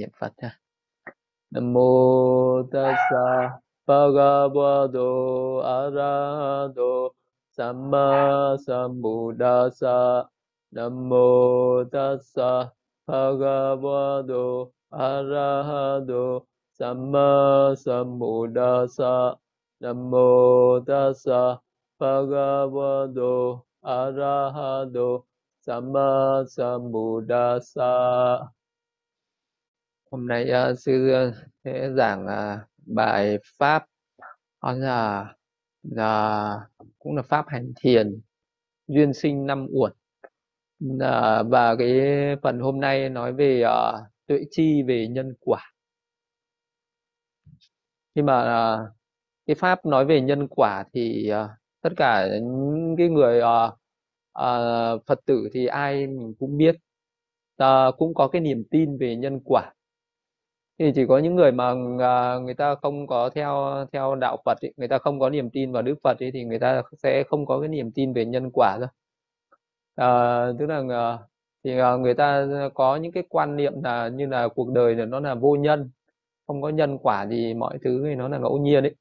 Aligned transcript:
niệm 0.00 0.10
phật 0.18 0.32
ha. 0.42 0.50
Nam 1.52 1.72
mô 1.72 2.62
tassa 2.72 3.58
bhagavato 3.86 5.10
arahato 5.76 7.10
samma 7.56 8.56
sambuddhassa. 8.66 10.24
Nam 10.72 11.08
mô 11.08 11.84
tassa 11.92 12.70
bhagavato 13.08 14.70
arahato 14.90 16.46
samma 16.78 17.74
sambuddhassa. 17.84 19.14
Nam 19.80 19.98
mô 20.10 20.80
tassa 20.86 21.58
bhagavato 22.00 23.32
arahato 23.82 25.08
samma 25.66 26.08
sambuddhassa 26.54 27.90
hôm 30.10 30.26
nay 30.26 30.50
uh, 30.72 30.78
sư 30.78 31.10
ờ, 31.10 31.32
sẽ 31.64 31.90
giảng 31.96 32.24
uh, 32.26 32.60
bài 32.86 33.38
pháp. 33.58 33.86
Đó 34.62 34.72
là 34.72 35.34
là 35.82 36.60
cũng 36.98 37.16
là 37.16 37.22
pháp 37.22 37.44
hành 37.48 37.72
thiền 37.80 38.20
duyên 38.88 39.12
sinh 39.14 39.46
năm 39.46 39.66
uẩn. 39.70 39.92
Uh, 40.84 41.50
và 41.50 41.76
cái 41.78 42.00
phần 42.42 42.60
hôm 42.60 42.80
nay 42.80 43.08
nói 43.08 43.32
về 43.32 43.64
uh, 43.64 44.00
tuệ 44.26 44.40
chi 44.50 44.82
về 44.82 45.08
nhân 45.08 45.34
quả. 45.40 45.72
Nhưng 48.14 48.26
mà 48.26 48.74
uh, 48.74 48.88
cái 49.46 49.54
pháp 49.54 49.86
nói 49.86 50.04
về 50.04 50.20
nhân 50.20 50.48
quả 50.48 50.84
thì 50.92 51.32
uh, 51.44 51.50
tất 51.80 51.90
cả 51.96 52.28
những 52.32 52.94
cái 52.98 53.08
người 53.08 53.40
uh, 53.40 53.72
uh, 54.38 55.06
phật 55.06 55.20
tử 55.26 55.48
thì 55.52 55.66
ai 55.66 56.06
mình 56.06 56.34
cũng 56.38 56.56
biết. 56.56 56.76
Uh, 57.62 57.94
cũng 57.98 58.14
có 58.14 58.28
cái 58.28 58.40
niềm 58.40 58.64
tin 58.70 58.98
về 58.98 59.16
nhân 59.16 59.40
quả 59.44 59.74
thì 60.80 60.92
chỉ 60.94 61.06
có 61.06 61.18
những 61.18 61.36
người 61.36 61.52
mà 61.52 61.74
à, 62.00 62.38
người 62.38 62.54
ta 62.54 62.74
không 62.74 63.06
có 63.06 63.30
theo 63.34 63.86
theo 63.92 64.14
đạo 64.14 64.36
Phật 64.44 64.58
ấy, 64.62 64.72
người 64.76 64.88
ta 64.88 64.98
không 64.98 65.20
có 65.20 65.30
niềm 65.30 65.50
tin 65.50 65.72
vào 65.72 65.82
Đức 65.82 65.94
Phật 66.02 66.18
ấy, 66.22 66.30
thì 66.32 66.44
người 66.44 66.58
ta 66.58 66.82
sẽ 67.02 67.24
không 67.28 67.46
có 67.46 67.60
cái 67.60 67.68
niềm 67.68 67.92
tin 67.92 68.12
về 68.12 68.24
nhân 68.26 68.50
quả 68.54 68.76
thôi 68.78 68.88
à, 69.94 70.06
tức 70.58 70.66
là 70.66 70.82
à, 70.90 71.18
thì 71.64 71.78
à, 71.78 71.96
người 71.96 72.14
ta 72.14 72.46
có 72.74 72.96
những 72.96 73.12
cái 73.12 73.22
quan 73.28 73.56
niệm 73.56 73.72
là 73.84 74.08
như 74.08 74.26
là 74.26 74.48
cuộc 74.48 74.70
đời 74.72 74.94
là 74.94 75.04
nó 75.04 75.20
là 75.20 75.34
vô 75.34 75.56
nhân 75.56 75.90
không 76.46 76.62
có 76.62 76.68
nhân 76.68 76.98
quả 76.98 77.26
gì 77.26 77.54
mọi 77.54 77.78
thứ 77.84 78.04
thì 78.08 78.14
nó 78.14 78.28
là 78.28 78.38
ngẫu 78.38 78.58
nhiên 78.58 78.84
ấy 78.84 78.94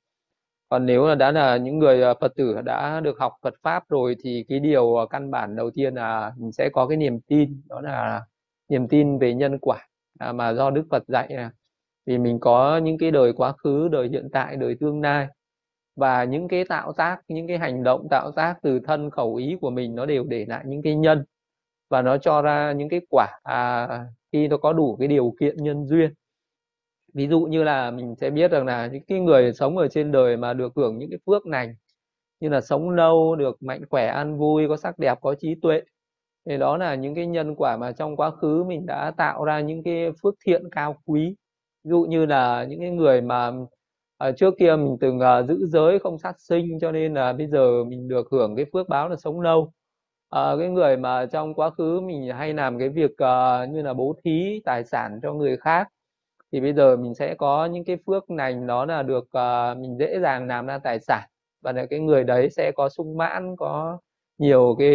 còn 0.69 0.85
nếu 0.85 1.07
là 1.07 1.15
đã 1.15 1.31
là 1.31 1.57
những 1.57 1.79
người 1.79 2.15
phật 2.21 2.35
tử 2.35 2.61
đã 2.65 2.99
được 2.99 3.19
học 3.19 3.33
phật 3.41 3.53
pháp 3.63 3.89
rồi 3.89 4.15
thì 4.23 4.45
cái 4.49 4.59
điều 4.59 5.07
căn 5.09 5.31
bản 5.31 5.55
đầu 5.55 5.71
tiên 5.71 5.95
là 5.95 6.33
mình 6.37 6.51
sẽ 6.51 6.69
có 6.73 6.87
cái 6.87 6.97
niềm 6.97 7.19
tin 7.21 7.61
đó 7.69 7.81
là 7.81 8.21
niềm 8.69 8.87
tin 8.87 9.19
về 9.19 9.33
nhân 9.33 9.57
quả 9.61 9.87
à, 10.19 10.33
mà 10.33 10.53
do 10.53 10.69
đức 10.69 10.83
phật 10.91 11.03
dạy 11.07 11.27
là 11.29 11.51
vì 12.09 12.17
mình 12.17 12.39
có 12.39 12.77
những 12.77 12.97
cái 12.97 13.11
đời 13.11 13.33
quá 13.33 13.53
khứ 13.63 13.87
đời 13.87 14.09
hiện 14.09 14.29
tại 14.33 14.55
đời 14.55 14.75
tương 14.79 15.01
lai. 15.01 15.27
Và 15.95 16.23
những 16.23 16.47
cái 16.47 16.65
tạo 16.65 16.93
tác 16.93 17.21
những 17.27 17.47
cái 17.47 17.57
hành 17.57 17.83
động 17.83 18.07
tạo 18.09 18.31
tác 18.31 18.55
từ 18.61 18.79
thân 18.79 19.09
khẩu 19.09 19.35
ý 19.35 19.57
của 19.61 19.69
mình 19.69 19.95
nó 19.95 20.05
đều 20.05 20.23
để 20.23 20.45
lại 20.47 20.63
những 20.67 20.81
cái 20.81 20.95
nhân. 20.95 21.25
Và 21.89 22.01
nó 22.01 22.17
cho 22.17 22.41
ra 22.41 22.71
những 22.71 22.89
cái 22.89 23.01
quả 23.09 23.27
à, 23.43 23.87
khi 24.31 24.47
nó 24.47 24.57
có 24.57 24.73
đủ 24.73 24.95
cái 24.99 25.07
điều 25.07 25.33
kiện 25.39 25.57
nhân 25.63 25.85
duyên. 25.85 26.13
Ví 27.13 27.27
dụ 27.27 27.41
như 27.41 27.63
là 27.63 27.91
mình 27.91 28.15
sẽ 28.21 28.29
biết 28.29 28.51
rằng 28.51 28.65
là 28.65 28.87
những 28.87 29.03
cái 29.07 29.19
người 29.19 29.53
sống 29.53 29.77
ở 29.77 29.87
trên 29.87 30.11
đời 30.11 30.37
mà 30.37 30.53
được 30.53 30.73
hưởng 30.75 30.97
những 30.97 31.09
cái 31.09 31.19
phước 31.25 31.47
lành 31.47 31.75
như 32.39 32.49
là 32.49 32.61
sống 32.61 32.89
lâu 32.89 33.35
được 33.35 33.63
mạnh 33.63 33.81
khỏe 33.89 34.07
an 34.07 34.37
vui 34.37 34.67
có 34.67 34.77
sắc 34.77 34.99
đẹp 34.99 35.17
có 35.21 35.35
trí 35.35 35.55
tuệ 35.61 35.81
thì 36.45 36.57
đó 36.57 36.77
là 36.77 36.95
những 36.95 37.15
cái 37.15 37.27
nhân 37.27 37.55
quả 37.55 37.77
mà 37.77 37.91
trong 37.91 38.15
quá 38.15 38.31
khứ 38.31 38.63
mình 38.63 38.85
đã 38.85 39.11
tạo 39.17 39.45
ra 39.45 39.59
những 39.59 39.83
cái 39.83 40.11
phước 40.23 40.35
thiện 40.45 40.63
cao 40.71 40.97
quý 41.05 41.35
ví 41.89 41.91
dụ 41.91 42.05
như 42.09 42.25
là 42.25 42.65
những 42.69 42.79
cái 42.79 42.89
người 42.91 43.21
mà 43.21 43.51
à, 44.17 44.31
trước 44.31 44.53
kia 44.59 44.75
mình 44.75 44.97
từng 45.01 45.19
uh, 45.19 45.47
giữ 45.47 45.67
giới 45.67 45.99
không 45.99 46.17
sát 46.19 46.39
sinh 46.39 46.79
cho 46.81 46.91
nên 46.91 47.13
là 47.13 47.33
bây 47.33 47.47
giờ 47.47 47.83
mình 47.83 48.07
được 48.07 48.27
hưởng 48.31 48.55
cái 48.55 48.65
phước 48.73 48.89
báo 48.89 49.09
là 49.09 49.15
sống 49.15 49.41
lâu. 49.41 49.71
À, 50.29 50.55
cái 50.59 50.69
người 50.69 50.97
mà 50.97 51.25
trong 51.25 51.53
quá 51.53 51.69
khứ 51.69 52.01
mình 52.01 52.29
hay 52.37 52.53
làm 52.53 52.79
cái 52.79 52.89
việc 52.89 53.11
uh, 53.11 53.69
như 53.69 53.81
là 53.81 53.93
bố 53.93 54.15
thí 54.23 54.61
tài 54.65 54.83
sản 54.83 55.19
cho 55.23 55.33
người 55.33 55.57
khác 55.57 55.87
thì 56.51 56.61
bây 56.61 56.73
giờ 56.73 56.97
mình 56.97 57.15
sẽ 57.15 57.35
có 57.35 57.65
những 57.65 57.85
cái 57.85 57.97
phước 58.07 58.31
lành 58.31 58.67
đó 58.67 58.85
là 58.85 59.03
được 59.03 59.23
uh, 59.23 59.77
mình 59.77 59.97
dễ 59.99 60.19
dàng 60.21 60.47
làm 60.47 60.65
ra 60.65 60.77
tài 60.79 60.99
sản. 60.99 61.29
Và 61.61 61.71
là 61.71 61.85
cái 61.85 61.99
người 61.99 62.23
đấy 62.23 62.49
sẽ 62.49 62.71
có 62.75 62.89
sung 62.89 63.17
mãn 63.17 63.55
có 63.57 63.99
nhiều 64.37 64.75
cái 64.79 64.89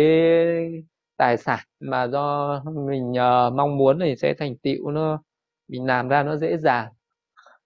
tài 1.17 1.37
sản 1.37 1.59
mà 1.81 2.07
do 2.07 2.63
mình 2.87 3.11
uh, 3.13 3.53
mong 3.55 3.77
muốn 3.77 3.99
thì 4.01 4.17
sẽ 4.17 4.35
thành 4.35 4.57
tựu 4.57 4.91
nó 4.91 5.23
mình 5.69 5.87
làm 5.87 6.09
ra 6.09 6.23
nó 6.23 6.37
dễ 6.37 6.57
dàng. 6.57 6.93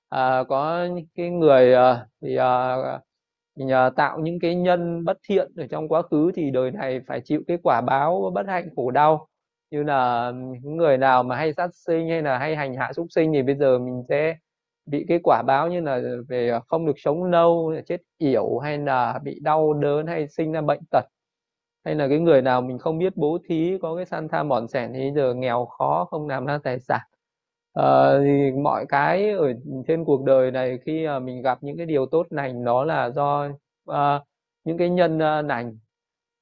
À, 0.09 0.45
có 0.49 0.85
những 0.95 1.07
cái 1.15 1.31
người 1.31 1.73
ờ, 1.73 2.07
thì 2.23 2.37
à, 2.37 2.77
mình 3.57 3.73
à, 3.73 3.91
tạo 3.91 4.19
những 4.21 4.39
cái 4.41 4.55
nhân 4.55 5.05
bất 5.05 5.19
thiện 5.29 5.53
ở 5.57 5.67
trong 5.71 5.89
quá 5.89 6.03
khứ 6.03 6.33
thì 6.35 6.51
đời 6.51 6.71
này 6.71 7.01
phải 7.07 7.21
chịu 7.25 7.43
cái 7.49 7.59
quả 7.63 7.81
báo 7.81 8.31
bất 8.35 8.47
hạnh 8.47 8.69
khổ 8.77 8.91
đau. 8.91 9.29
Như 9.71 9.83
là 9.83 10.33
những 10.63 10.77
người 10.77 10.99
nào 10.99 11.23
mà 11.23 11.37
hay 11.37 11.53
sát 11.53 11.71
sinh 11.75 12.09
hay 12.09 12.23
là 12.23 12.39
hay 12.39 12.57
hành 12.57 12.75
hạ 12.77 12.93
súc 12.93 13.07
sinh 13.11 13.33
thì 13.33 13.43
bây 13.43 13.55
giờ 13.57 13.79
mình 13.79 14.03
sẽ 14.09 14.37
bị 14.87 15.05
cái 15.09 15.21
quả 15.25 15.43
báo 15.47 15.69
như 15.69 15.81
là 15.81 16.01
về 16.29 16.59
không 16.69 16.87
được 16.87 16.99
sống 16.99 17.25
lâu 17.25 17.75
chết 17.87 18.03
yểu 18.19 18.59
hay 18.59 18.79
là 18.79 19.19
bị 19.25 19.41
đau 19.43 19.75
đớn 19.75 20.07
hay 20.07 20.29
sinh 20.29 20.53
ra 20.53 20.61
bệnh 20.61 20.81
tật. 20.91 21.05
Hay 21.85 21.95
là 21.95 22.09
cái 22.09 22.19
người 22.19 22.43
nào 22.43 22.61
mình 22.63 22.79
không 22.79 22.99
biết 22.99 23.17
bố 23.17 23.39
thí 23.49 23.79
có 23.83 23.97
cái 23.97 24.05
san 24.07 24.29
tham 24.29 24.49
mòn 24.49 24.69
sẻn 24.69 24.93
thì 24.95 25.13
giờ 25.17 25.35
nghèo 25.35 25.67
khó 25.67 26.07
không 26.11 26.29
làm 26.29 26.47
ra 26.47 26.59
tài 26.65 26.81
sản 26.81 27.01
à, 27.83 28.19
thì 28.25 28.50
mọi 28.62 28.87
cái 28.89 29.31
ở 29.31 29.53
trên 29.89 30.05
cuộc 30.05 30.25
đời 30.25 30.50
này 30.50 30.78
khi 30.87 31.06
mà 31.06 31.19
mình 31.19 31.43
gặp 31.43 31.59
những 31.62 31.77
cái 31.77 31.87
điều 31.87 32.06
tốt 32.06 32.27
lành 32.31 32.65
đó 32.65 32.84
là 32.84 33.11
do 33.11 33.49
uh, 33.91 34.22
những 34.65 34.78
cái 34.78 34.91
nhân 34.91 35.16
uh, 35.16 35.47
lành 35.47 35.78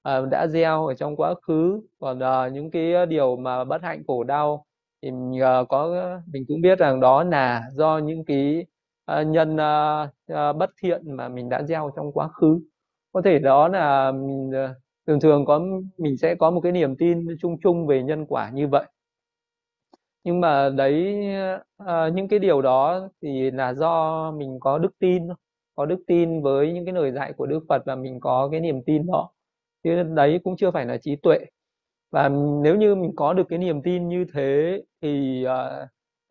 uh, 0.09 0.29
đã 0.31 0.47
gieo 0.47 0.87
ở 0.87 0.95
trong 0.95 1.17
quá 1.17 1.35
khứ. 1.43 1.81
Còn 2.01 2.19
uh, 2.19 2.53
những 2.53 2.71
cái 2.71 3.07
điều 3.07 3.37
mà 3.37 3.65
bất 3.65 3.83
hạnh 3.83 4.03
khổ 4.07 4.25
đau 4.25 4.65
thì 5.03 5.11
mình, 5.11 5.41
uh, 5.63 5.69
có 5.69 5.89
mình 6.33 6.45
cũng 6.49 6.61
biết 6.61 6.79
rằng 6.79 7.01
đó 7.01 7.25
là 7.25 7.63
do 7.73 7.99
những 7.99 8.25
cái 8.25 8.67
uh, 9.21 9.27
nhân 9.27 9.57
uh, 9.57 10.09
uh, 10.33 10.57
bất 10.57 10.71
thiện 10.83 11.17
mà 11.17 11.29
mình 11.29 11.49
đã 11.49 11.63
gieo 11.63 11.91
trong 11.97 12.13
quá 12.13 12.29
khứ. 12.29 12.61
Có 13.13 13.23
thể 13.25 13.39
đó 13.39 13.69
là 13.69 14.13
mình, 14.13 14.51
uh, 14.51 14.77
thường 15.07 15.21
thường 15.21 15.45
có 15.45 15.61
mình 15.99 16.17
sẽ 16.17 16.35
có 16.35 16.51
một 16.51 16.61
cái 16.61 16.73
niềm 16.73 16.97
tin 16.97 17.27
chung 17.41 17.57
chung 17.63 17.87
về 17.87 18.03
nhân 18.03 18.27
quả 18.27 18.51
như 18.51 18.69
vậy 18.69 18.85
nhưng 20.27 20.41
mà 20.41 20.69
đấy 20.69 21.19
uh, 21.83 22.15
những 22.15 22.29
cái 22.29 22.39
điều 22.39 22.63
đó 22.63 23.09
thì 23.23 23.51
là 23.51 23.75
do 23.75 24.31
mình 24.31 24.61
có 24.61 24.79
đức 24.79 24.99
tin 24.99 25.29
có 25.77 25.87
đức 25.87 26.05
tin 26.07 26.43
với 26.43 26.73
những 26.73 26.85
cái 26.85 26.95
lời 26.95 27.13
dạy 27.13 27.33
của 27.33 27.47
Đức 27.47 27.61
Phật 27.69 27.83
và 27.87 27.97
mình 27.97 28.21
có 28.21 28.49
cái 28.53 28.61
niềm 28.61 28.83
tin 28.87 29.07
đó. 29.07 29.31
Chứ 29.85 30.03
đấy 30.03 30.41
cũng 30.45 30.57
chưa 30.57 30.71
phải 30.71 30.87
là 30.87 30.97
trí 30.97 31.17
tuệ. 31.17 31.39
Và 32.13 32.29
nếu 32.63 32.77
như 32.77 32.95
mình 32.95 33.13
có 33.17 33.33
được 33.33 33.45
cái 33.49 33.59
niềm 33.59 33.83
tin 33.83 34.09
như 34.09 34.25
thế 34.35 34.83
thì 35.03 35.45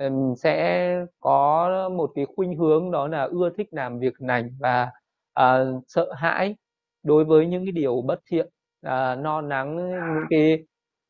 uh, 0.04 0.10
sẽ 0.38 0.96
có 1.20 1.90
một 1.90 2.12
cái 2.16 2.26
khuynh 2.36 2.58
hướng 2.58 2.92
đó 2.92 3.08
là 3.08 3.24
ưa 3.24 3.50
thích 3.58 3.68
làm 3.72 4.00
việc 4.00 4.14
lành 4.20 4.50
và 4.60 4.92
uh, 5.40 5.84
sợ 5.88 6.14
hãi 6.14 6.56
đối 7.04 7.26
với 7.26 7.48
những 7.48 7.66
cái 7.66 7.72
điều 7.72 8.02
bất 8.02 8.20
thiện 8.32 8.48
uh, 8.88 9.20
no 9.20 9.42
nắng 9.42 9.76
những 10.16 10.26
cái, 10.30 10.66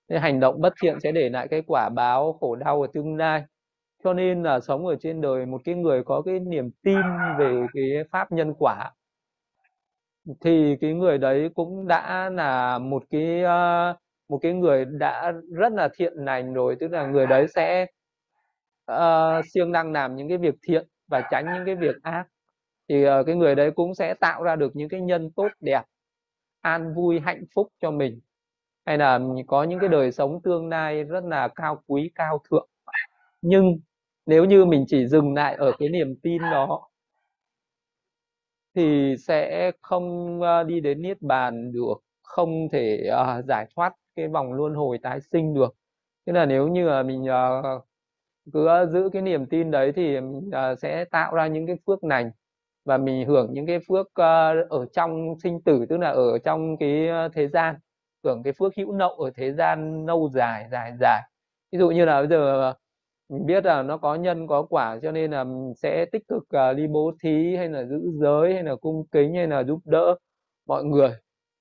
cái 0.07 0.19
hành 0.19 0.39
động 0.39 0.61
bất 0.61 0.73
thiện 0.81 0.99
sẽ 0.99 1.11
để 1.11 1.29
lại 1.29 1.47
cái 1.47 1.61
quả 1.67 1.89
báo 1.89 2.33
khổ 2.33 2.55
đau 2.55 2.81
ở 2.81 2.87
tương 2.93 3.15
lai. 3.17 3.43
Cho 4.03 4.13
nên 4.13 4.43
là 4.43 4.59
sống 4.59 4.85
ở 4.87 4.95
trên 5.01 5.21
đời 5.21 5.45
một 5.45 5.61
cái 5.65 5.75
người 5.75 6.03
có 6.03 6.21
cái 6.21 6.39
niềm 6.39 6.71
tin 6.83 7.01
về 7.39 7.65
cái 7.73 8.03
pháp 8.11 8.31
nhân 8.31 8.53
quả 8.59 8.91
thì 10.41 10.75
cái 10.81 10.93
người 10.93 11.17
đấy 11.17 11.49
cũng 11.55 11.87
đã 11.87 12.29
là 12.29 12.77
một 12.79 13.03
cái 13.09 13.43
ờ, 13.43 13.95
một 14.29 14.39
cái 14.41 14.53
người 14.53 14.85
đã 14.85 15.33
rất 15.51 15.73
là 15.73 15.89
thiện 15.97 16.13
lành 16.15 16.53
rồi. 16.53 16.75
Tức 16.79 16.91
là 16.91 17.07
người 17.07 17.27
đấy 17.27 17.47
sẽ 17.55 17.85
uh, 18.91 19.45
siêng 19.53 19.71
năng 19.71 19.91
làm 19.91 20.15
những 20.15 20.29
cái 20.29 20.37
việc 20.37 20.55
thiện 20.67 20.87
và 21.07 21.21
tránh 21.31 21.45
những 21.53 21.65
cái 21.65 21.75
việc 21.75 21.95
ác. 22.03 22.27
Thì 22.89 23.07
uh, 23.07 23.25
cái 23.25 23.35
người 23.35 23.55
đấy 23.55 23.71
cũng 23.71 23.95
sẽ 23.95 24.13
tạo 24.13 24.43
ra 24.43 24.55
được 24.55 24.75
những 24.75 24.89
cái 24.89 25.01
nhân 25.01 25.31
tốt 25.35 25.47
đẹp 25.59 25.81
an 26.61 26.93
vui 26.93 27.19
hạnh 27.19 27.43
phúc 27.55 27.67
cho 27.81 27.91
mình 27.91 28.19
hay 28.85 28.97
là 28.97 29.19
có 29.47 29.63
những 29.63 29.79
cái 29.79 29.89
đời 29.89 30.11
sống 30.11 30.41
tương 30.41 30.69
lai 30.69 31.03
rất 31.03 31.23
là 31.23 31.47
cao 31.47 31.83
quý 31.87 32.11
cao 32.15 32.41
thượng. 32.49 32.69
Nhưng 33.41 33.79
nếu 34.25 34.45
như 34.45 34.65
mình 34.65 34.85
chỉ 34.87 35.07
dừng 35.07 35.33
lại 35.33 35.55
ở 35.55 35.71
cái 35.79 35.89
niềm 35.89 36.15
tin 36.23 36.41
đó 36.41 36.89
thì 38.75 39.15
sẽ 39.19 39.71
không 39.81 40.41
ờ, 40.41 40.63
đi 40.63 40.79
đến 40.79 41.01
niết 41.01 41.21
bàn 41.21 41.71
được 41.71 41.93
không 42.23 42.69
thể 42.71 43.09
uh, 43.39 43.45
giải 43.45 43.67
thoát 43.75 43.93
cái 44.15 44.27
vòng 44.27 44.53
luân 44.53 44.73
hồi 44.73 44.97
tái 45.03 45.19
sinh 45.21 45.53
được. 45.53 45.75
Thế 46.25 46.33
là 46.33 46.45
nếu 46.45 46.67
như 46.67 46.89
là 46.89 47.03
mình 47.03 47.23
uh, 47.23 47.85
cứ 48.53 48.67
giữ 48.93 49.09
cái 49.13 49.21
niềm 49.21 49.45
tin 49.45 49.71
đấy 49.71 49.91
thì 49.95 50.21
mình 50.21 50.51
uh, 50.73 50.79
sẽ 50.79 51.05
tạo 51.05 51.35
ra 51.35 51.47
những 51.47 51.67
cái 51.67 51.77
phước 51.87 52.03
lành 52.03 52.31
và 52.85 52.97
mình 52.97 53.27
hưởng 53.27 53.53
những 53.53 53.65
cái 53.65 53.79
phước 53.87 54.07
uh, 54.07 54.69
ở 54.69 54.85
trong 54.93 55.35
sinh 55.43 55.61
tử 55.61 55.85
tức 55.89 55.97
là 55.97 56.09
ở 56.09 56.37
trong 56.39 56.77
cái 56.77 57.07
thế 57.33 57.47
gian 57.47 57.75
hưởng 58.25 58.43
cái 58.43 58.53
phước 58.53 58.75
hữu 58.77 58.91
nậu 58.91 59.09
ở 59.09 59.31
thế 59.35 59.53
gian 59.53 60.05
lâu 60.05 60.29
dài 60.33 60.67
dài 60.71 60.93
dài. 60.99 61.21
Ví 61.71 61.79
dụ 61.79 61.89
như 61.89 62.05
là 62.05 62.21
bây 62.21 62.27
giờ 62.27 62.73
mình 63.29 63.45
biết 63.45 63.65
là 63.65 63.83
nó 63.83 63.97
có 63.97 64.15
nhân 64.15 64.47
có 64.47 64.63
quả 64.63 64.99
cho 65.01 65.11
nên 65.11 65.31
là 65.31 65.43
mình 65.43 65.73
sẽ 65.75 66.05
tích 66.11 66.27
cực 66.27 66.43
uh, 66.43 66.77
đi 66.77 66.87
bố 66.87 67.11
thí 67.23 67.55
hay 67.55 67.69
là 67.69 67.85
giữ 67.85 68.11
giới 68.13 68.53
hay 68.53 68.63
là 68.63 68.75
cung 68.75 69.07
kính 69.11 69.35
hay 69.35 69.47
là 69.47 69.63
giúp 69.63 69.79
đỡ 69.85 70.15
mọi 70.67 70.83
người. 70.83 71.11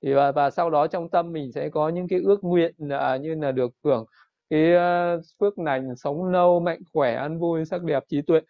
Thì 0.03 0.15
và, 0.15 0.33
và 0.33 0.51
sau 0.51 0.71
đó 0.71 0.87
trong 0.87 1.11
tâm 1.11 1.33
mình 1.33 1.53
sẽ 1.53 1.69
có 1.69 1.89
những 1.89 2.09
cái 2.09 2.21
ước 2.25 2.45
nguyện 2.45 2.75
uh, 2.85 3.21
như 3.21 3.35
là 3.35 3.53
được 3.53 3.73
hưởng 3.85 4.05
cái 4.51 4.73
uh, 4.75 5.21
phước 5.41 5.59
lành 5.59 5.97
sống 5.97 6.25
lâu 6.25 6.61
mạnh 6.61 6.81
khỏe 6.93 7.15
ăn 7.15 7.39
vui 7.39 7.65
sắc 7.65 7.83
đẹp 7.83 8.03
trí 8.09 8.23
tuệ. 8.23 8.41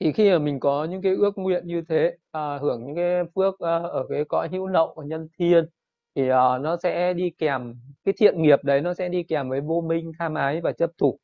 Thì 0.00 0.12
khi 0.12 0.30
mà 0.30 0.38
mình 0.38 0.60
có 0.60 0.84
những 0.84 1.02
cái 1.02 1.14
ước 1.14 1.38
nguyện 1.38 1.66
như 1.66 1.82
thế 1.88 2.16
à, 2.32 2.58
hưởng 2.58 2.86
những 2.86 2.96
cái 2.96 3.24
phước 3.34 3.58
à, 3.58 3.78
ở 3.78 4.06
cái 4.08 4.24
cõi 4.24 4.48
hữu 4.48 4.66
lậu 4.66 4.94
của 4.94 5.02
nhân 5.02 5.28
thiên 5.38 5.66
thì 6.14 6.22
uh, 6.22 6.60
nó 6.60 6.76
sẽ 6.82 7.14
đi 7.14 7.30
kèm 7.30 7.74
cái 8.04 8.14
thiện 8.18 8.42
nghiệp 8.42 8.58
đấy 8.62 8.80
nó 8.80 8.94
sẽ 8.94 9.08
đi 9.08 9.22
kèm 9.22 9.48
với 9.48 9.60
vô 9.60 9.80
minh 9.80 10.12
tham 10.18 10.34
ái 10.34 10.60
và 10.60 10.72
chấp 10.72 10.90
thủ. 10.98 11.18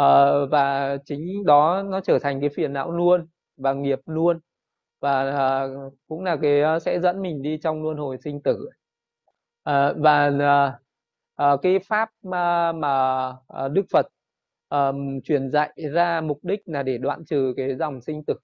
Uh, 0.00 0.50
và 0.50 0.96
chính 1.04 1.44
đó 1.44 1.82
nó 1.82 2.00
trở 2.00 2.18
thành 2.18 2.40
cái 2.40 2.50
phiền 2.56 2.72
não 2.72 2.90
luôn 2.90 3.26
và 3.56 3.72
nghiệp 3.72 4.00
luôn. 4.06 4.40
Và 5.00 5.64
uh, 5.64 5.94
cũng 6.08 6.24
là 6.24 6.36
cái 6.42 6.80
sẽ 6.80 7.00
dẫn 7.00 7.22
mình 7.22 7.42
đi 7.42 7.58
trong 7.62 7.82
luân 7.82 7.96
hồi 7.96 8.18
sinh 8.24 8.40
tử. 8.42 8.68
Uh, 9.70 9.96
và 9.96 10.26
uh, 10.28 11.54
uh, 11.54 11.62
cái 11.62 11.78
pháp 11.78 12.10
mà, 12.22 12.72
mà 12.72 13.28
uh, 13.28 13.72
Đức 13.72 13.84
Phật 13.92 14.06
um, 14.68 15.20
truyền 15.20 15.50
dạy 15.50 15.72
ra 15.92 16.20
mục 16.20 16.38
đích 16.42 16.60
là 16.64 16.82
để 16.82 16.98
đoạn 16.98 17.24
trừ 17.24 17.54
cái 17.56 17.76
dòng 17.76 18.00
sinh 18.00 18.22
tử 18.24 18.34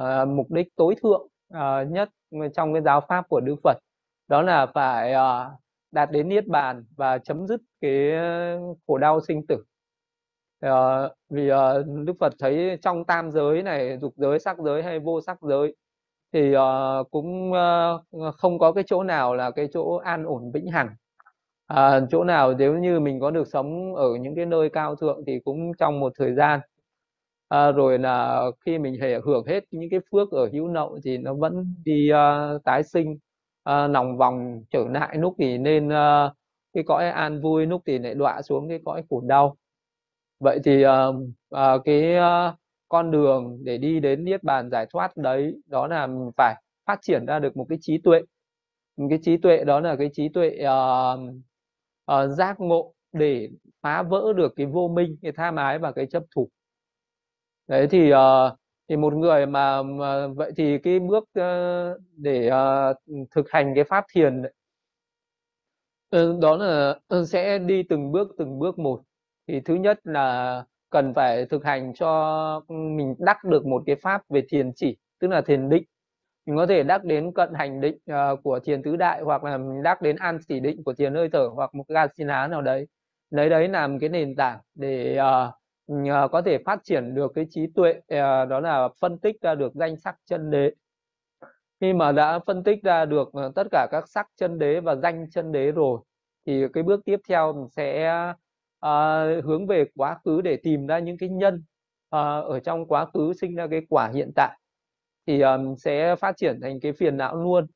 uh, 0.00 0.28
mục 0.28 0.50
đích 0.50 0.68
tối 0.76 0.94
thượng 1.02 1.26
uh, 1.54 1.90
nhất 1.90 2.10
trong 2.54 2.72
cái 2.72 2.82
giáo 2.82 3.00
pháp 3.08 3.28
của 3.28 3.40
Đức 3.40 3.56
Phật 3.64 3.78
đó 4.30 4.42
là 4.42 4.66
phải 4.66 5.14
uh, 5.14 5.60
đạt 5.92 6.10
đến 6.10 6.28
niết 6.28 6.46
bàn 6.46 6.84
và 6.96 7.18
chấm 7.18 7.46
dứt 7.46 7.60
cái 7.80 8.12
ờ, 8.12 8.58
khổ 8.86 8.98
đau 8.98 9.20
sinh 9.20 9.46
tử. 9.46 9.64
Uh, 10.66 11.12
vì 11.30 11.50
uh, 11.52 11.86
Đức 12.04 12.14
Phật 12.20 12.34
thấy 12.38 12.78
trong 12.82 13.04
tam 13.04 13.30
giới 13.30 13.62
này 13.62 13.98
dục 13.98 14.14
giới 14.16 14.38
sắc 14.38 14.58
giới 14.58 14.82
hay 14.82 14.98
vô 14.98 15.20
sắc 15.20 15.38
giới 15.42 15.76
thì 16.32 16.56
uh, 16.56 17.10
cũng 17.10 17.52
uh, 17.52 18.34
không 18.34 18.58
có 18.58 18.72
cái 18.72 18.84
chỗ 18.86 19.02
nào 19.02 19.34
là 19.34 19.50
cái 19.50 19.68
chỗ 19.72 19.96
an 19.96 20.24
ổn 20.24 20.52
vĩnh 20.52 20.66
hằng. 20.66 20.88
À, 21.66 22.00
chỗ 22.10 22.24
nào 22.24 22.54
nếu 22.58 22.78
như 22.78 23.00
mình 23.00 23.20
có 23.20 23.30
được 23.30 23.48
sống 23.48 23.94
ở 23.94 24.14
những 24.20 24.34
cái 24.36 24.46
nơi 24.46 24.70
cao 24.70 24.96
thượng 24.96 25.22
thì 25.26 25.40
cũng 25.44 25.72
trong 25.78 26.00
một 26.00 26.12
thời 26.18 26.34
gian. 26.34 26.60
À, 27.48 27.72
rồi 27.72 27.98
là 27.98 28.42
khi 28.66 28.78
mình 28.78 29.00
hề 29.00 29.20
hưởng 29.24 29.46
hết 29.46 29.64
những 29.70 29.90
cái 29.90 30.00
phước 30.12 30.30
ở 30.30 30.48
hữu 30.52 30.68
nậu 30.68 30.98
thì 31.04 31.18
nó 31.18 31.34
vẫn 31.34 31.74
đi 31.84 32.10
uh, 32.12 32.64
tái 32.64 32.82
sinh. 32.82 33.18
Ờ, 33.62 33.84
uh, 33.84 33.90
lòng 33.90 34.16
vòng 34.16 34.62
trở 34.70 34.84
lại 34.88 35.16
lúc 35.18 35.34
thì 35.38 35.58
nên 35.58 35.88
uh, 35.88 36.32
cái 36.72 36.84
cõi 36.86 37.08
an 37.08 37.40
vui 37.40 37.66
lúc 37.66 37.82
thì 37.86 37.98
lại 37.98 38.14
đọa 38.14 38.42
xuống 38.42 38.68
cái 38.68 38.80
cõi 38.84 39.02
khổ 39.10 39.20
đau. 39.26 39.56
Vậy 40.40 40.60
thì 40.64 40.84
uh, 40.86 41.14
uh, 41.54 41.84
cái 41.84 42.16
uh, 42.18 42.54
con 42.88 43.10
đường 43.10 43.58
để 43.64 43.78
đi 43.78 44.00
đến 44.00 44.24
niết 44.24 44.42
bàn 44.42 44.70
giải 44.70 44.86
thoát 44.92 45.16
đấy 45.16 45.54
đó 45.66 45.86
là 45.86 46.08
phải 46.36 46.62
phát 46.86 46.98
triển 47.02 47.26
ra 47.26 47.38
được 47.38 47.56
một 47.56 47.66
cái 47.68 47.78
trí 47.80 47.98
tuệ. 47.98 48.20
Cái 49.10 49.18
trí 49.22 49.36
tuệ 49.36 49.64
đó 49.64 49.80
là 49.80 49.96
cái 49.96 50.10
trí 50.12 50.28
tuệ 50.28 50.58
uh, 50.64 51.20
uh, 52.12 52.30
giác 52.38 52.60
ngộ 52.60 52.94
để 53.12 53.48
phá 53.82 54.02
vỡ 54.02 54.32
được 54.36 54.52
cái 54.56 54.66
vô 54.66 54.88
minh 54.88 55.16
cái 55.22 55.32
tham 55.32 55.56
ái 55.56 55.78
và 55.78 55.92
cái 55.92 56.06
chấp 56.06 56.22
thủ. 56.34 56.48
Đấy 57.68 57.88
thì 57.90 58.12
uh, 58.12 58.59
thì 58.90 58.96
một 58.96 59.14
người 59.14 59.46
mà, 59.46 59.82
mà 59.82 60.26
vậy 60.26 60.52
thì 60.56 60.78
cái 60.78 61.00
bước 61.00 61.24
uh, 61.24 62.00
để 62.16 62.50
uh, 62.50 62.96
thực 63.30 63.50
hành 63.50 63.72
cái 63.74 63.84
pháp 63.84 64.04
thiền 64.12 64.42
uh, 66.16 66.40
đó 66.40 66.56
là 66.56 66.98
uh, 67.14 67.28
sẽ 67.28 67.58
đi 67.58 67.82
từng 67.82 68.12
bước 68.12 68.34
từng 68.38 68.58
bước 68.58 68.78
một. 68.78 69.02
Thì 69.48 69.60
thứ 69.60 69.74
nhất 69.74 70.00
là 70.04 70.64
cần 70.90 71.14
phải 71.14 71.46
thực 71.46 71.64
hành 71.64 71.94
cho 71.94 72.62
mình 72.68 73.14
đắc 73.18 73.44
được 73.44 73.66
một 73.66 73.82
cái 73.86 73.96
pháp 73.96 74.22
về 74.28 74.42
thiền 74.48 74.72
chỉ 74.76 74.96
tức 75.20 75.28
là 75.28 75.40
thiền 75.40 75.68
định. 75.68 75.84
Mình 76.46 76.56
có 76.56 76.66
thể 76.66 76.82
đắc 76.82 77.04
đến 77.04 77.32
cận 77.32 77.54
hành 77.54 77.80
định 77.80 77.98
uh, 78.12 78.42
của 78.42 78.60
thiền 78.60 78.82
tứ 78.82 78.96
đại 78.96 79.22
hoặc 79.22 79.44
là 79.44 79.58
mình 79.58 79.82
đắc 79.82 80.02
đến 80.02 80.16
an 80.16 80.38
chỉ 80.48 80.60
định 80.60 80.84
của 80.84 80.94
thiền 80.94 81.14
hơi 81.14 81.28
thở 81.32 81.48
hoặc 81.54 81.74
một 81.74 81.84
gasina 81.88 82.46
nào 82.46 82.62
đấy. 82.62 82.86
Lấy 83.30 83.48
đấy 83.48 83.68
làm 83.68 83.98
cái 83.98 84.08
nền 84.08 84.36
tảng 84.36 84.58
để 84.74 85.18
uh, 85.18 85.54
nhờ 85.90 86.28
có 86.32 86.42
thể 86.42 86.58
phát 86.66 86.80
triển 86.84 87.14
được 87.14 87.32
cái 87.34 87.46
trí 87.50 87.66
tuệ 87.74 87.94
ờ, 88.08 88.44
đó 88.46 88.60
là 88.60 88.88
phân 89.00 89.18
tích 89.18 89.36
ra 89.40 89.54
được 89.54 89.74
danh 89.74 89.96
sắc 89.96 90.16
chân 90.24 90.50
đế. 90.50 90.72
Khi 91.80 91.92
mà 91.92 92.12
đã 92.12 92.38
phân 92.46 92.64
tích 92.64 92.82
ra 92.82 93.04
được 93.04 93.30
ờ, 93.32 93.52
tất 93.54 93.66
cả 93.70 93.88
các 93.90 94.08
sắc 94.08 94.26
chân 94.36 94.58
đế 94.58 94.80
và 94.80 94.96
danh 94.96 95.30
chân 95.30 95.52
đế 95.52 95.72
rồi 95.72 96.00
thì 96.46 96.64
cái 96.72 96.82
bước 96.82 97.00
tiếp 97.04 97.20
theo 97.28 97.52
mình 97.52 97.68
sẽ 97.70 98.12
uh, 98.86 99.44
hướng 99.44 99.66
về 99.66 99.84
quá 99.96 100.18
khứ 100.24 100.40
để 100.40 100.56
tìm 100.56 100.86
ra 100.86 100.98
những 100.98 101.18
cái 101.18 101.28
nhân 101.28 101.54
uh, 102.16 102.44
ở 102.50 102.60
trong 102.64 102.86
quá 102.86 103.06
khứ 103.14 103.32
sinh 103.40 103.54
ra 103.54 103.66
cái 103.70 103.80
quả 103.88 104.10
hiện 104.14 104.30
tại. 104.36 104.58
Thì 105.26 105.40
um, 105.40 105.74
sẽ 105.74 106.16
phát 106.16 106.36
triển 106.36 106.60
thành 106.62 106.80
cái 106.80 106.92
phiền 106.92 107.16
não 107.16 107.36
luôn. 107.36 107.66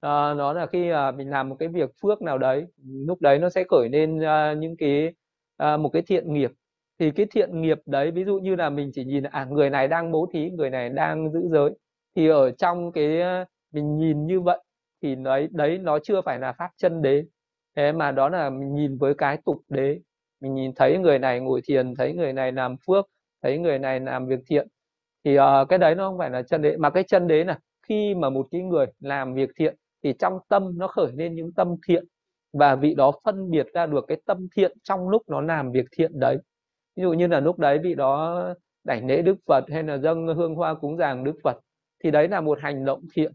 À, 0.00 0.34
nó 0.34 0.52
là 0.52 0.66
khi 0.66 0.90
à, 0.90 1.10
mình 1.10 1.30
làm 1.30 1.48
một 1.48 1.56
cái 1.58 1.68
việc 1.68 1.90
phước 2.02 2.22
nào 2.22 2.38
đấy 2.38 2.66
lúc 2.84 3.20
đấy 3.20 3.38
nó 3.38 3.50
sẽ 3.50 3.64
khởi 3.68 3.88
lên 3.88 4.20
à, 4.20 4.54
những 4.54 4.76
cái 4.76 5.12
à, 5.56 5.76
một 5.76 5.88
cái 5.92 6.02
thiện 6.02 6.32
nghiệp 6.32 6.50
thì 6.98 7.10
cái 7.10 7.26
thiện 7.30 7.60
nghiệp 7.60 7.78
đấy 7.86 8.10
ví 8.10 8.24
dụ 8.24 8.38
như 8.38 8.56
là 8.56 8.70
mình 8.70 8.90
chỉ 8.94 9.04
nhìn 9.04 9.22
à 9.22 9.44
người 9.44 9.70
này 9.70 9.88
đang 9.88 10.12
bố 10.12 10.28
thí 10.32 10.50
người 10.50 10.70
này 10.70 10.88
đang 10.88 11.30
giữ 11.32 11.48
giới 11.50 11.70
thì 12.16 12.28
ở 12.28 12.50
trong 12.50 12.92
cái 12.92 13.22
mình 13.72 13.98
nhìn 13.98 14.26
như 14.26 14.40
vậy 14.40 14.58
thì 15.02 15.14
đấy 15.14 15.48
đấy 15.50 15.78
nó 15.78 15.98
chưa 15.98 16.20
phải 16.22 16.38
là 16.38 16.52
pháp 16.52 16.70
chân 16.76 17.02
đế. 17.02 17.24
Thế 17.76 17.92
mà 17.92 18.12
đó 18.12 18.28
là 18.28 18.50
mình 18.50 18.74
nhìn 18.74 18.98
với 18.98 19.14
cái 19.14 19.38
tục 19.44 19.56
đế. 19.68 20.00
Mình 20.40 20.54
nhìn 20.54 20.72
thấy 20.76 20.98
người 20.98 21.18
này 21.18 21.40
ngồi 21.40 21.60
thiền 21.64 21.94
thấy 21.94 22.12
người 22.14 22.32
này 22.32 22.52
làm 22.52 22.76
phước 22.86 23.06
thấy 23.42 23.58
người 23.58 23.78
này 23.78 24.00
làm 24.00 24.26
việc 24.26 24.40
thiện. 24.46 24.68
Thì 25.24 25.38
uh, 25.38 25.68
cái 25.68 25.78
đấy 25.78 25.94
nó 25.94 26.08
không 26.10 26.18
phải 26.18 26.30
là 26.30 26.42
chân 26.42 26.62
đế 26.62 26.76
mà 26.76 26.90
cái 26.90 27.02
chân 27.02 27.26
đế 27.26 27.44
là 27.44 27.58
khi 27.88 28.14
mà 28.14 28.30
một 28.30 28.46
cái 28.50 28.62
người 28.62 28.86
làm 29.00 29.34
việc 29.34 29.50
thiện 29.58 29.76
thì 30.02 30.12
trong 30.18 30.38
tâm 30.48 30.78
nó 30.78 30.88
khởi 30.88 31.12
lên 31.16 31.34
những 31.34 31.52
tâm 31.52 31.76
thiện 31.88 32.04
và 32.52 32.74
vị 32.76 32.94
đó 32.94 33.12
phân 33.24 33.50
biệt 33.50 33.66
ra 33.74 33.86
được 33.86 34.04
cái 34.08 34.20
tâm 34.26 34.48
thiện 34.56 34.72
trong 34.82 35.08
lúc 35.08 35.22
nó 35.28 35.40
làm 35.40 35.72
việc 35.72 35.86
thiện 35.96 36.20
đấy 36.20 36.36
ví 36.98 37.02
dụ 37.02 37.12
như 37.12 37.26
là 37.26 37.40
lúc 37.40 37.58
đấy 37.58 37.78
vị 37.78 37.94
đó 37.94 38.44
đảnh 38.84 39.06
lễ 39.06 39.22
đức 39.22 39.36
phật 39.46 39.64
hay 39.72 39.82
là 39.82 39.98
dâng 39.98 40.26
hương 40.26 40.54
hoa 40.54 40.74
cúng 40.74 40.96
dường 40.98 41.24
đức 41.24 41.36
phật 41.44 41.56
thì 42.04 42.10
đấy 42.10 42.28
là 42.28 42.40
một 42.40 42.58
hành 42.62 42.84
động 42.84 43.02
thiện. 43.14 43.32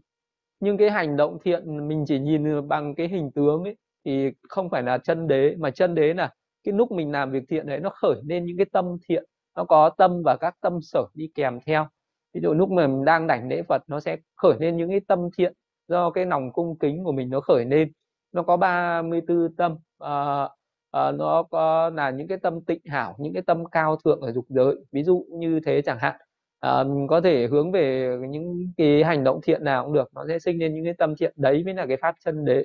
Nhưng 0.60 0.76
cái 0.76 0.90
hành 0.90 1.16
động 1.16 1.38
thiện 1.44 1.88
mình 1.88 2.04
chỉ 2.08 2.18
nhìn 2.18 2.68
bằng 2.68 2.94
cái 2.94 3.08
hình 3.08 3.30
tướng 3.34 3.64
ấy 3.64 3.76
thì 4.04 4.30
không 4.48 4.70
phải 4.70 4.82
là 4.82 4.98
chân 4.98 5.28
đế 5.28 5.54
mà 5.58 5.70
chân 5.70 5.94
đế 5.94 6.14
là 6.14 6.34
cái 6.64 6.74
lúc 6.74 6.92
mình 6.92 7.12
làm 7.12 7.30
việc 7.30 7.42
thiện 7.48 7.66
đấy 7.66 7.80
nó 7.80 7.90
khởi 7.90 8.16
lên 8.24 8.44
những 8.44 8.56
cái 8.56 8.66
tâm 8.72 8.96
thiện 9.08 9.24
nó 9.56 9.64
có 9.64 9.90
tâm 9.90 10.22
và 10.24 10.36
các 10.36 10.54
tâm 10.60 10.78
sở 10.82 11.06
đi 11.14 11.30
kèm 11.34 11.58
theo. 11.66 11.86
Ví 12.34 12.40
dụ 12.42 12.54
lúc 12.54 12.70
mà 12.70 12.86
mình 12.86 13.04
đang 13.04 13.26
đảnh 13.26 13.48
lễ 13.48 13.62
Phật 13.68 13.82
nó 13.86 14.00
sẽ 14.00 14.16
khởi 14.36 14.54
lên 14.60 14.76
những 14.76 14.90
cái 14.90 15.00
tâm 15.08 15.28
thiện 15.38 15.52
do 15.88 16.10
cái 16.10 16.26
lòng 16.26 16.52
cung 16.52 16.78
kính 16.78 17.04
của 17.04 17.12
mình 17.12 17.30
nó 17.30 17.40
khởi 17.40 17.64
lên. 17.64 17.92
Nó 18.32 18.42
có 18.42 18.56
34 18.56 19.54
tâm 19.56 19.76
à, 19.98 20.48
Ờ, 20.94 21.12
nó 21.12 21.42
có 21.42 21.90
là 21.90 22.10
những 22.10 22.28
cái 22.28 22.38
tâm 22.38 22.60
tịnh 22.64 22.80
hảo 22.86 23.16
những 23.18 23.32
cái 23.32 23.42
tâm 23.46 23.64
cao 23.66 23.96
thượng 24.04 24.20
ở 24.20 24.32
dục 24.32 24.44
giới 24.48 24.74
ví 24.92 25.02
dụ 25.02 25.26
như 25.30 25.60
thế 25.66 25.82
chẳng 25.82 25.98
hạn. 26.00 26.20
À, 26.60 26.84
mình 26.84 27.06
có 27.08 27.20
thể 27.20 27.46
hướng 27.46 27.72
về 27.72 28.16
những 28.30 28.72
cái 28.76 29.04
hành 29.04 29.24
động 29.24 29.40
thiện 29.42 29.64
nào 29.64 29.84
cũng 29.84 29.92
được 29.94 30.08
nó 30.14 30.24
sẽ 30.28 30.38
sinh 30.38 30.58
lên 30.60 30.74
những 30.74 30.84
cái 30.84 30.94
tâm 30.98 31.14
thiện 31.16 31.32
đấy 31.36 31.62
mới 31.64 31.74
là 31.74 31.86
cái 31.86 31.96
pháp 31.96 32.14
chân 32.24 32.44
đế. 32.44 32.64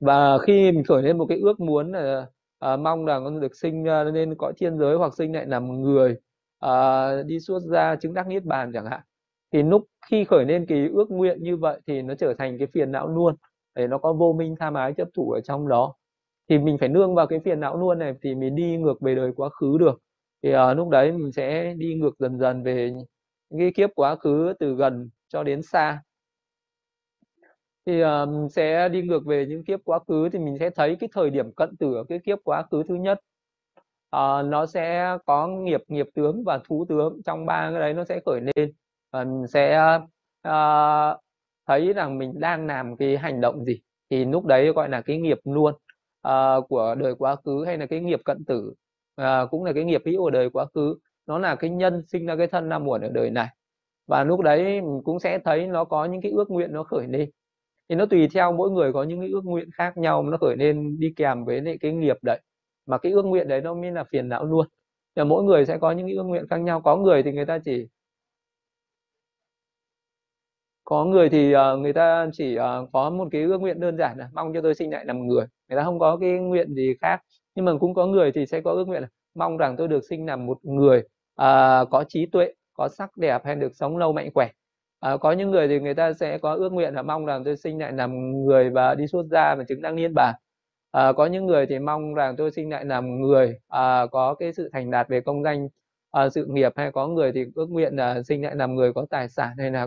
Và 0.00 0.38
khi 0.38 0.72
mình 0.72 0.84
khởi 0.84 1.02
lên 1.02 1.18
một 1.18 1.26
cái 1.28 1.38
ước 1.38 1.60
muốn 1.60 1.92
ờ, 1.92 2.02
là 2.02 2.26
à, 2.58 2.76
mong 2.76 3.04
rằng 3.06 3.24
con 3.24 3.40
được 3.40 3.56
sinh 3.56 3.84
lên 4.14 4.34
cõi 4.38 4.52
thiên 4.56 4.78
giới 4.78 4.96
hoặc 4.96 5.14
sinh 5.16 5.34
lại 5.34 5.46
làm 5.46 5.82
người 5.82 6.16
à, 6.60 6.72
đi 7.26 7.40
xuất 7.40 7.60
ra 7.70 7.96
chứng 7.96 8.14
đắc 8.14 8.26
niết 8.28 8.44
bàn 8.44 8.70
chẳng 8.74 8.86
hạn 8.86 9.00
thì 9.52 9.62
lúc 9.62 9.86
khi 10.10 10.24
khởi 10.24 10.44
lên 10.44 10.66
cái 10.66 10.88
ước 10.94 11.10
nguyện 11.10 11.42
như 11.42 11.56
vậy 11.56 11.80
thì 11.86 12.02
nó 12.02 12.14
trở 12.14 12.34
thành 12.38 12.58
cái 12.58 12.68
phiền 12.74 12.92
não 12.92 13.08
luôn 13.08 13.34
để 13.74 13.86
nó 13.86 13.98
có 13.98 14.12
vô 14.12 14.32
minh 14.32 14.54
tham 14.60 14.74
ái 14.74 14.92
chấp 14.96 15.08
thủ 15.14 15.30
ở 15.30 15.40
trong 15.40 15.68
đó 15.68 15.94
thì 16.48 16.58
mình 16.58 16.78
phải 16.78 16.88
nương 16.88 17.14
vào 17.14 17.26
cái 17.26 17.40
phiền 17.44 17.60
não 17.60 17.76
luôn 17.76 17.98
này 17.98 18.14
thì 18.22 18.34
mình 18.34 18.54
đi 18.54 18.76
ngược 18.76 19.00
về 19.00 19.14
đời 19.14 19.32
quá 19.36 19.48
khứ 19.48 19.78
được. 19.78 20.00
Thì 20.42 20.54
uh, 20.54 20.76
lúc 20.76 20.88
đấy 20.88 21.12
mình 21.12 21.32
sẽ 21.32 21.74
đi 21.74 21.94
ngược 21.94 22.18
dần 22.18 22.38
dần 22.38 22.62
về 22.62 22.90
những 23.50 23.60
cái 23.60 23.72
kiếp 23.74 23.90
quá 23.94 24.16
khứ 24.16 24.52
từ 24.58 24.74
gần 24.74 25.10
cho 25.28 25.42
đến 25.42 25.62
xa. 25.62 26.02
Thì 27.86 28.04
uh, 28.04 28.52
sẽ 28.52 28.88
đi 28.88 29.02
ngược 29.02 29.26
về 29.26 29.46
những 29.46 29.64
kiếp 29.64 29.80
quá 29.84 29.98
khứ 30.08 30.28
thì 30.28 30.38
mình 30.38 30.58
sẽ 30.58 30.70
thấy 30.70 30.96
cái 31.00 31.08
thời 31.12 31.30
điểm 31.30 31.52
cận 31.52 31.76
tử 31.76 31.94
ở 31.94 32.04
cái 32.08 32.18
kiếp 32.18 32.38
quá 32.44 32.62
khứ 32.70 32.82
thứ 32.88 32.94
nhất. 32.94 33.20
Uh, 34.16 34.46
nó 34.46 34.66
sẽ 34.66 35.16
có 35.26 35.48
nghiệp 35.48 35.80
nghiệp 35.88 36.06
tướng 36.14 36.44
và 36.44 36.60
thú 36.68 36.86
tướng 36.88 37.20
trong 37.24 37.46
ba 37.46 37.70
cái 37.70 37.80
đấy 37.80 37.94
nó 37.94 38.04
sẽ 38.04 38.20
khởi 38.26 38.40
lên. 38.40 38.72
Và 39.12 39.24
mình 39.24 39.46
sẽ 39.46 39.98
uh, 40.48 41.20
thấy 41.66 41.92
rằng 41.92 42.18
mình 42.18 42.40
đang 42.40 42.66
làm 42.66 42.96
cái 42.96 43.16
hành 43.16 43.40
động 43.40 43.64
gì 43.64 43.80
thì 44.10 44.24
lúc 44.24 44.46
đấy 44.46 44.72
gọi 44.72 44.88
là 44.88 45.00
cái 45.00 45.20
nghiệp 45.20 45.38
luôn 45.44 45.74
uh, 46.28 46.68
của 46.68 46.94
đời 46.98 47.14
quá 47.14 47.36
khứ 47.36 47.64
hay 47.64 47.78
là 47.78 47.86
cái 47.86 48.00
nghiệp 48.00 48.20
cận 48.24 48.44
tử. 48.44 48.74
Uh, 49.20 49.50
cũng 49.50 49.64
là 49.64 49.72
cái 49.72 49.84
nghiệp 49.84 50.02
hữu 50.06 50.22
của 50.22 50.30
đời 50.30 50.50
quá 50.50 50.66
khứ. 50.74 50.96
Nó 51.26 51.38
là 51.38 51.54
cái 51.54 51.70
nhân 51.70 52.02
sinh 52.06 52.26
ra 52.26 52.36
cái 52.36 52.46
thân 52.46 52.68
nam 52.68 52.84
muộn 52.84 53.00
ở 53.00 53.08
đời 53.08 53.30
này. 53.30 53.48
Và 54.06 54.24
lúc 54.24 54.40
đấy 54.40 54.80
mình 54.80 55.00
cũng 55.04 55.20
sẽ 55.20 55.38
thấy 55.44 55.66
nó 55.66 55.84
có 55.84 56.04
những 56.04 56.20
cái 56.20 56.32
ước 56.32 56.50
nguyện 56.50 56.72
nó 56.72 56.82
khởi 56.82 57.06
lên. 57.06 57.30
Thì 57.88 57.94
nó 57.94 58.06
tùy 58.06 58.28
theo 58.34 58.52
mỗi 58.52 58.70
người 58.70 58.92
có 58.92 59.02
những 59.02 59.20
cái 59.20 59.30
ước 59.30 59.44
nguyện 59.44 59.68
khác 59.74 59.96
nhau 59.96 60.22
nó 60.22 60.36
khởi 60.36 60.56
lên 60.56 61.00
đi 61.00 61.12
kèm 61.16 61.44
với 61.44 61.60
lại 61.60 61.78
cái 61.80 61.92
nghiệp 61.92 62.16
đấy. 62.22 62.40
Mà 62.86 62.98
cái 62.98 63.12
ước 63.12 63.24
nguyện 63.24 63.48
đấy 63.48 63.60
nó 63.60 63.74
mới 63.74 63.90
là 63.90 64.04
phiền 64.04 64.28
não 64.28 64.44
luôn. 64.44 64.66
Là 65.14 65.24
mỗi 65.24 65.44
người 65.44 65.66
sẽ 65.66 65.78
có 65.78 65.90
những 65.92 66.06
cái 66.06 66.16
ước 66.16 66.22
nguyện 66.22 66.46
khác 66.50 66.56
nhau. 66.56 66.80
Có 66.80 66.96
người 66.96 67.22
thì 67.22 67.32
người 67.32 67.46
ta 67.46 67.58
chỉ 67.58 67.88
có 70.84 71.04
người 71.04 71.28
thì 71.28 71.54
uh, 71.56 71.78
người 71.80 71.92
ta 71.92 72.26
chỉ 72.32 72.58
uh, 72.58 72.88
có 72.92 73.10
một 73.10 73.28
cái 73.32 73.42
ước 73.42 73.58
nguyện 73.58 73.80
đơn 73.80 73.96
giản 73.96 74.18
là 74.18 74.28
mong 74.34 74.52
cho 74.54 74.60
tôi 74.60 74.74
sinh 74.74 74.90
lại 74.90 75.04
làm 75.04 75.26
người. 75.26 75.46
Người 75.68 75.76
ta 75.76 75.84
không 75.84 75.98
có 75.98 76.16
cái 76.20 76.30
nguyện 76.30 76.74
gì 76.74 76.94
khác. 77.00 77.22
Nhưng 77.54 77.64
mà 77.64 77.72
cũng 77.80 77.94
có 77.94 78.06
người 78.06 78.32
thì 78.32 78.46
sẽ 78.46 78.60
có 78.60 78.70
ước 78.70 78.84
nguyện 78.88 79.02
là 79.02 79.08
mong 79.34 79.56
rằng 79.56 79.76
tôi 79.76 79.88
được 79.88 80.04
sinh 80.08 80.26
làm 80.26 80.46
một 80.46 80.58
người 80.62 80.98
uh, 80.98 81.90
có 81.90 82.04
trí 82.08 82.26
tuệ 82.26 82.52
có 82.74 82.88
sắc 82.88 83.16
đẹp 83.16 83.42
hay 83.44 83.56
được 83.56 83.74
sống 83.74 83.96
lâu 83.96 84.12
mạnh 84.12 84.30
khỏe. 84.34 84.48
Uh, 85.14 85.20
có 85.20 85.32
những 85.32 85.50
người 85.50 85.68
thì 85.68 85.80
người 85.80 85.94
ta 85.94 86.12
sẽ 86.12 86.38
có 86.38 86.54
ước 86.54 86.72
nguyện 86.72 86.94
là 86.94 87.02
mong 87.02 87.26
rằng 87.26 87.44
tôi 87.44 87.56
sinh 87.56 87.78
lại 87.78 87.92
làm 87.92 88.42
người 88.44 88.70
và 88.70 88.94
đi 88.94 89.06
xuất 89.06 89.26
gia 89.30 89.54
và 89.54 89.64
chứng 89.68 89.82
đăng 89.82 89.96
niên 89.96 90.14
bàn. 90.14 90.34
Uh, 90.98 91.16
có 91.16 91.26
những 91.26 91.46
người 91.46 91.66
thì 91.66 91.78
mong 91.78 92.14
rằng 92.14 92.36
tôi 92.36 92.50
sinh 92.50 92.70
lại 92.70 92.84
làm 92.84 93.20
người 93.20 93.48
uh, 93.48 94.10
có 94.10 94.34
cái 94.38 94.52
sự 94.52 94.70
thành 94.72 94.90
đạt 94.90 95.08
về 95.08 95.20
công 95.20 95.42
danh 95.42 95.64
uh, 95.64 96.32
sự 96.32 96.46
nghiệp 96.50 96.72
hay 96.76 96.92
có 96.92 97.06
người 97.06 97.32
thì 97.32 97.44
ước 97.54 97.66
nguyện 97.70 97.96
là 97.96 98.22
sinh 98.22 98.42
lại 98.44 98.54
làm 98.56 98.74
người 98.74 98.92
có 98.92 99.06
tài 99.10 99.28
sản 99.28 99.50
hay 99.58 99.70
là 99.70 99.86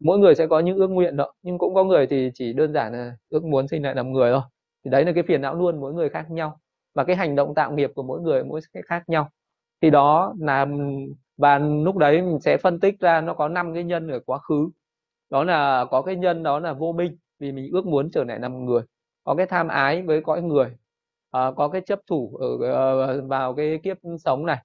mỗi 0.00 0.18
người 0.18 0.34
sẽ 0.34 0.46
có 0.46 0.60
những 0.60 0.76
ước 0.76 0.88
nguyện 0.88 1.16
đó 1.16 1.32
nhưng 1.42 1.58
cũng 1.58 1.74
có 1.74 1.84
người 1.84 2.06
thì 2.06 2.30
chỉ 2.34 2.52
đơn 2.52 2.72
giản 2.72 2.92
là 2.92 3.16
ước 3.30 3.44
muốn 3.44 3.68
sinh 3.68 3.82
lại 3.82 3.94
làm 3.94 4.12
người 4.12 4.32
thôi. 4.32 4.42
Thì 4.84 4.90
đấy 4.90 5.04
là 5.04 5.12
cái 5.12 5.22
phiền 5.28 5.42
não 5.42 5.54
luôn 5.54 5.80
mỗi 5.80 5.94
người 5.94 6.08
khác 6.08 6.30
nhau. 6.30 6.58
Và 6.94 7.04
cái 7.04 7.16
hành 7.16 7.36
động 7.36 7.54
tạo 7.54 7.72
nghiệp 7.72 7.90
của 7.94 8.02
mỗi 8.02 8.20
người 8.20 8.44
mỗi 8.44 8.60
cái 8.72 8.82
khác 8.86 9.08
nhau. 9.08 9.30
Thì 9.82 9.90
đó 9.90 10.34
là 10.40 10.66
và 11.36 11.58
lúc 11.58 11.96
đấy 11.96 12.22
mình 12.22 12.40
sẽ 12.40 12.56
phân 12.56 12.80
tích 12.80 13.00
ra 13.00 13.20
nó 13.20 13.34
có 13.34 13.48
năm 13.48 13.74
cái 13.74 13.84
nhân 13.84 14.08
ở 14.08 14.20
quá 14.26 14.38
khứ. 14.38 14.68
Đó 15.30 15.44
là 15.44 15.84
có 15.90 16.02
cái 16.02 16.16
nhân 16.16 16.42
đó 16.42 16.58
là 16.58 16.72
vô 16.72 16.92
minh 16.92 17.16
vì 17.38 17.52
mình 17.52 17.70
ước 17.72 17.86
muốn 17.86 18.10
trở 18.10 18.24
lại 18.24 18.40
làm 18.40 18.64
người. 18.64 18.82
Có 19.24 19.34
cái 19.34 19.46
tham 19.46 19.68
ái 19.68 20.02
với 20.02 20.20
cõi 20.22 20.42
người. 20.42 20.76
À, 21.30 21.50
có 21.56 21.68
cái 21.68 21.80
chấp 21.86 22.00
thủ 22.06 22.36
ở 22.40 22.72
ờ, 22.72 23.22
vào 23.26 23.54
cái 23.54 23.78
kiếp 23.82 23.96
sống 24.24 24.46
này. 24.46 24.58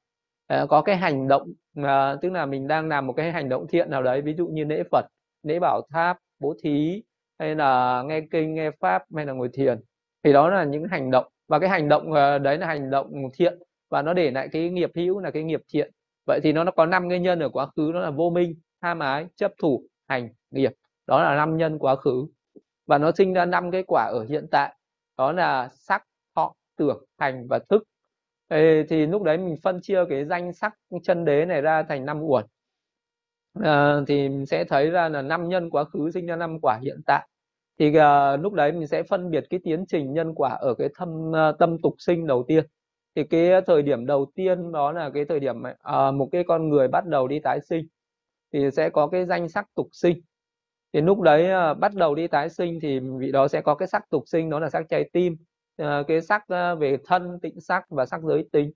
À, 0.48 0.66
có 0.70 0.82
cái 0.82 0.98
hành 0.98 1.28
động 1.28 1.54
à, 1.76 2.16
tức 2.22 2.30
là 2.32 2.46
mình 2.46 2.68
đang 2.68 2.88
làm 2.88 3.08
một 3.08 3.14
cái 3.14 3.32
hành 3.32 3.50
động 3.50 3.68
thiện 3.68 3.90
nào 3.90 4.04
đấy 4.04 4.22
ví 4.22 4.34
dụ 4.38 4.48
như 4.48 4.64
lễ 4.66 4.84
phật 4.92 5.06
lễ 5.44 5.60
bảo 5.60 5.82
tháp 5.90 6.18
bố 6.40 6.56
thí 6.64 7.04
hay 7.40 7.56
là 7.56 8.04
nghe 8.08 8.22
kinh 8.32 8.54
nghe 8.54 8.72
pháp 8.72 9.04
hay 9.16 9.26
là 9.26 9.34
ngồi 9.34 9.50
thiền. 9.54 9.80
Thì 10.24 10.34
đó 10.34 10.50
là 10.50 10.64
những 10.64 10.84
hành 10.92 11.12
động 11.12 11.26
và 11.48 11.60
cái 11.60 11.70
hành 11.70 11.90
động 11.90 12.14
ờ, 12.14 12.40
đấy 12.40 12.58
là 12.58 12.68
hành 12.68 12.90
động 12.90 13.12
thiện 13.34 13.60
và 13.90 14.02
nó 14.02 14.14
để 14.14 14.32
lại 14.32 14.50
cái 14.52 14.70
nghiệp 14.70 14.92
hữu 14.96 15.20
là 15.20 15.32
cái 15.32 15.44
nghiệp 15.44 15.62
thiện. 15.74 15.92
Vậy 16.26 16.40
thì 16.44 16.54
nó, 16.54 16.64
nó 16.64 16.72
có 16.72 16.86
năm 16.86 17.08
nguyên 17.08 17.24
nhân 17.24 17.40
ở 17.40 17.50
quá 17.50 17.68
khứ 17.76 17.92
đó 17.92 18.00
là 18.00 18.10
vô 18.10 18.30
minh 18.30 18.56
tham 18.82 19.00
ái 19.00 19.26
chấp 19.36 19.52
thủ 19.62 19.84
hành 20.08 20.30
nghiệp. 20.52 20.72
Đó 21.08 21.24
là 21.24 21.36
năm 21.36 21.58
nhân 21.58 21.80
quá 21.80 21.96
khứ. 21.96 22.28
Và 22.86 22.98
nó 22.98 23.12
sinh 23.12 23.34
ra 23.34 23.46
năm 23.46 23.72
cái 23.72 23.84
quả 23.88 24.04
ở 24.04 24.26
hiện 24.30 24.48
tại 24.52 24.76
đó 25.18 25.32
là 25.32 25.70
sắc 25.74 26.04
thọ 26.36 26.54
tưởng 26.78 27.06
hành 27.18 27.48
và 27.50 27.60
thức. 27.70 27.84
Ê, 28.48 28.84
thì 28.90 29.06
lúc 29.06 29.24
đấy 29.24 29.38
mình 29.38 29.56
phân 29.64 29.80
chia 29.82 30.04
cái 30.10 30.26
danh 30.26 30.54
sắc 30.54 30.74
chân 31.04 31.26
đế 31.26 31.46
này 31.46 31.62
ra 31.62 31.84
thành 31.84 32.06
năm 32.06 32.22
uẩn 32.22 32.46
à, 33.54 34.02
thì 34.08 34.30
mình 34.30 34.46
sẽ 34.46 34.64
thấy 34.64 34.90
ra 34.90 35.10
là 35.10 35.22
năm 35.22 35.50
nhân 35.50 35.70
quá 35.70 35.84
khứ 35.84 36.12
sinh 36.12 36.26
ra 36.26 36.36
năm 36.36 36.58
quả 36.62 36.80
hiện 36.84 37.02
tại. 37.06 37.28
Thì 37.80 37.96
à, 37.96 38.38
lúc 38.38 38.54
đấy 38.54 38.72
mình 38.72 38.88
sẽ 38.88 39.04
phân 39.04 39.32
biệt 39.32 39.44
cái 39.50 39.60
tiến 39.64 39.86
trình 39.88 40.14
nhân 40.14 40.34
quả 40.36 40.50
ở 40.62 40.74
cái 40.78 40.90
thâm 40.96 41.32
ờ, 41.34 41.52
tâm 41.60 41.78
tục 41.84 41.96
sinh 42.00 42.28
đầu 42.28 42.44
tiên. 42.48 42.66
Thì 43.16 43.24
cái 43.24 43.62
thời 43.68 43.82
điểm 43.82 44.06
đầu 44.06 44.32
tiên 44.36 44.72
đó 44.72 44.92
là 44.92 45.10
cái 45.14 45.26
thời 45.26 45.40
điểm 45.40 45.64
à, 45.80 46.12
một 46.12 46.30
cái 46.32 46.44
con 46.48 46.70
người 46.70 46.88
bắt 46.88 47.06
đầu 47.06 47.28
đi 47.28 47.40
tái 47.40 47.60
sinh 47.70 47.88
thì 48.54 48.72
sẽ 48.72 48.90
có 48.90 49.08
cái 49.08 49.26
danh 49.26 49.50
sắc 49.50 49.66
tục 49.76 49.88
sinh. 49.92 50.22
Thì 50.94 51.02
lúc 51.02 51.22
đấy 51.22 51.52
à, 51.52 51.74
bắt 51.74 51.96
đầu 51.96 52.16
đi 52.16 52.28
tái 52.28 52.50
sinh 52.50 52.80
thì 52.82 53.00
vị 53.00 53.32
đó 53.32 53.48
sẽ 53.48 53.62
có 53.62 53.76
cái 53.76 53.88
sắc 53.88 54.10
tục 54.10 54.24
sinh 54.28 54.50
đó 54.50 54.60
là 54.60 54.70
sắc 54.70 54.86
trái 54.90 55.10
tim 55.14 55.38
à, 55.78 56.04
cái 56.08 56.22
sắc 56.22 56.48
à, 56.48 56.76
về 56.76 56.98
thân 57.06 57.40
tịnh 57.42 57.62
sắc 57.62 57.84
và 57.90 58.06
sắc 58.06 58.22
giới 58.24 58.46
tính 58.52 58.72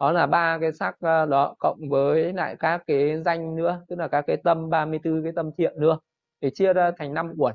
đó 0.00 0.12
là 0.12 0.26
ba 0.26 0.58
cái 0.60 0.72
sắc 0.72 0.96
ờ, 1.00 1.26
đó, 1.26 1.54
cộng 1.58 1.78
với 1.90 2.32
lại 2.32 2.56
các 2.58 2.82
cái 2.86 3.22
danh 3.22 3.56
nữa, 3.56 3.84
tức 3.88 3.96
là 3.98 4.08
các 4.08 4.24
cái 4.26 4.36
tâm 4.36 4.70
34 4.70 5.22
cái 5.22 5.32
tâm 5.36 5.50
thiện 5.58 5.80
nữa 5.80 5.98
để 6.40 6.50
chia 6.50 6.72
ra 6.72 6.90
thành 6.98 7.14
năm 7.14 7.32
uẩn 7.38 7.54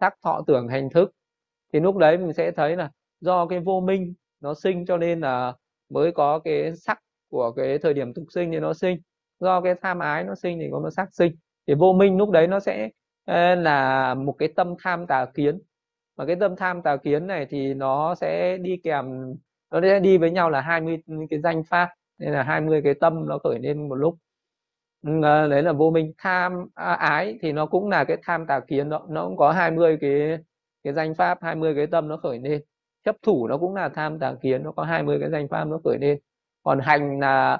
sắc 0.00 0.14
thọ, 0.24 0.42
tưởng, 0.46 0.68
hành 0.68 0.90
thức. 0.90 1.12
Thì 1.72 1.80
lúc 1.80 1.96
đấy 1.96 2.18
mình 2.18 2.32
sẽ 2.32 2.50
thấy 2.50 2.76
là 2.76 2.90
do 3.20 3.46
cái 3.46 3.60
vô 3.60 3.80
minh 3.80 4.14
nó 4.40 4.54
sinh 4.54 4.86
cho 4.86 4.96
nên 4.96 5.20
là 5.20 5.52
mới 5.88 6.12
có 6.12 6.38
cái 6.38 6.76
sắc 6.76 6.98
của 7.30 7.52
cái 7.52 7.78
thời 7.78 7.94
điểm 7.94 8.14
tục 8.14 8.24
sinh 8.30 8.52
thì 8.52 8.60
nó 8.60 8.74
sinh. 8.74 8.98
Do 9.40 9.60
cái 9.60 9.74
tham 9.82 9.98
ái 9.98 10.24
nó 10.24 10.34
sinh 10.34 10.58
thì 10.60 10.68
có 10.72 10.80
một 10.80 10.90
sắc 10.90 11.08
sinh. 11.14 11.36
Thì 11.66 11.74
vô 11.74 11.92
minh 11.92 12.16
lúc 12.18 12.30
đấy 12.30 12.46
nó 12.46 12.60
sẽ 12.60 12.90
ờ, 13.24 13.54
là 13.54 14.14
một 14.14 14.32
cái 14.38 14.48
tâm 14.56 14.74
tham 14.84 15.06
tà 15.06 15.26
kiến. 15.34 15.58
Và 16.16 16.26
cái 16.26 16.36
tâm 16.40 16.56
tham 16.56 16.82
tà 16.82 16.96
kiến 16.96 17.26
này 17.26 17.46
thì 17.50 17.74
nó 17.74 18.14
sẽ 18.14 18.58
đi 18.58 18.76
kèm 18.82 19.34
nó 19.70 19.80
sẽ 19.80 20.00
đi 20.00 20.18
với 20.18 20.30
nhau 20.30 20.50
là 20.50 20.60
20 20.60 20.98
cái 21.30 21.40
danh 21.40 21.64
pháp 21.64 21.88
nên 22.18 22.32
là 22.32 22.42
20 22.42 22.80
cái 22.84 22.94
tâm 22.94 23.28
nó 23.28 23.38
khởi 23.38 23.58
lên 23.58 23.88
một 23.88 23.94
lúc. 23.94 24.18
Ừ, 25.02 25.22
ờ, 25.22 25.48
đấy 25.48 25.62
là 25.62 25.72
vô 25.72 25.90
minh. 25.90 26.12
Tham 26.18 26.66
à, 26.74 26.92
ái 26.92 27.38
thì 27.42 27.52
nó 27.52 27.66
cũng 27.66 27.88
là 27.90 28.04
cái 28.04 28.16
tham 28.22 28.46
tà 28.46 28.60
kiến 28.60 28.88
đó. 28.90 29.06
Nó 29.08 29.24
cũng 29.26 29.36
có 29.36 29.52
20 29.52 29.98
cái 30.00 30.38
cái 30.84 30.92
danh 30.92 31.14
pháp 31.14 31.38
20 31.42 31.74
cái 31.74 31.86
tâm 31.86 32.08
nó 32.08 32.16
khởi 32.16 32.38
lên. 32.38 32.62
Chấp 33.04 33.16
thủ 33.22 33.48
nó 33.48 33.58
cũng 33.58 33.74
là 33.74 33.88
tham 33.88 34.18
tà 34.18 34.34
kiến 34.42 34.62
nó 34.62 34.72
có 34.72 34.84
20 34.84 35.18
cái 35.20 35.30
danh 35.30 35.48
pháp 35.48 35.64
nó 35.64 35.78
khởi 35.84 35.98
lên. 35.98 36.18
Còn 36.62 36.80
hành 36.80 37.20
là 37.20 37.58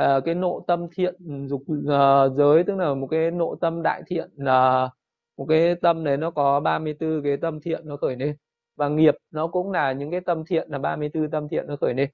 uh, 0.00 0.24
cái 0.24 0.34
nộ 0.34 0.64
tâm 0.66 0.86
thiện 0.96 1.14
dục 1.48 1.62
uh, 1.62 2.36
giới 2.36 2.64
tức 2.64 2.76
là 2.76 2.94
một 2.94 3.06
cái 3.10 3.30
nộ 3.30 3.56
tâm 3.60 3.82
đại 3.82 4.02
thiện 4.06 4.30
là 4.36 4.84
uh, 4.84 4.90
một 5.36 5.46
cái 5.48 5.74
tâm 5.74 6.04
đấy 6.04 6.16
nó 6.16 6.30
có 6.30 6.60
34 6.60 7.22
cái 7.24 7.36
tâm 7.36 7.60
thiện 7.60 7.88
nó 7.88 7.96
khởi 7.96 8.16
lên 8.16 8.36
và 8.76 8.88
nghiệp 8.88 9.14
nó 9.30 9.46
cũng 9.46 9.70
là 9.70 9.92
những 9.92 10.10
cái 10.10 10.20
tâm 10.20 10.44
thiện 10.44 10.68
là 10.70 10.78
34 10.78 11.30
tâm 11.30 11.48
thiện 11.48 11.66
nó 11.66 11.76
khởi 11.80 11.94
lên. 11.94 12.10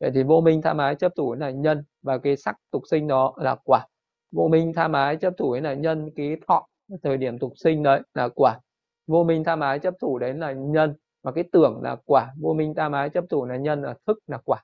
Vậy 0.00 0.10
thì 0.14 0.22
vô 0.22 0.40
minh 0.40 0.62
tham 0.62 0.78
ái 0.78 0.94
chấp 0.94 1.12
thủ 1.16 1.34
là 1.34 1.50
nhân 1.50 1.84
và 2.02 2.18
cái 2.18 2.36
sắc 2.36 2.56
tục 2.70 2.82
sinh 2.90 3.08
đó 3.08 3.34
là 3.36 3.56
quả. 3.64 3.86
Vô 4.32 4.48
minh 4.48 4.72
tham 4.76 4.92
ái 4.92 5.16
chấp 5.16 5.34
thủ 5.38 5.52
ấy 5.52 5.60
là 5.60 5.74
nhân 5.74 6.10
cái 6.16 6.36
thọ 6.48 6.66
thời 7.02 7.16
điểm 7.16 7.38
tục 7.38 7.52
sinh 7.56 7.82
đấy 7.82 8.00
là 8.14 8.28
quả. 8.34 8.58
Vô 9.06 9.24
minh 9.24 9.44
tham 9.44 9.60
ái 9.60 9.78
chấp 9.78 9.94
thủ 10.00 10.18
đấy 10.18 10.34
là 10.34 10.52
nhân 10.52 10.94
và 11.22 11.32
cái 11.32 11.44
tưởng 11.52 11.80
là 11.82 11.96
quả. 12.04 12.32
Vô 12.40 12.54
minh 12.54 12.74
tham 12.76 12.92
ái 12.92 13.10
chấp 13.10 13.24
thủ 13.30 13.44
là 13.44 13.56
nhân 13.56 13.82
là 13.82 13.94
thức 14.06 14.18
là 14.26 14.38
quả. 14.44 14.62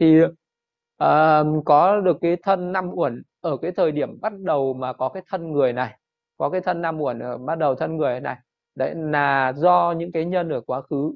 Thì 0.00 0.22
uh, 0.22 1.64
có 1.64 2.00
được 2.00 2.16
cái 2.20 2.36
thân 2.42 2.72
năm 2.72 2.90
uẩn 2.94 3.22
ở 3.40 3.56
cái 3.56 3.72
thời 3.72 3.92
điểm 3.92 4.20
bắt 4.20 4.32
đầu 4.38 4.74
mà 4.74 4.92
có 4.92 5.08
cái 5.08 5.22
thân 5.28 5.52
người 5.52 5.72
này 5.72 5.98
có 6.36 6.50
cái 6.50 6.60
thân 6.60 6.82
năm 6.82 7.00
uẩn 7.00 7.18
ở 7.18 7.38
bắt 7.38 7.58
đầu 7.58 7.74
thân 7.74 7.96
người 7.96 8.20
này 8.20 8.36
đấy 8.74 8.94
là 8.94 9.52
do 9.56 9.94
những 9.96 10.12
cái 10.12 10.24
nhân 10.24 10.48
ở 10.48 10.60
quá 10.60 10.82
khứ 10.82 11.14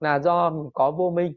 là 0.00 0.18
do 0.18 0.52
có 0.74 0.90
vô 0.90 1.10
minh. 1.10 1.34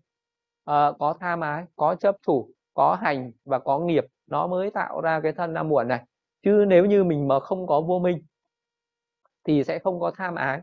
Uh, 0.69 0.97
có 0.99 1.15
tham 1.19 1.39
ái 1.41 1.65
có 1.75 1.95
chấp 1.95 2.15
thủ 2.27 2.49
có 2.73 2.97
hành 3.01 3.31
và 3.45 3.59
có 3.59 3.79
nghiệp 3.79 4.05
nó 4.27 4.47
mới 4.47 4.71
tạo 4.71 5.01
ra 5.01 5.19
cái 5.19 5.31
thân 5.31 5.53
năm 5.53 5.69
muộn 5.69 5.87
này. 5.87 6.03
Chứ 6.43 6.65
nếu 6.67 6.85
như 6.85 7.03
mình 7.03 7.27
mà 7.27 7.39
không 7.39 7.67
có 7.67 7.81
vô 7.81 7.99
minh 7.99 8.21
thì 9.43 9.63
sẽ 9.63 9.79
không 9.79 9.99
có 9.99 10.11
tham 10.15 10.35
ái. 10.35 10.61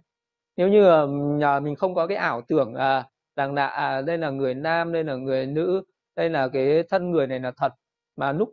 Nếu 0.56 0.68
như 0.68 1.04
uh, 1.04 1.62
mình 1.62 1.76
không 1.76 1.94
có 1.94 2.06
cái 2.06 2.16
ảo 2.16 2.40
tưởng 2.48 2.74
uh, 2.74 3.04
rằng 3.36 3.54
là 3.54 3.66
à, 3.66 4.02
đây 4.02 4.18
là 4.18 4.30
người 4.30 4.54
nam 4.54 4.92
đây 4.92 5.04
là 5.04 5.14
người 5.16 5.46
nữ 5.46 5.82
đây 6.16 6.30
là 6.30 6.48
cái 6.48 6.82
thân 6.90 7.10
người 7.10 7.26
này 7.26 7.40
là 7.40 7.52
thật 7.56 7.72
mà 8.16 8.32
lúc 8.32 8.52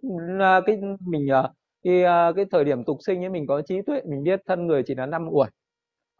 cái 0.66 0.78
mình 1.00 1.32
à, 1.32 1.50
khi 1.84 2.06
uh, 2.06 2.36
cái 2.36 2.46
thời 2.52 2.66
điểm 2.66 2.84
tục 2.84 2.98
sinh 3.02 3.24
ấy 3.24 3.30
mình 3.30 3.48
có 3.48 3.62
trí 3.62 3.82
tuệ 3.82 4.02
mình 4.06 4.24
biết 4.24 4.42
thân 4.46 4.68
người 4.68 4.84
chỉ 4.86 4.96
là 4.96 5.06
năm 5.06 5.28
uẩn 5.32 5.50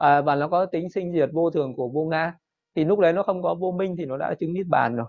à, 0.04 0.22
và 0.22 0.36
nó 0.36 0.48
có 0.48 0.66
tính 0.66 0.90
sinh 0.90 1.14
diệt 1.14 1.30
vô 1.34 1.50
thường 1.50 1.76
của 1.76 1.88
vô 1.88 2.06
ngã. 2.06 2.34
Thì 2.76 2.86
lúc 2.86 3.00
đấy 3.00 3.14
nó 3.14 3.24
không 3.24 3.44
có 3.44 3.56
vô 3.56 3.72
minh 3.72 3.96
thì 3.98 4.06
nó 4.06 4.18
đã 4.18 4.36
chứng 4.40 4.54
niết 4.54 4.68
bàn 4.68 4.96
rồi. 4.96 5.06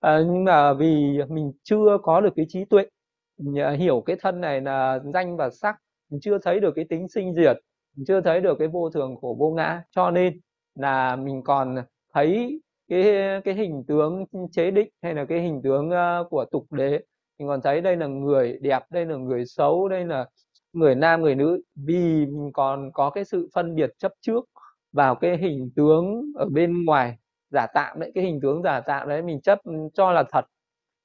À, 0.00 0.20
nhưng 0.26 0.44
mà 0.44 0.74
vì 0.74 1.18
mình 1.28 1.52
chưa 1.62 1.98
có 2.02 2.20
được 2.20 2.32
cái 2.36 2.46
trí 2.48 2.64
tuệ 2.64 2.84
à, 3.56 3.70
hiểu 3.70 4.02
cái 4.06 4.16
thân 4.20 4.40
này 4.40 4.60
là 4.60 5.00
danh 5.14 5.36
và 5.36 5.50
sắc 5.50 5.76
mình 6.10 6.20
chưa 6.20 6.38
thấy 6.38 6.60
được 6.60 6.72
cái 6.76 6.84
tính 6.84 7.08
sinh 7.08 7.34
diệt 7.34 7.56
mình 7.96 8.04
chưa 8.06 8.20
thấy 8.20 8.40
được 8.40 8.58
cái 8.58 8.68
vô 8.68 8.90
thường 8.90 9.16
của 9.20 9.34
vô 9.34 9.50
ngã. 9.50 9.82
Cho 9.90 10.10
nên 10.10 10.40
là 10.74 11.16
mình 11.16 11.42
còn 11.44 11.76
thấy 12.14 12.60
cái 12.88 13.04
cái 13.44 13.54
hình 13.54 13.84
tướng 13.88 14.24
chế 14.52 14.70
định 14.70 14.88
hay 15.02 15.14
là 15.14 15.24
cái 15.24 15.40
hình 15.40 15.60
tướng 15.64 15.90
à, 15.90 16.18
của 16.30 16.44
tục 16.52 16.72
đế. 16.72 17.00
Mình 17.38 17.48
còn 17.48 17.60
thấy 17.62 17.80
đây 17.80 17.96
là 17.96 18.06
người 18.06 18.58
đẹp 18.62 18.82
đây 18.90 19.06
là 19.06 19.16
người 19.16 19.46
xấu 19.46 19.88
đây 19.88 20.04
là 20.06 20.26
người 20.72 20.94
nam 20.94 21.22
người 21.22 21.34
nữ 21.34 21.62
vì 21.76 22.26
mình 22.26 22.50
còn 22.54 22.90
có 22.92 23.10
cái 23.10 23.24
sự 23.24 23.48
phân 23.54 23.74
biệt 23.74 23.90
chấp 23.98 24.12
trước 24.20 24.44
vào 24.92 25.14
cái 25.14 25.36
hình 25.38 25.70
tướng 25.76 26.22
ở 26.36 26.46
bên 26.52 26.84
ngoài 26.84 27.18
giả 27.50 27.66
tạm 27.74 28.00
đấy 28.00 28.12
cái 28.14 28.24
hình 28.24 28.40
tướng 28.42 28.62
giả 28.62 28.80
tạm 28.80 29.08
đấy 29.08 29.22
mình 29.22 29.40
chấp 29.40 29.58
cho 29.94 30.12
là 30.12 30.24
thật. 30.32 30.44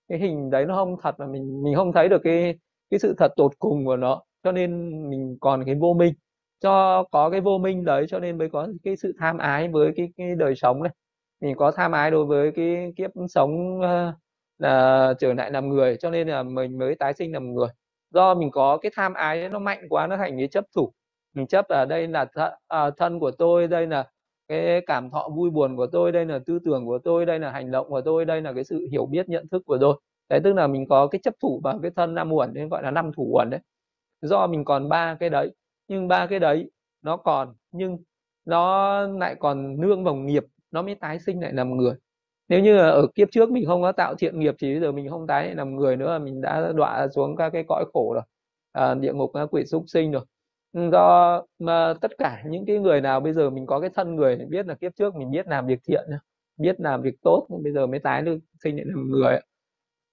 Cái 0.10 0.20
hình 0.20 0.50
đấy 0.50 0.66
nó 0.66 0.76
không 0.76 0.96
thật 1.02 1.16
mà 1.20 1.28
mình 1.28 1.64
mình 1.64 1.76
không 1.76 1.94
thấy 1.94 2.10
được 2.10 2.22
cái 2.24 2.58
cái 2.90 3.00
sự 3.00 3.16
thật 3.18 3.32
tột 3.38 3.52
cùng 3.60 3.86
của 3.86 3.96
nó 3.98 4.22
cho 4.44 4.52
nên 4.52 4.70
mình 5.10 5.38
còn 5.42 5.64
cái 5.66 5.76
vô 5.76 5.94
minh. 5.94 6.14
Cho 6.62 7.04
có 7.12 7.30
cái 7.30 7.42
vô 7.42 7.58
minh 7.58 7.86
đấy 7.86 8.06
cho 8.10 8.20
nên 8.20 8.38
mới 8.38 8.50
có 8.50 8.68
cái 8.84 8.96
sự 8.98 9.14
tham 9.20 9.38
ái 9.38 9.68
với 9.70 9.92
cái, 9.98 10.10
cái 10.18 10.36
đời 10.36 10.56
sống 10.56 10.84
này 10.84 10.94
mình 11.42 11.56
có 11.58 11.72
tham 11.72 11.92
ái 11.92 12.12
đối 12.12 12.26
với 12.26 12.52
cái 12.56 12.94
kiếp 12.98 13.12
sống 13.30 13.80
uh, 13.80 15.18
trở 15.20 15.34
lại 15.34 15.52
làm 15.52 15.70
người 15.70 15.98
cho 16.00 16.10
nên 16.10 16.28
là 16.28 16.44
mình 16.44 16.78
mới 16.78 16.96
tái 16.96 17.14
sinh 17.14 17.34
làm 17.34 17.54
người 17.54 17.68
do 18.12 18.34
mình 18.36 18.52
có 18.52 18.78
cái 18.78 18.92
tham 18.96 19.14
ái 19.14 19.50
nó 19.50 19.60
mạnh 19.60 19.80
quá 19.90 20.08
nó 20.08 20.18
thành 20.18 20.38
cái 20.38 20.48
chấp 20.48 20.66
thủ. 20.76 20.94
Mình 21.34 21.48
chấp 21.48 21.66
ở 21.68 21.86
đây 21.86 22.08
là 22.08 22.26
th 22.26 22.40
à, 22.68 22.90
thân 22.98 23.20
của 23.20 23.32
tôi 23.32 23.68
đây 23.68 23.88
là 23.88 24.08
cái 24.48 24.82
cảm 24.88 25.10
thọ 25.10 25.30
vui 25.36 25.50
buồn 25.50 25.76
của 25.78 25.88
tôi 25.92 26.12
đây 26.12 26.26
là 26.26 26.40
tư 26.46 26.60
tưởng 26.66 26.86
của 26.86 27.00
tôi 27.04 27.26
đây 27.26 27.40
là 27.40 27.52
hành 27.52 27.72
động 27.72 27.90
của 27.90 28.02
tôi 28.02 28.26
đây 28.26 28.42
là 28.42 28.54
cái 28.54 28.64
sự 28.64 28.88
hiểu 28.92 29.06
biết 29.06 29.30
nhận 29.30 29.48
thức 29.50 29.64
của 29.66 29.78
tôi. 29.82 30.00
Đấy 30.30 30.40
tức 30.44 30.54
là 30.54 30.68
mình 30.68 30.88
có 30.90 31.08
cái 31.08 31.20
chấp 31.24 31.34
thủ 31.42 31.62
vào 31.64 31.80
cái 31.82 31.92
thân 31.96 32.16
năm 32.16 32.32
uẩn 32.34 32.54
nên 32.54 32.70
gọi 32.70 32.84
là 32.84 32.92
năm 32.92 33.12
thủ 33.14 33.30
uẩn 33.34 33.50
đấy. 33.50 33.60
Do 34.22 34.48
mình 34.48 34.66
còn 34.66 34.90
ba 34.90 35.16
cái 35.20 35.30
đấy 35.30 35.56
nhưng 35.88 36.08
ba 36.08 36.28
cái 36.28 36.40
đấy 36.40 36.72
nó 37.02 37.18
còn 37.18 37.54
nhưng 37.72 37.98
nó 38.46 39.02
lại 39.08 39.36
còn 39.40 39.82
nương 39.82 40.04
vào 40.04 40.16
nghiệp 40.16 40.44
nó 40.72 40.82
mới 40.82 40.96
tái 40.96 41.20
sinh 41.20 41.42
lại 41.42 41.54
làm 41.54 41.78
người 41.78 41.96
nếu 42.50 42.60
như 42.60 42.78
ở 42.78 43.08
kiếp 43.16 43.28
trước 43.32 43.50
mình 43.52 43.66
không 43.66 43.82
có 43.82 43.92
tạo 43.92 44.16
thiện 44.16 44.40
nghiệp 44.40 44.56
thì 44.60 44.74
bây 44.74 44.82
giờ 44.82 44.92
mình 44.92 45.10
không 45.10 45.28
tái 45.28 45.56
làm 45.56 45.76
người 45.76 45.96
nữa 45.98 46.20
mình 46.20 46.42
đã 46.42 46.72
đọa 46.76 47.08
xuống 47.16 47.36
các 47.36 47.50
cái 47.50 47.64
cõi 47.68 47.86
khổ 47.94 48.14
rồi 48.14 48.24
à, 48.72 48.94
địa 48.94 49.14
ngục 49.14 49.32
quỷ 49.52 49.66
súc 49.66 49.84
sinh 49.88 50.12
rồi. 50.12 50.26
Do 50.74 51.44
mà 51.60 51.94
tất 52.02 52.12
cả 52.18 52.44
những 52.46 52.66
cái 52.66 52.80
người 52.80 53.02
nào 53.02 53.20
bây 53.20 53.34
giờ 53.34 53.50
mình 53.50 53.66
có 53.66 53.80
cái 53.80 53.90
thân 53.96 54.16
người 54.16 54.36
biết 54.50 54.68
là 54.68 54.76
kiếp 54.76 54.96
trước 54.96 55.16
mình 55.16 55.32
biết 55.32 55.48
làm 55.48 55.68
việc 55.68 55.80
thiện 55.88 56.06
biết 56.58 56.80
làm 56.80 57.02
việc 57.02 57.16
tốt 57.22 57.48
bây 57.64 57.74
giờ 57.74 57.88
mới 57.88 58.00
tái 58.00 58.22
được 58.22 58.38
sinh 58.64 58.76
lại 58.78 58.86
làm 58.88 59.12
người. 59.12 59.40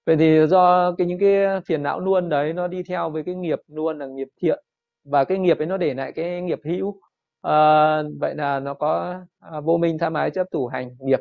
Vậy 0.05 0.17
thì 0.17 0.47
do 0.47 0.91
cái 0.97 1.07
những 1.07 1.19
cái 1.19 1.61
phiền 1.65 1.83
não 1.83 1.99
luôn 1.99 2.29
đấy 2.29 2.53
nó 2.53 2.67
đi 2.67 2.83
theo 2.83 3.09
với 3.09 3.23
cái 3.23 3.35
nghiệp 3.35 3.59
luôn 3.67 3.99
là 3.99 4.07
nghiệp 4.07 4.27
thiện 4.41 4.63
và 5.03 5.23
cái 5.23 5.37
nghiệp 5.39 5.57
ấy 5.57 5.67
nó 5.67 5.77
để 5.77 5.93
lại 5.93 6.11
cái 6.11 6.41
nghiệp 6.41 6.59
hữu. 6.65 7.01
À, 7.41 8.03
vậy 8.19 8.35
là 8.35 8.59
nó 8.59 8.73
có 8.73 9.15
à, 9.39 9.59
vô 9.61 9.77
minh 9.77 9.97
tham 9.97 10.13
ái 10.13 10.31
chấp 10.31 10.47
thủ 10.51 10.67
hành 10.67 10.97
nghiệp 10.99 11.19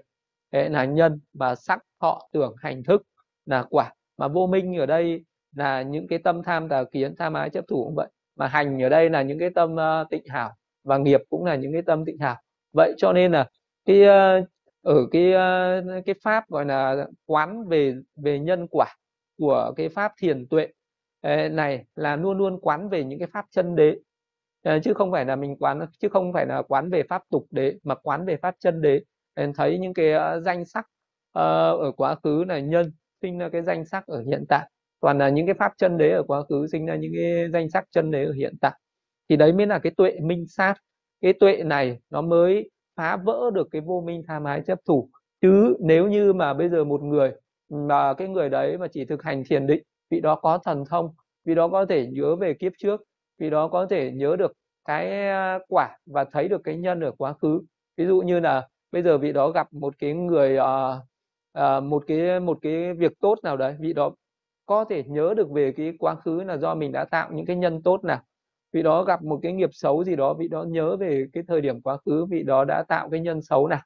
đấy 0.54 0.70
là 0.70 0.84
nhân 0.84 1.20
và 1.32 1.54
sắc 1.54 1.82
thọ 2.00 2.20
tưởng 2.32 2.54
hành 2.58 2.82
thức 2.82 3.02
là 3.46 3.64
quả. 3.70 3.92
Mà 4.16 4.28
vô 4.28 4.46
minh 4.46 4.76
ở 4.76 4.86
đây 4.86 5.24
là 5.56 5.82
những 5.82 6.08
cái 6.08 6.18
tâm 6.18 6.42
tham 6.42 6.68
tà 6.68 6.84
kiến 6.84 7.16
tham 7.16 7.34
ái 7.34 7.50
chấp 7.50 7.64
thủ 7.68 7.84
cũng 7.84 7.94
vậy. 7.94 8.08
Mà 8.36 8.46
hành 8.46 8.82
ở 8.82 8.88
đây 8.88 9.10
là 9.10 9.22
những 9.22 9.38
cái 9.38 9.50
tâm 9.50 9.74
uh, 9.74 10.10
tịnh 10.10 10.24
hảo 10.28 10.54
và 10.84 10.98
nghiệp 10.98 11.20
cũng 11.28 11.44
là 11.44 11.54
những 11.54 11.72
cái 11.72 11.82
tâm 11.82 12.04
tịnh 12.04 12.18
hảo. 12.18 12.36
Vậy 12.72 12.94
cho 12.96 13.12
nên 13.12 13.32
là 13.32 13.48
cái 13.84 14.02
uh, 14.02 14.48
ở 14.82 15.06
cái 15.10 15.28
uh, 15.28 16.04
cái 16.06 16.14
pháp 16.22 16.48
gọi 16.48 16.64
là 16.64 17.06
quán 17.26 17.68
về 17.68 17.94
về 18.16 18.38
nhân 18.38 18.66
quả 18.70 18.86
của 19.38 19.72
cái 19.76 19.88
pháp 19.88 20.12
thiền 20.18 20.46
tuệ 20.46 20.68
này 21.50 21.84
là 21.96 22.16
luôn 22.16 22.38
luôn 22.38 22.60
quán 22.60 22.88
về 22.88 23.04
những 23.04 23.18
cái 23.18 23.28
pháp 23.32 23.46
chân 23.50 23.76
đế. 23.76 23.96
Chứ 24.82 24.94
không 24.94 25.12
phải 25.12 25.24
là 25.24 25.36
mình 25.36 25.56
quán 25.56 25.86
chứ 25.98 26.08
không 26.08 26.32
phải 26.32 26.46
là 26.46 26.62
quán 26.62 26.90
về 26.90 27.02
pháp 27.08 27.22
tục 27.30 27.46
đế 27.50 27.74
mà 27.84 27.94
quán 27.94 28.26
về 28.26 28.36
pháp 28.36 28.54
chân 28.58 28.82
đế 28.82 29.00
nên 29.36 29.52
thấy 29.52 29.78
những 29.78 29.94
cái 29.94 30.12
ờ, 30.12 30.40
danh 30.40 30.64
sắc 30.64 30.86
ờ, 31.32 31.76
ở 31.76 31.92
quá 31.96 32.14
khứ 32.24 32.44
là 32.44 32.58
nhân 32.58 32.92
sinh 33.22 33.38
ra 33.38 33.48
cái 33.48 33.62
danh 33.62 33.84
sắc 33.84 34.06
ở 34.06 34.22
hiện 34.26 34.44
tại. 34.48 34.70
Toàn 35.00 35.18
là 35.18 35.28
những 35.28 35.46
cái 35.46 35.54
pháp 35.54 35.72
chân 35.78 35.98
đế 35.98 36.10
ở 36.10 36.22
quá 36.22 36.42
khứ 36.48 36.66
sinh 36.72 36.86
ra 36.86 36.96
những 36.96 37.12
cái 37.14 37.50
danh 37.52 37.70
sắc 37.70 37.84
chân 37.90 38.10
đế 38.10 38.24
ở 38.24 38.32
hiện 38.32 38.54
tại. 38.60 38.72
Thì 39.28 39.36
đấy 39.36 39.52
mới 39.52 39.66
là 39.66 39.78
cái 39.78 39.92
tuệ 39.96 40.18
minh 40.22 40.46
sát. 40.48 40.74
Cái 41.20 41.32
tuệ 41.32 41.62
này 41.62 41.98
nó 42.10 42.20
mới 42.22 42.70
phá 42.96 43.16
vỡ 43.16 43.50
được 43.54 43.68
cái 43.70 43.80
vô 43.82 44.02
minh 44.06 44.22
tham 44.28 44.44
ái 44.44 44.62
chấp 44.66 44.78
thủ. 44.86 45.08
Chứ 45.42 45.76
nếu 45.80 46.08
như 46.08 46.32
mà 46.32 46.54
bây 46.54 46.68
giờ 46.68 46.84
một 46.84 47.02
người 47.02 47.32
mà 47.68 48.14
cái 48.14 48.28
người 48.28 48.48
đấy 48.48 48.78
mà 48.78 48.86
chỉ 48.92 49.04
thực 49.04 49.22
hành 49.22 49.44
thiền 49.44 49.66
định, 49.66 49.82
vị 50.10 50.20
đó 50.20 50.34
có 50.34 50.58
thần 50.58 50.84
thông 50.90 51.14
vì 51.44 51.54
đó 51.54 51.68
có 51.68 51.86
thể 51.86 52.06
nhớ 52.06 52.36
về 52.36 52.54
kiếp 52.54 52.72
trước 52.78 53.02
vì 53.38 53.50
đó 53.50 53.68
có 53.68 53.86
thể 53.86 54.10
nhớ 54.10 54.36
được 54.36 54.52
cái 54.84 55.28
quả 55.68 55.98
và 56.06 56.24
thấy 56.24 56.48
được 56.48 56.60
cái 56.64 56.76
nhân 56.76 57.00
ở 57.00 57.10
quá 57.18 57.32
khứ. 57.42 57.60
Ví 57.96 58.06
dụ 58.06 58.20
như 58.20 58.40
là 58.40 58.68
bây 58.94 59.02
giờ 59.02 59.18
vị 59.18 59.32
đó 59.32 59.50
gặp 59.50 59.72
một 59.72 59.94
cái 59.98 60.14
người 60.14 60.58
uh, 60.58 61.02
uh, 61.58 61.82
một 61.82 62.04
cái 62.06 62.40
một 62.40 62.58
cái 62.62 62.94
việc 62.94 63.12
tốt 63.20 63.38
nào 63.42 63.56
đấy 63.56 63.76
vị 63.80 63.92
đó 63.92 64.14
có 64.66 64.84
thể 64.84 65.04
nhớ 65.06 65.34
được 65.36 65.50
về 65.50 65.72
cái 65.76 65.92
quá 65.98 66.14
khứ 66.14 66.42
là 66.42 66.56
do 66.56 66.74
mình 66.74 66.92
đã 66.92 67.04
tạo 67.04 67.32
những 67.32 67.46
cái 67.46 67.56
nhân 67.56 67.82
tốt 67.82 68.04
nào. 68.04 68.22
Vị 68.72 68.82
đó 68.82 69.04
gặp 69.04 69.22
một 69.22 69.40
cái 69.42 69.52
nghiệp 69.52 69.70
xấu 69.72 70.04
gì 70.04 70.16
đó 70.16 70.34
vị 70.34 70.48
đó 70.48 70.64
nhớ 70.64 70.96
về 70.96 71.26
cái 71.32 71.42
thời 71.48 71.60
điểm 71.60 71.80
quá 71.82 71.96
khứ 72.06 72.24
vị 72.24 72.42
đó 72.42 72.64
đã 72.64 72.84
tạo 72.88 73.10
cái 73.10 73.20
nhân 73.20 73.42
xấu 73.42 73.68
nào. 73.68 73.80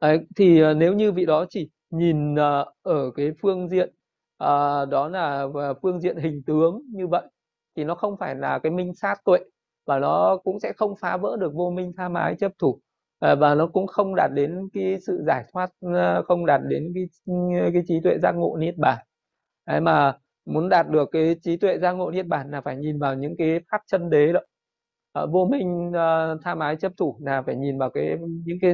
Đấy, 0.00 0.18
thì 0.36 0.64
uh, 0.64 0.76
nếu 0.76 0.94
như 0.94 1.12
vị 1.12 1.26
đó 1.26 1.44
chỉ 1.50 1.70
nhìn 1.90 2.34
uh, 2.34 2.38
ở 2.82 3.10
cái 3.16 3.32
phương 3.42 3.68
diện 3.68 3.88
uh, 4.44 4.88
đó 4.88 5.08
là 5.08 5.46
phương 5.82 6.00
diện 6.00 6.16
hình 6.16 6.42
tướng 6.46 6.82
như 6.92 7.06
vậy 7.06 7.22
thì 7.76 7.84
nó 7.84 7.94
không 7.94 8.16
phải 8.16 8.34
là 8.34 8.58
cái 8.58 8.72
minh 8.72 8.94
sát 8.94 9.24
tuệ 9.24 9.38
và 9.86 9.98
nó 9.98 10.36
cũng 10.44 10.60
sẽ 10.60 10.72
không 10.76 10.94
phá 11.00 11.16
vỡ 11.16 11.36
được 11.40 11.54
vô 11.54 11.70
minh 11.70 11.92
tham 11.96 12.14
ái 12.14 12.36
chấp 12.38 12.52
thủ. 12.58 12.80
Ờ, 13.18 13.36
và 13.36 13.54
nó 13.54 13.66
cũng 13.66 13.86
không 13.86 14.14
đạt 14.16 14.30
đến 14.34 14.68
cái 14.72 14.98
sự 15.06 15.22
giải 15.26 15.44
thoát 15.52 15.70
ờ, 15.80 16.22
không 16.22 16.46
đạt 16.46 16.60
đến 16.68 16.92
cái 16.94 17.04
cái 17.72 17.82
trí 17.86 18.00
tuệ 18.04 18.18
giác 18.18 18.32
ngộ 18.32 18.56
niết 18.56 18.74
bàn. 18.78 18.98
Đấy 19.66 19.80
mà 19.80 20.18
muốn 20.44 20.68
đạt 20.68 20.88
được 20.90 21.08
cái 21.12 21.36
trí 21.42 21.56
tuệ 21.56 21.78
giác 21.78 21.92
ngộ 21.92 22.10
niết 22.10 22.26
bàn 22.26 22.50
là 22.50 22.60
phải 22.60 22.76
nhìn 22.76 22.98
vào 22.98 23.14
những 23.14 23.34
cái 23.38 23.60
pháp 23.70 23.80
chân 23.86 24.10
đế 24.10 24.32
đó. 24.32 24.40
Uh, 25.22 25.30
vô 25.32 25.44
minh 25.50 25.88
uh, 25.88 26.40
tham 26.44 26.58
ái 26.58 26.76
chấp 26.76 26.92
thủ 26.96 27.18
là 27.22 27.42
phải 27.42 27.56
nhìn 27.56 27.78
vào 27.78 27.90
cái 27.90 28.16
những 28.46 28.58
cái 28.60 28.72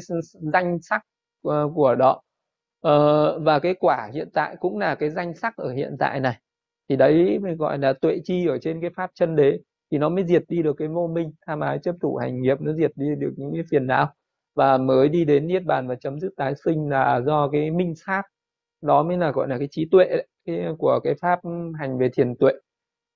danh 0.52 0.78
sắc 0.82 1.02
uh, 1.48 1.52
của 1.74 1.94
đó. 1.94 2.20
Uh, 2.88 3.42
và 3.44 3.58
cái 3.58 3.74
quả 3.74 4.10
hiện 4.14 4.28
tại 4.34 4.56
cũng 4.60 4.78
là 4.78 4.94
cái 4.94 5.10
danh 5.10 5.34
sắc 5.36 5.56
ở 5.56 5.72
hiện 5.72 5.96
tại 5.98 6.20
này. 6.20 6.38
Thì 6.88 6.96
đấy 6.96 7.38
mới 7.38 7.54
gọi 7.56 7.78
là 7.78 7.92
tuệ 7.92 8.18
chi 8.24 8.46
ở 8.46 8.58
trên 8.58 8.80
cái 8.80 8.90
pháp 8.96 9.10
chân 9.14 9.36
đế. 9.36 9.58
Thì 9.90 9.98
nó 9.98 10.08
mới 10.08 10.24
diệt 10.26 10.44
đi 10.48 10.62
được 10.62 10.76
cái 10.78 10.88
vô 10.88 11.08
minh 11.14 11.32
tham 11.46 11.60
ái 11.60 11.78
chấp 11.82 11.94
thủ 12.02 12.16
hành 12.16 12.42
nghiệp 12.42 12.60
nó 12.60 12.72
diệt 12.72 12.92
đi 12.96 13.06
được 13.18 13.32
những 13.36 13.52
cái 13.54 13.62
phiền 13.70 13.86
não 13.86 14.14
và 14.54 14.78
mới 14.78 15.08
đi 15.08 15.24
đến 15.24 15.46
niết 15.46 15.64
bàn 15.64 15.88
và 15.88 15.94
chấm 15.94 16.20
dứt 16.20 16.30
tái 16.36 16.54
sinh 16.64 16.88
là 16.90 17.20
do 17.26 17.48
cái 17.52 17.70
minh 17.70 17.94
sát. 17.94 18.22
Đó 18.82 19.02
mới 19.02 19.16
là 19.18 19.30
gọi 19.30 19.48
là 19.48 19.58
cái 19.58 19.68
trí 19.70 19.84
tuệ 19.90 20.04
đấy 20.10 20.26
cái 20.46 20.66
của 20.78 21.00
cái 21.04 21.14
pháp 21.22 21.40
hành 21.78 21.98
về 21.98 22.08
thiền 22.16 22.34
tuệ. 22.36 22.52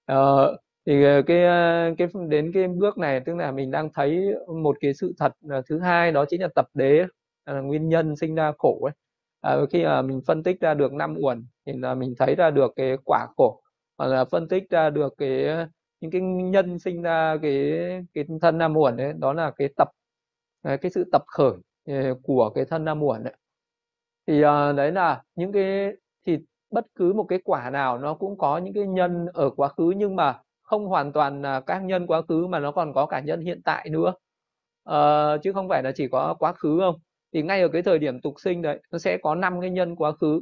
Ờ, 0.07 0.57
thì 0.87 1.05
ờ, 1.05 1.23
cái 1.27 1.45
ờ, 1.45 1.95
cái 1.99 2.09
đến 2.29 2.51
cái 2.55 2.69
bước 2.69 2.99
này 2.99 3.21
tức 3.27 3.35
là 3.37 3.53
mình 3.53 3.71
đang 3.71 3.89
thấy 3.95 4.21
một 4.63 4.77
cái 4.81 4.95
sự 4.95 5.13
thật 5.19 5.33
ờ, 5.51 5.63
thứ 5.69 5.79
hai 5.81 6.13
đó 6.13 6.25
chính 6.29 6.43
là 6.43 6.49
tập 6.55 6.67
đế 6.75 7.05
là 7.47 7.61
nguyên 7.61 7.89
nhân 7.89 8.17
sinh 8.17 8.35
ra 8.35 8.53
khổ 8.59 8.81
ấy. 8.87 8.93
À, 9.41 9.57
khi 9.73 9.85
mà 9.85 10.03
mình 10.03 10.21
phân 10.27 10.43
tích 10.43 10.61
ra 10.61 10.75
được 10.75 10.93
năm 10.93 11.15
uẩn 11.23 11.47
thì 11.67 11.73
là 11.77 11.95
mình 11.95 12.15
thấy 12.19 12.35
ra 12.35 12.51
được 12.51 12.73
cái 12.77 12.97
quả 13.05 13.27
khổ 13.37 13.63
hoặc 13.99 14.07
là 14.07 14.25
phân 14.25 14.49
tích 14.49 14.65
ra 14.71 14.91
được 14.91 15.15
cái 15.19 15.47
những 16.01 16.11
cái 16.11 16.21
nhân 16.23 16.79
sinh 16.79 17.03
ra 17.03 17.37
cái 17.43 17.73
cái 18.15 18.25
thân 18.43 18.59
năm 18.59 18.77
uẩn 18.77 18.97
đấy 18.97 19.13
đó 19.19 19.33
là 19.33 19.53
cái 19.57 19.69
tập 19.77 19.89
cái 20.83 20.91
sự 20.91 21.05
tập 21.13 21.23
khởi 21.27 21.53
ờ, 21.87 22.15
của 22.23 22.51
cái 22.55 22.65
thân 22.65 22.85
nam 22.85 23.03
uẩn 23.03 23.25
đấy. 23.25 23.35
Thì 24.27 24.43
ờ, 24.43 24.73
đấy 24.73 24.93
là 24.93 25.23
những 25.35 25.53
cái 25.53 25.93
thì 26.27 26.39
bất 26.71 26.87
cứ 26.95 27.13
một 27.13 27.25
cái 27.25 27.39
quả 27.45 27.71
nào 27.71 27.99
nó 27.99 28.15
cũng 28.15 28.39
có 28.39 28.59
những 28.59 28.75
cái 28.75 28.87
nhân 28.87 29.27
ở 29.35 29.51
quá 29.51 29.69
khứ 29.69 29.93
nhưng 29.97 30.17
mà 30.17 30.39
không 30.63 30.87
hoàn 30.87 31.13
toàn 31.13 31.43
là 31.43 31.61
các 31.61 31.79
nhân 31.79 32.07
quá 32.07 32.23
khứ 32.29 32.47
mà 32.47 32.59
nó 32.61 32.73
còn 32.73 32.93
có 32.95 33.07
cả 33.07 33.21
nhân 33.21 33.41
hiện 33.41 33.61
tại 33.65 33.89
nữa. 33.91 34.15
À, 34.85 35.37
chứ 35.43 35.53
không 35.53 35.69
phải 35.69 35.83
là 35.83 35.93
chỉ 35.95 36.09
có 36.09 36.35
quá 36.39 36.53
khứ 36.53 36.79
không. 36.81 36.95
Thì 37.35 37.43
ngay 37.43 37.63
ở 37.63 37.69
cái 37.69 37.83
thời 37.83 37.99
điểm 37.99 38.21
tục 38.21 38.35
sinh 38.41 38.63
đấy 38.63 38.81
nó 38.93 38.99
sẽ 38.99 39.19
có 39.23 39.35
năm 39.35 39.61
cái 39.61 39.71
nhân 39.71 39.97
quá 39.97 40.13
khứ 40.13 40.41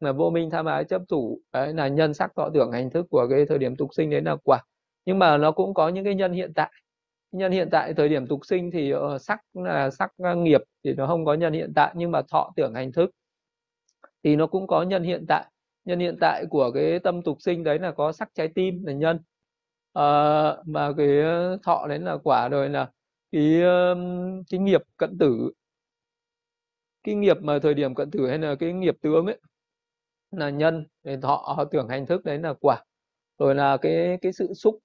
là 0.00 0.12
vô 0.12 0.30
minh 0.30 0.50
tham 0.50 0.66
ái 0.66 0.84
chấp 0.84 1.02
thủ. 1.08 1.40
Đấy 1.52 1.74
là 1.74 1.88
nhân 1.88 2.14
sắc 2.14 2.32
thọ 2.36 2.50
tưởng 2.54 2.72
hành 2.72 2.90
thức 2.90 3.06
của 3.10 3.26
cái 3.30 3.46
thời 3.48 3.58
điểm 3.58 3.76
tục 3.76 3.88
sinh 3.96 4.10
đấy 4.10 4.22
là 4.22 4.36
quả. 4.44 4.60
Nhưng 5.04 5.18
mà 5.18 5.36
nó 5.36 5.52
cũng 5.52 5.74
có 5.74 5.88
những 5.88 6.04
cái 6.04 6.14
nhân 6.14 6.32
hiện 6.32 6.52
tại 6.54 6.72
nhân 7.32 7.52
hiện 7.52 7.68
tại 7.72 7.94
thời 7.94 8.08
điểm 8.08 8.26
tục 8.26 8.46
sinh 8.46 8.70
thì 8.70 8.94
uh, 8.94 9.20
sắc 9.20 9.40
là 9.54 9.90
sắc 9.90 10.12
ờ, 10.18 10.34
nghiệp 10.34 10.60
thì 10.84 10.94
nó 10.94 11.06
không 11.06 11.24
có 11.24 11.34
nhân 11.34 11.52
hiện 11.52 11.72
tại 11.74 11.94
nhưng 11.96 12.10
mà 12.10 12.22
thọ 12.22 12.52
tưởng 12.56 12.74
hành 12.74 12.92
thức 12.92 13.10
thì 14.26 14.36
nó 14.36 14.46
cũng 14.46 14.66
có 14.66 14.82
nhân 14.82 15.02
hiện 15.02 15.24
tại. 15.28 15.46
Nhân 15.84 16.00
hiện 16.00 16.16
tại 16.20 16.44
của 16.50 16.70
cái 16.70 16.98
tâm 16.98 17.22
tục 17.22 17.36
sinh 17.40 17.64
đấy 17.64 17.78
là 17.78 17.92
có 17.92 18.12
sắc 18.12 18.28
trái 18.34 18.48
tim 18.54 18.84
là 18.84 18.92
nhân. 18.92 19.20
À, 19.92 20.02
mà 20.66 20.92
cái 20.96 21.08
thọ 21.62 21.86
đấy 21.88 21.98
là 21.98 22.16
quả 22.24 22.48
rồi 22.48 22.68
là 22.68 22.90
cái 23.32 23.62
cái 24.50 24.60
nghiệp 24.60 24.82
cận 24.96 25.18
tử. 25.18 25.50
Cái 27.02 27.14
nghiệp 27.14 27.36
mà 27.42 27.58
thời 27.58 27.74
điểm 27.74 27.94
cận 27.94 28.10
tử 28.10 28.28
hay 28.28 28.38
là 28.38 28.54
cái 28.54 28.72
nghiệp 28.72 28.96
tướng 29.02 29.26
ấy 29.26 29.38
là 30.30 30.50
nhân 30.50 30.86
để 31.02 31.16
thọ 31.22 31.64
tưởng 31.70 31.88
hành 31.88 32.06
thức 32.06 32.24
đấy 32.24 32.38
là 32.38 32.54
quả. 32.60 32.84
Rồi 33.38 33.54
là 33.54 33.76
cái 33.76 34.18
cái 34.22 34.32
sự 34.32 34.54
xúc 34.54 34.78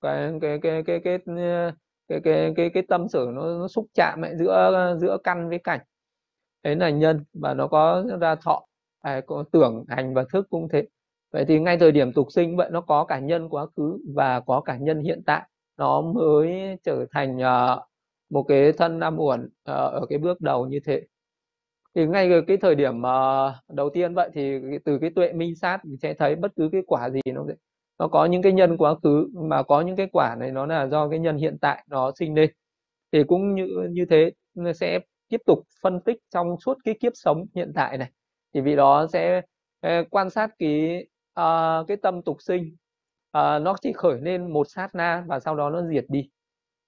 cái 0.00 0.32
cái 0.40 0.58
cái 0.62 0.82
cái 0.86 1.00
cái 1.04 1.18
cái 1.26 1.72
cái 2.08 2.20
cái 2.24 2.52
cái, 2.56 2.70
cái 2.74 2.82
tâm 2.88 3.08
sở 3.08 3.26
nó, 3.32 3.58
nó 3.58 3.68
xúc 3.68 3.86
chạm 3.94 4.22
ấy, 4.22 4.36
giữa 4.38 4.96
giữa 5.00 5.16
căn 5.24 5.48
với 5.48 5.58
cảnh. 5.58 5.80
Đấy 6.62 6.76
là 6.76 6.90
nhân 6.90 7.24
và 7.32 7.54
nó 7.54 7.66
có 7.68 8.04
ra 8.20 8.34
thọ. 8.34 8.66
À, 9.00 9.20
có 9.26 9.44
tưởng 9.52 9.84
hành 9.88 10.14
và 10.14 10.24
thức 10.32 10.46
cũng 10.50 10.68
thế. 10.68 10.88
Vậy 11.32 11.44
thì 11.48 11.60
ngay 11.60 11.78
thời 11.78 11.92
điểm 11.92 12.12
tục 12.12 12.26
sinh 12.30 12.56
vậy 12.56 12.70
nó 12.72 12.80
có 12.80 13.04
cả 13.04 13.18
nhân 13.18 13.48
quá 13.48 13.66
khứ 13.76 13.98
và 14.14 14.40
có 14.40 14.60
cả 14.60 14.76
nhân 14.76 15.02
hiện 15.02 15.22
tại. 15.26 15.48
Nó 15.78 16.00
mới 16.00 16.76
trở 16.82 17.06
thành 17.12 17.36
uh, 17.36 17.82
một 18.30 18.42
cái 18.42 18.72
thân 18.72 18.98
năm 18.98 19.18
uẩn 19.18 19.44
uh, 19.44 19.50
ở 19.66 20.06
cái 20.08 20.18
bước 20.18 20.40
đầu 20.40 20.66
như 20.66 20.80
thế. 20.84 21.02
Thì 21.94 22.06
ngay 22.06 22.30
cái 22.46 22.56
thời 22.56 22.74
điểm 22.74 22.98
uh, 22.98 23.74
đầu 23.76 23.90
tiên 23.90 24.14
vậy 24.14 24.30
thì 24.32 24.60
từ 24.84 24.98
cái 24.98 25.10
tuệ 25.10 25.32
minh 25.32 25.56
sát 25.56 25.84
mình 25.84 25.96
sẽ 26.02 26.14
thấy 26.14 26.36
bất 26.36 26.52
cứ 26.56 26.68
cái 26.72 26.82
quả 26.86 27.10
gì 27.10 27.20
nó 27.34 27.44
nó 27.98 28.08
có 28.08 28.24
những 28.24 28.42
cái 28.42 28.52
nhân 28.52 28.76
quá 28.76 28.94
khứ 29.02 29.28
mà 29.34 29.62
có 29.62 29.80
những 29.80 29.96
cái 29.96 30.08
quả 30.12 30.36
này 30.38 30.50
nó 30.52 30.66
là 30.66 30.86
do 30.86 31.08
cái 31.08 31.18
nhân 31.18 31.36
hiện 31.36 31.58
tại 31.60 31.84
nó 31.90 32.12
sinh 32.18 32.34
lên. 32.34 32.50
Thì 33.12 33.24
cũng 33.24 33.54
như 33.54 33.66
như 33.90 34.04
thế 34.10 34.32
sẽ 34.74 35.00
tiếp 35.28 35.40
tục 35.46 35.58
phân 35.82 36.00
tích 36.00 36.16
trong 36.30 36.56
suốt 36.60 36.78
cái 36.84 36.94
kiếp 37.00 37.12
sống 37.14 37.46
hiện 37.54 37.72
tại 37.74 37.98
này. 37.98 38.10
Thì 38.54 38.60
vị 38.60 38.76
đó 38.76 39.06
sẽ 39.12 39.42
ờ, 39.80 40.04
quan 40.10 40.30
sát 40.30 40.50
cái 40.58 41.06
uh, 41.40 41.88
cái 41.88 41.96
tâm 41.96 42.22
tục 42.22 42.36
sinh. 42.42 42.76
Uh, 43.38 43.62
nó 43.62 43.76
chỉ 43.82 43.92
khởi 43.92 44.20
lên 44.20 44.52
một 44.52 44.66
sát 44.70 44.94
na 44.94 45.24
và 45.26 45.40
sau 45.40 45.56
đó 45.56 45.70
nó 45.70 45.82
diệt 45.88 46.04
đi. 46.08 46.30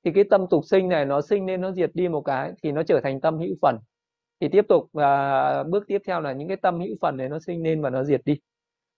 Thì 0.04 0.12
cái 0.14 0.24
tâm 0.30 0.46
tục 0.50 0.64
sinh 0.64 0.88
này 0.88 1.04
nó 1.04 1.20
sinh 1.20 1.46
lên 1.46 1.60
nó 1.60 1.72
diệt 1.72 1.90
đi 1.94 2.08
một 2.08 2.20
cái 2.20 2.52
thì 2.62 2.72
nó 2.72 2.82
trở 2.82 3.00
thành 3.00 3.20
tâm 3.20 3.38
hữu 3.38 3.56
phần. 3.62 3.78
Thì 4.40 4.48
tiếp 4.48 4.64
tục 4.68 4.82
uh, 4.82 5.70
bước 5.70 5.84
tiếp 5.86 5.98
theo 6.06 6.20
là 6.20 6.32
những 6.32 6.48
cái 6.48 6.56
tâm 6.56 6.80
hữu 6.80 6.96
phần 7.00 7.16
này 7.16 7.28
nó 7.28 7.38
sinh 7.38 7.62
lên 7.62 7.82
và 7.82 7.90
nó 7.90 8.04
diệt 8.04 8.20
đi. 8.24 8.40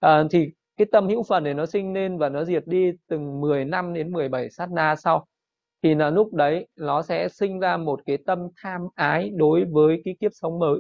Uh, 0.07 0.11
thì 0.31 0.51
cái 0.81 0.87
tâm 0.93 1.09
hữu 1.09 1.23
phần 1.23 1.45
này 1.45 1.55
nó 1.55 1.67
sinh 1.67 1.93
lên 1.93 2.19
và 2.19 2.29
nó 2.29 2.45
diệt 2.45 2.63
đi 2.67 2.93
từng 3.09 3.41
10 3.41 3.65
năm 3.65 3.95
đến 3.95 4.13
17 4.13 4.51
sát 4.51 4.71
na 4.73 4.97
sau. 4.97 5.27
Thì 5.83 5.95
là 5.95 6.11
lúc 6.11 6.35
đấy 6.35 6.69
nó 6.77 7.03
sẽ 7.03 7.29
sinh 7.29 7.61
ra 7.61 7.77
một 7.77 8.01
cái 8.07 8.19
tâm 8.27 8.49
tham 8.63 8.81
ái 8.95 9.31
đối 9.35 9.65
với 9.65 10.03
cái 10.05 10.17
kiếp 10.21 10.31
sống 10.35 10.59
mới. 10.59 10.79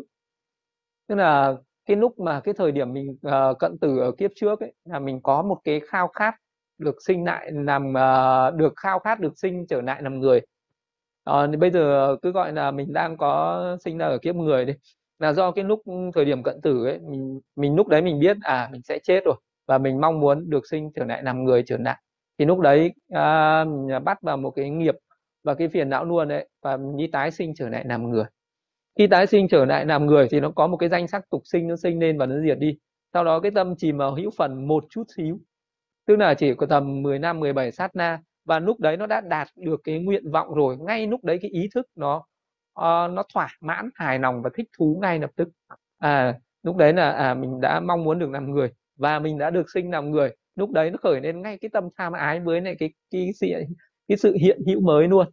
Tức 1.06 1.14
là 1.14 1.54
cái 1.86 1.96
lúc 1.96 2.18
mà 2.18 2.40
cái 2.40 2.54
thời 2.54 2.72
điểm 2.72 2.92
mình 2.92 3.16
uh, 3.26 3.58
cận 3.58 3.78
tử 3.78 3.98
ở 3.98 4.12
kiếp 4.18 4.30
trước 4.36 4.60
ấy 4.60 4.72
là 4.84 4.98
mình 4.98 5.20
có 5.22 5.42
một 5.42 5.58
cái 5.64 5.80
khao 5.88 6.08
khát 6.08 6.34
được 6.78 6.96
sinh 7.06 7.24
lại 7.24 7.50
làm 7.52 7.90
uh, 7.90 7.96
ờ, 7.96 8.50
được 8.56 8.72
khao 8.76 8.98
khát 8.98 9.20
được 9.20 9.38
sinh 9.38 9.66
trở 9.66 9.80
lại 9.80 10.02
làm 10.02 10.20
người. 10.20 10.40
Uh, 11.30 11.58
bây 11.58 11.70
giờ 11.70 12.16
cứ 12.22 12.32
gọi 12.32 12.52
là 12.52 12.70
mình 12.70 12.92
đang 12.92 13.16
có 13.16 13.76
sinh 13.84 13.98
ra 13.98 14.06
ở 14.06 14.18
kiếp 14.18 14.34
người 14.34 14.64
đi. 14.64 14.72
Là 15.18 15.32
do 15.32 15.50
cái 15.50 15.64
lúc 15.64 15.82
thời 16.14 16.24
điểm 16.24 16.42
cận 16.42 16.60
tử 16.62 16.84
ấy 16.84 16.98
mình 16.98 17.40
mình 17.56 17.76
lúc 17.76 17.88
đấy 17.88 18.02
mình 18.02 18.20
biết 18.20 18.36
à 18.42 18.68
mình 18.72 18.82
sẽ 18.82 18.98
chết 19.04 19.20
rồi 19.24 19.36
và 19.70 19.78
mình 19.78 20.00
mong 20.00 20.20
muốn 20.20 20.50
được 20.50 20.66
sinh 20.66 20.90
trở 20.94 21.04
lại 21.04 21.22
làm 21.22 21.44
người 21.44 21.62
trở 21.66 21.76
lại. 21.78 21.96
Thì 22.38 22.44
lúc 22.44 22.60
đấy 22.60 22.92
à, 23.08 23.64
bắt 24.04 24.22
vào 24.22 24.36
một 24.36 24.50
cái 24.50 24.70
nghiệp 24.70 24.94
và 25.44 25.54
cái 25.54 25.68
phiền 25.68 25.90
não 25.90 26.04
luôn 26.04 26.28
đấy 26.28 26.48
và 26.62 26.78
đi 26.96 27.06
tái 27.06 27.30
sinh 27.30 27.54
trở 27.54 27.68
lại 27.68 27.84
làm 27.84 28.10
người. 28.10 28.24
Khi 28.98 29.06
tái 29.06 29.26
sinh 29.26 29.48
trở 29.48 29.64
lại 29.64 29.86
làm 29.86 30.06
người 30.06 30.28
thì 30.30 30.40
nó 30.40 30.50
có 30.50 30.66
một 30.66 30.76
cái 30.76 30.88
danh 30.88 31.08
sắc 31.08 31.30
tục 31.30 31.42
sinh 31.44 31.68
nó 31.68 31.76
sinh 31.76 31.98
lên 32.00 32.18
và 32.18 32.26
nó 32.26 32.34
diệt 32.40 32.58
đi. 32.58 32.78
Sau 33.12 33.24
đó 33.24 33.40
cái 33.40 33.50
tâm 33.50 33.74
chìm 33.76 33.98
vào 33.98 34.14
hữu 34.14 34.30
phần 34.38 34.68
một 34.68 34.84
chút 34.90 35.02
xíu. 35.16 35.38
Tức 36.06 36.16
là 36.16 36.34
chỉ 36.34 36.54
có 36.54 36.66
tầm 36.66 37.02
10 37.02 37.18
năm 37.18 37.40
17 37.40 37.72
sát 37.72 37.96
na. 37.96 38.18
Và 38.44 38.58
lúc 38.58 38.80
đấy 38.80 38.96
nó 38.96 39.06
đã 39.06 39.20
đạt 39.20 39.48
được 39.56 39.80
cái 39.84 39.98
nguyện 39.98 40.30
vọng 40.30 40.54
rồi. 40.54 40.76
Ngay 40.76 41.06
lúc 41.06 41.24
đấy 41.24 41.38
cái 41.42 41.50
ý 41.50 41.68
thức 41.74 41.86
nó 41.96 42.16
uh, 42.80 43.12
nó 43.12 43.22
thỏa 43.34 43.48
mãn 43.60 43.90
hài 43.94 44.18
lòng 44.18 44.42
và 44.42 44.50
thích 44.54 44.68
thú 44.78 44.98
ngay 45.02 45.18
lập 45.18 45.30
tức. 45.36 45.48
À 45.98 46.34
lúc 46.62 46.76
đấy 46.76 46.92
là 46.92 47.10
à 47.10 47.34
mình 47.34 47.60
đã 47.60 47.80
mong 47.80 48.04
muốn 48.04 48.18
được 48.18 48.30
làm 48.30 48.50
người 48.50 48.72
và 49.00 49.18
mình 49.18 49.38
đã 49.38 49.50
được 49.50 49.70
sinh 49.70 49.90
làm 49.90 50.10
người. 50.10 50.30
Lúc 50.56 50.70
đấy 50.70 50.90
nó 50.90 50.98
khởi 51.02 51.20
lên 51.20 51.42
ngay 51.42 51.58
cái 51.60 51.68
tâm 51.72 51.88
tham 51.98 52.12
ái 52.12 52.40
với 52.40 52.60
lại 52.60 52.76
cái 52.78 52.90
cái 53.10 53.30
sự 53.40 53.46
cái 54.08 54.16
sự 54.18 54.34
hiện 54.40 54.60
hữu 54.66 54.80
mới 54.80 55.08
luôn. 55.08 55.26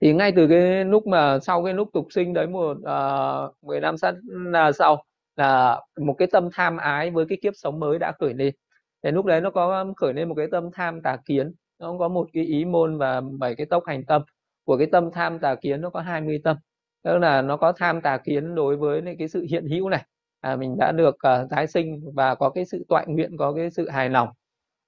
Thì 0.00 0.12
ngay 0.14 0.32
từ 0.36 0.48
cái 0.48 0.84
lúc 0.84 1.06
mà 1.06 1.38
sau 1.40 1.64
cái 1.64 1.74
lúc 1.74 1.88
tục 1.92 2.06
sinh 2.10 2.34
đấy 2.34 2.46
một 2.46 2.76
ờ, 2.84 3.50
uh, 3.50 3.64
10 3.64 3.80
năm 3.80 3.96
sát 3.96 4.14
là 4.24 4.72
sau 4.72 5.04
là 5.36 5.80
một 6.00 6.14
cái 6.18 6.28
tâm 6.32 6.48
tham 6.52 6.76
ái 6.76 7.10
với 7.10 7.26
cái 7.28 7.38
kiếp 7.42 7.52
sống 7.56 7.80
mới 7.80 7.98
đã 7.98 8.12
khởi 8.18 8.34
lên. 8.34 8.54
Thì 9.02 9.10
lúc 9.10 9.26
đấy 9.26 9.40
nó 9.40 9.50
có 9.50 9.86
khởi 9.96 10.14
lên 10.14 10.28
một 10.28 10.34
cái 10.34 10.46
tâm 10.52 10.70
tham 10.72 11.02
tà 11.02 11.16
kiến. 11.26 11.54
Nó 11.78 11.96
có 11.98 12.08
một 12.08 12.28
cái 12.32 12.44
ý 12.44 12.64
môn 12.64 12.98
và 12.98 13.20
bảy 13.38 13.54
cái 13.56 13.66
tốc 13.66 13.82
hành 13.86 14.04
tâm. 14.04 14.22
Của 14.64 14.78
cái 14.78 14.86
tâm 14.92 15.10
tham 15.12 15.38
tà 15.38 15.54
kiến 15.54 15.80
nó 15.80 15.90
có 15.90 16.00
20 16.00 16.40
tâm. 16.44 16.56
Tức 17.02 17.18
là 17.18 17.42
nó 17.42 17.56
có 17.56 17.72
tham 17.72 18.00
tà 18.00 18.18
kiến 18.18 18.54
đối 18.54 18.76
với 18.76 19.02
cái 19.18 19.28
sự 19.28 19.46
hiện 19.50 19.66
hữu 19.68 19.88
này 19.88 20.04
à, 20.40 20.56
mình 20.56 20.76
đã 20.78 20.92
được 20.92 21.18
à, 21.18 21.44
tái 21.50 21.66
sinh 21.66 22.00
và 22.14 22.34
có 22.34 22.50
cái 22.50 22.64
sự 22.64 22.84
toại 22.88 23.06
nguyện 23.08 23.36
có 23.36 23.52
cái 23.52 23.70
sự 23.70 23.88
hài 23.88 24.10
lòng 24.10 24.28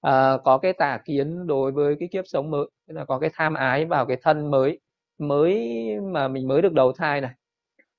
à, 0.01 0.39
có 0.45 0.59
cái 0.59 0.73
tà 0.73 0.99
kiến 1.05 1.47
đối 1.47 1.73
với 1.73 1.97
cái 2.01 2.09
kiếp 2.13 2.25
sống 2.27 2.51
mới 2.51 2.67
tức 2.89 2.95
là 2.95 3.05
có 3.05 3.19
cái 3.19 3.31
tham 3.35 3.55
ái 3.55 3.85
vào 3.85 4.07
cái 4.07 4.17
thân 4.23 4.51
mới 4.51 4.81
mới 5.21 5.77
mà 6.13 6.29
mình 6.29 6.49
mới 6.49 6.63
được 6.63 6.73
đầu 6.73 6.93
thai 6.93 7.21
này. 7.21 7.31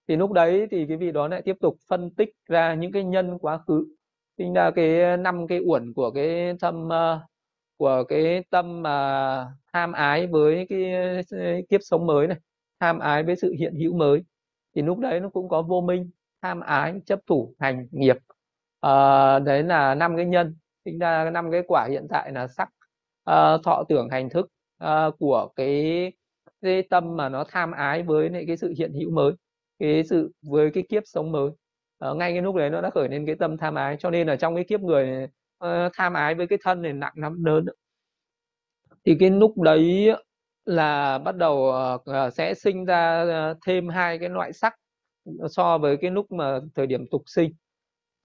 Thì 0.07 0.15
lúc 0.15 0.31
đấy 0.31 0.67
thì 0.71 0.85
cái 0.87 0.97
vị 0.97 1.11
đó 1.11 1.27
lại 1.27 1.41
tiếp 1.41 1.55
tục 1.61 1.77
phân 1.89 2.09
tích 2.11 2.29
ra 2.47 2.73
những 2.73 2.91
cái 2.91 3.03
nhân 3.03 3.37
quá 3.39 3.59
khứ 3.67 3.85
tính 4.37 4.53
ra 4.53 4.71
cái 4.71 5.17
năm 5.17 5.47
cái 5.47 5.59
uẩn 5.65 5.93
của 5.93 6.11
cái 6.11 6.53
tâm 6.61 6.85
uh, 6.85 6.91
ờ, 6.91 7.19
của 7.77 8.03
cái 8.07 8.43
tâm 8.49 8.81
mà 8.83 9.47
tham 9.73 9.91
ái 9.91 10.27
với 10.27 10.65
cái 10.69 10.93
kiếp 11.69 11.81
sống 11.83 12.05
mới 12.07 12.27
này 12.27 12.37
tham 12.79 12.99
ái 12.99 13.23
với 13.23 13.35
sự 13.35 13.55
hiện 13.59 13.75
hữu 13.75 13.93
mới. 13.97 14.23
Thì 14.75 14.81
lúc 14.81 14.99
đấy 14.99 15.19
nó 15.19 15.29
cũng 15.29 15.49
có 15.49 15.61
vô 15.61 15.81
minh 15.81 16.09
tham 16.41 16.59
ái 16.59 16.93
chấp 17.05 17.19
thủ 17.27 17.55
hành 17.59 17.87
nghiệp. 17.91 18.17
À, 18.79 19.39
đấy 19.39 19.63
là 19.63 19.95
năm 19.95 20.15
cái 20.17 20.25
nhân 20.25 20.55
sinh 20.85 20.99
ra 20.99 21.29
năm 21.29 21.51
cái 21.51 21.61
quả 21.67 21.87
hiện 21.89 22.07
tại 22.09 22.31
là 22.31 22.47
sắc 22.47 22.69
à, 23.23 23.57
thọ 23.63 23.83
tưởng 23.89 24.09
hành 24.09 24.29
thức 24.29 24.47
à, 24.77 25.05
của 25.19 25.49
cái 25.55 26.11
cái 26.61 26.83
tâm 26.89 27.17
mà 27.17 27.29
nó 27.29 27.43
tham 27.49 27.71
ái 27.71 28.03
với 28.03 28.29
lại 28.29 28.43
cái 28.47 28.57
sự 28.57 28.73
hiện 28.77 28.93
hữu 28.93 29.11
mới 29.11 29.33
cái 29.79 30.03
sự 30.03 30.31
với 30.41 30.71
cái 30.73 30.83
kiếp 30.89 31.03
sống 31.05 31.31
mới. 31.31 31.51
Ở 31.97 32.15
ngay 32.15 32.33
cái 32.33 32.41
lúc 32.41 32.55
đấy 32.55 32.69
nó 32.69 32.81
đã 32.81 32.89
khởi 32.89 33.09
lên 33.09 33.25
cái 33.25 33.35
tâm 33.35 33.57
tham 33.57 33.75
ái 33.75 33.95
cho 33.99 34.09
nên 34.09 34.27
là 34.27 34.35
trong 34.35 34.55
cái 34.55 34.63
kiếp 34.63 34.81
người 34.81 35.27
uh, 35.65 35.69
tham 35.93 36.13
ái 36.13 36.35
với 36.35 36.47
cái 36.47 36.59
thân 36.63 36.81
này 36.81 36.93
nặng 36.93 37.13
lắm 37.15 37.43
lớn 37.43 37.65
thì 39.05 39.17
cái 39.19 39.29
lúc 39.29 39.57
đấy 39.61 40.11
là 40.65 41.17
bắt 41.17 41.35
đầu 41.37 41.73
uh, 41.95 42.33
sẽ 42.33 42.53
sinh 42.53 42.85
ra 42.85 43.25
thêm 43.65 43.89
hai 43.89 44.19
cái 44.19 44.29
loại 44.29 44.53
sắc 44.53 44.75
so 45.49 45.77
với 45.77 45.97
cái 45.97 46.11
lúc 46.11 46.31
mà 46.31 46.59
thời 46.75 46.87
điểm 46.87 47.05
tục 47.11 47.23
sinh. 47.25 47.53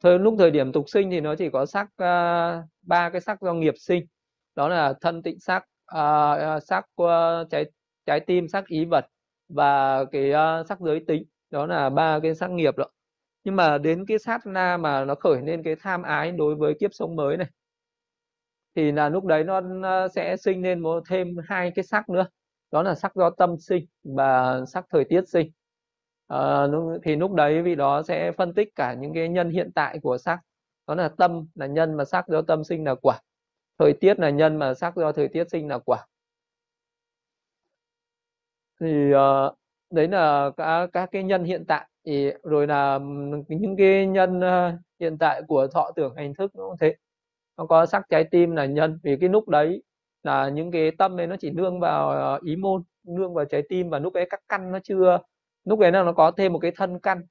Thời 0.03 0.19
lúc 0.19 0.35
thời 0.39 0.51
điểm 0.51 0.73
tục 0.73 0.85
sinh 0.89 1.11
thì 1.11 1.21
nó 1.21 1.35
chỉ 1.37 1.51
có 1.51 1.67
sắc 1.67 1.89
à, 1.97 2.63
ba 2.83 3.07
uh, 3.07 3.13
cái 3.13 3.21
sắc 3.21 3.43
do 3.43 3.55
nghiệp 3.55 3.75
sinh. 3.79 4.07
Đó 4.55 4.69
là 4.69 4.95
thân 5.01 5.23
tịnh 5.23 5.41
sắc 5.41 5.65
uh, 5.95 6.63
sắc 6.63 6.87
uh, 7.03 7.51
trái 7.51 7.65
trái 8.07 8.21
tim 8.21 8.49
sắc 8.49 8.67
ý 8.67 8.85
vật 8.85 9.07
và 9.49 10.05
cái 10.05 10.33
à, 10.33 10.59
uh, 10.59 10.67
sắc 10.69 10.81
giới 10.81 11.05
tính. 11.07 11.25
Đó 11.51 11.67
là 11.67 11.91
ba 11.91 12.21
cái 12.23 12.35
sắc 12.35 12.51
nghiệp 12.51 12.77
đó. 12.77 12.87
Nhưng 13.45 13.57
mà 13.57 13.79
đến 13.79 14.05
cái 14.09 14.19
sát 14.19 14.47
na 14.47 14.77
mà 14.77 15.05
nó 15.05 15.15
khởi 15.15 15.43
lên 15.43 15.63
cái 15.63 15.77
tham 15.81 16.03
ái 16.03 16.33
đối 16.33 16.55
với 16.55 16.75
kiếp 16.81 16.95
sống 16.95 17.17
mới 17.17 17.37
này 17.37 17.47
thì 18.77 18.93
là 18.93 19.09
lúc 19.09 19.25
đấy 19.25 19.45
nó 19.45 19.61
sẽ 20.09 20.37
sinh 20.37 20.63
lên 20.63 20.81
một 20.81 21.03
thêm 21.09 21.37
hai 21.49 21.73
cái 21.75 21.85
sắc 21.85 22.09
nữa. 22.09 22.27
Đó 22.71 22.83
là 22.83 22.95
sắc 22.95 23.15
do 23.15 23.31
tâm 23.31 23.59
sinh 23.59 23.87
và 24.05 24.61
sắc 24.67 24.85
thời 24.91 25.05
tiết 25.05 25.29
sinh 25.29 25.51
à, 26.27 26.67
thì 27.03 27.17
lúc 27.17 27.33
đấy 27.33 27.62
vị 27.62 27.75
đó 27.75 28.03
sẽ 28.03 28.33
phân 28.33 28.55
tích 28.55 28.75
cả 28.75 28.95
những 28.95 29.15
cái 29.15 29.29
nhân 29.29 29.51
hiện 29.51 29.73
tại 29.75 29.99
của 30.03 30.19
sắc 30.19 30.41
đó 30.87 30.95
là 30.95 31.09
tâm 31.09 31.47
là 31.55 31.67
nhân 31.67 31.95
mà 31.95 32.05
sắc 32.05 32.29
do 32.29 32.43
tâm 32.43 32.65
sinh 32.65 32.85
là 32.85 32.95
quả. 32.95 33.21
Thời 33.79 33.93
tiết 34.01 34.19
là 34.19 34.31
nhân 34.31 34.57
mà 34.57 34.75
sắc 34.75 34.97
do 34.97 35.12
thời 35.12 35.29
tiết 35.29 35.51
sinh 35.51 35.69
là 35.69 35.79
quả. 35.79 36.07
Thì 38.81 39.15
uh, 39.15 39.55
đấy 39.91 40.09
là 40.09 40.51
các 40.57 40.87
các 40.93 41.09
cái 41.12 41.23
nhân 41.23 41.45
hiện 41.45 41.65
tại. 41.69 41.89
Thì 42.07 42.31
rồi 42.43 42.67
là 42.67 42.99
những 43.49 43.77
cái 43.79 44.07
nhân 44.07 44.39
uh, 44.39 44.81
hiện 45.01 45.19
tại 45.19 45.43
của 45.49 45.67
thọ 45.67 45.91
tưởng 45.97 46.15
hành 46.17 46.35
thức 46.35 46.57
nó 46.57 46.69
cũng 46.69 46.77
thế. 46.81 46.95
Nó 47.57 47.67
có 47.67 47.87
sắc 47.87 48.03
trái 48.09 48.25
tim 48.25 48.57
là 48.57 48.67
nhân. 48.67 48.99
Vì 49.03 49.17
cái 49.21 49.29
lúc 49.29 49.49
đấy 49.49 49.83
là 50.23 50.49
những 50.49 50.71
cái 50.71 50.91
tâm 50.99 51.17
này 51.17 51.27
nó 51.27 51.37
chỉ 51.41 51.51
nương 51.51 51.81
vào 51.81 52.39
ý 52.45 52.57
môn 52.57 52.83
nương 53.05 53.35
vào 53.35 53.45
trái 53.45 53.62
tim 53.69 53.91
và 53.91 53.99
lúc 53.99 54.15
ấy 54.15 54.27
các 54.31 54.41
căn 54.49 54.73
nó 54.73 54.79
chưa 54.85 55.19
lúc 55.66 55.81
ấy 55.81 55.90
nó 55.90 56.12
có 56.12 56.31
thêm 56.31 56.52
một 56.52 56.59
cái 56.59 56.72
thân 56.76 56.98
căn. 57.00 57.22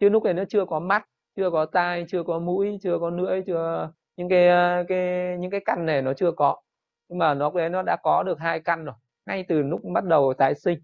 Chứ 0.00 0.08
lúc 0.08 0.22
đấy 0.24 0.34
nó 0.34 0.44
chưa 0.48 0.64
có 0.64 0.80
mắt, 0.80 1.04
chưa 1.36 1.50
có 1.50 1.66
tai, 1.66 2.04
chưa 2.08 2.22
có 2.22 2.38
mũi, 2.38 2.78
chưa 2.82 2.98
có 2.98 3.10
lưỡi, 3.10 3.42
chưa 3.46 3.90
những 4.16 4.28
cái 4.28 4.48
ờ, 4.48 4.84
cái, 4.88 5.36
những 5.38 5.50
cái 5.50 5.60
căn 5.64 5.86
này 5.86 6.02
nó 6.02 6.14
chưa 6.14 6.32
có. 6.32 6.56
Nhưng 7.08 7.18
mà 7.18 7.34
nó 7.34 7.50
đấy 7.54 7.68
nó 7.70 7.82
đã 7.82 7.96
có 8.02 8.22
được 8.22 8.38
hai 8.38 8.60
căn 8.60 8.84
rồi. 8.84 8.94
Ngay 9.26 9.44
từ 9.48 9.62
lúc 9.62 9.80
bắt 9.94 10.04
đầu 10.04 10.34
tái 10.38 10.54
sinh, 10.54 10.78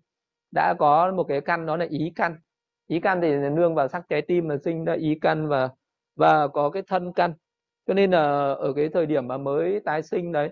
đã 0.54 0.74
có 0.78 1.12
một 1.12 1.24
cái 1.24 1.40
căn 1.40 1.66
đó 1.66 1.76
là 1.76 1.86
ý 1.90 2.12
căn. 2.16 2.36
Ý 2.86 3.00
căn 3.00 3.20
thì 3.22 3.36
nương 3.36 3.74
vào 3.74 3.88
sắc 3.88 4.02
trái 4.08 4.22
tim 4.22 4.48
mà 4.48 4.56
sinh 4.64 4.84
ra 4.84 4.92
ý 4.92 5.18
căn 5.20 5.48
và 5.48 5.68
và 6.16 6.48
có 6.48 6.70
cái 6.70 6.82
thân 6.88 7.12
căn. 7.12 7.32
Cho 7.86 7.94
nên 7.94 8.10
là 8.10 8.22
ở 8.54 8.72
cái 8.76 8.88
thời 8.94 9.06
điểm 9.06 9.26
mà 9.28 9.38
mới 9.38 9.80
tái 9.84 10.02
sinh 10.02 10.32
đấy 10.32 10.50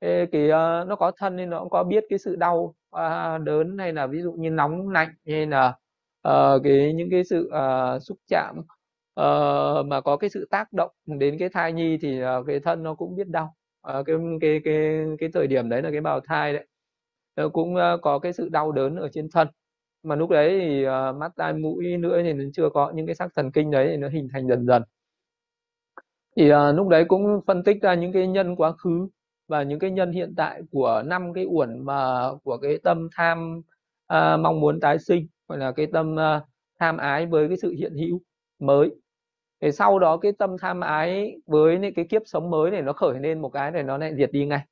cái, 0.00 0.26
cái 0.32 0.44
uh, 0.44 0.88
nó 0.88 0.96
có 0.98 1.12
thân 1.16 1.36
nên 1.36 1.50
nó 1.50 1.60
cũng 1.60 1.70
có 1.70 1.84
biết 1.84 2.04
cái 2.08 2.18
sự 2.18 2.36
đau 2.36 2.74
uh, 2.96 3.42
đớn 3.42 3.78
hay 3.78 3.92
là 3.92 4.06
ví 4.06 4.22
dụ 4.22 4.32
như 4.32 4.50
nóng 4.50 4.88
lạnh 4.88 5.08
hay 5.26 5.46
là 5.46 5.74
uh, 6.28 6.62
cái 6.64 6.92
những 6.92 7.08
cái 7.10 7.24
sự 7.24 7.50
uh, 7.54 8.02
xúc 8.02 8.18
chạm 8.28 8.58
uh, 9.20 9.86
mà 9.86 10.00
có 10.04 10.16
cái 10.16 10.30
sự 10.30 10.48
tác 10.50 10.72
động 10.72 10.90
đến 11.06 11.36
cái 11.38 11.48
thai 11.48 11.72
nhi 11.72 11.98
thì 12.02 12.22
uh, 12.22 12.46
cái 12.46 12.60
thân 12.60 12.82
nó 12.82 12.94
cũng 12.94 13.16
biết 13.16 13.28
đau. 13.28 13.54
Uh, 13.98 14.06
cái 14.06 14.16
cái 14.40 14.60
cái 14.64 15.04
cái 15.18 15.28
thời 15.34 15.46
điểm 15.46 15.68
đấy 15.68 15.82
là 15.82 15.90
cái 15.90 16.00
bào 16.00 16.20
thai 16.20 16.52
đấy 16.52 16.66
nó 17.36 17.48
cũng 17.48 17.74
uh, 17.74 18.00
có 18.02 18.18
cái 18.18 18.32
sự 18.32 18.48
đau 18.48 18.72
đớn 18.72 18.96
ở 18.96 19.08
trên 19.12 19.28
thân. 19.32 19.48
Mà 20.02 20.16
lúc 20.16 20.30
đấy 20.30 20.60
thì 20.60 20.86
uh, 20.86 21.16
mắt 21.16 21.32
tai 21.36 21.52
mũi 21.52 21.96
nữa 21.96 22.20
thì 22.22 22.32
nó 22.32 22.44
chưa 22.54 22.68
có 22.74 22.92
những 22.94 23.06
cái 23.06 23.14
sắc 23.14 23.30
thần 23.36 23.52
kinh 23.52 23.70
đấy 23.70 23.88
thì 23.90 23.96
nó 23.96 24.08
hình 24.08 24.28
thành 24.32 24.48
dần 24.48 24.66
dần. 24.66 24.82
Thì 26.36 26.52
uh, 26.52 26.76
lúc 26.76 26.88
đấy 26.88 27.04
cũng 27.08 27.40
phân 27.46 27.64
tích 27.64 27.82
ra 27.82 27.94
những 27.94 28.12
cái 28.12 28.26
nhân 28.26 28.56
quá 28.56 28.72
khứ 28.72 29.08
và 29.48 29.62
những 29.62 29.78
cái 29.78 29.90
nhân 29.90 30.12
hiện 30.12 30.34
tại 30.36 30.62
của 30.70 31.02
năm 31.06 31.32
cái 31.32 31.44
uẩn 31.44 31.84
mà 31.84 32.28
của 32.44 32.56
cái 32.58 32.78
tâm 32.84 33.08
tham 33.16 33.62
à, 34.06 34.36
mong 34.36 34.60
muốn 34.60 34.80
tái 34.80 34.98
sinh 34.98 35.26
gọi 35.48 35.58
là 35.58 35.72
cái 35.72 35.86
tâm 35.92 36.18
à, 36.18 36.40
tham 36.80 36.96
ái 36.96 37.26
với 37.26 37.48
cái 37.48 37.56
sự 37.56 37.70
hiện 37.70 37.94
hữu 37.94 38.20
mới. 38.58 38.90
Thì 39.60 39.72
sau 39.72 39.98
đó 39.98 40.16
cái 40.16 40.32
tâm 40.32 40.56
tham 40.60 40.80
ái 40.80 41.36
với 41.46 41.92
cái 41.96 42.04
kiếp 42.04 42.22
sống 42.26 42.50
mới 42.50 42.70
này 42.70 42.82
nó 42.82 42.92
khởi 42.92 43.20
lên 43.20 43.40
một 43.40 43.48
cái 43.48 43.70
này 43.70 43.82
nó 43.82 43.98
lại 43.98 44.14
diệt 44.16 44.32
đi 44.32 44.46
ngay. 44.46 44.66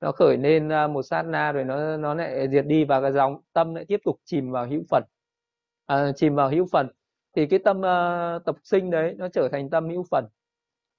Nó 0.00 0.12
khởi 0.12 0.36
lên 0.36 0.68
à, 0.68 0.86
một 0.86 1.02
sát 1.02 1.22
na 1.22 1.52
rồi 1.52 1.64
nó 1.64 1.96
nó 1.96 2.14
lại 2.14 2.48
diệt 2.48 2.66
đi 2.66 2.84
và 2.84 3.00
cái 3.00 3.12
dòng 3.12 3.40
tâm 3.52 3.74
lại 3.74 3.84
tiếp 3.88 4.00
tục 4.04 4.16
chìm 4.24 4.50
vào 4.50 4.66
hữu 4.66 4.82
phần. 4.90 5.04
À, 5.86 6.12
chìm 6.16 6.34
vào 6.34 6.50
hữu 6.50 6.66
phần. 6.72 6.88
Thì 7.36 7.46
cái 7.46 7.58
tâm 7.58 7.78
uh, 7.78 8.44
tập 8.44 8.56
sinh 8.62 8.90
đấy 8.90 9.14
nó 9.18 9.28
trở 9.28 9.48
thành 9.52 9.70
tâm 9.70 9.88
hữu 9.88 10.04
phần 10.10 10.24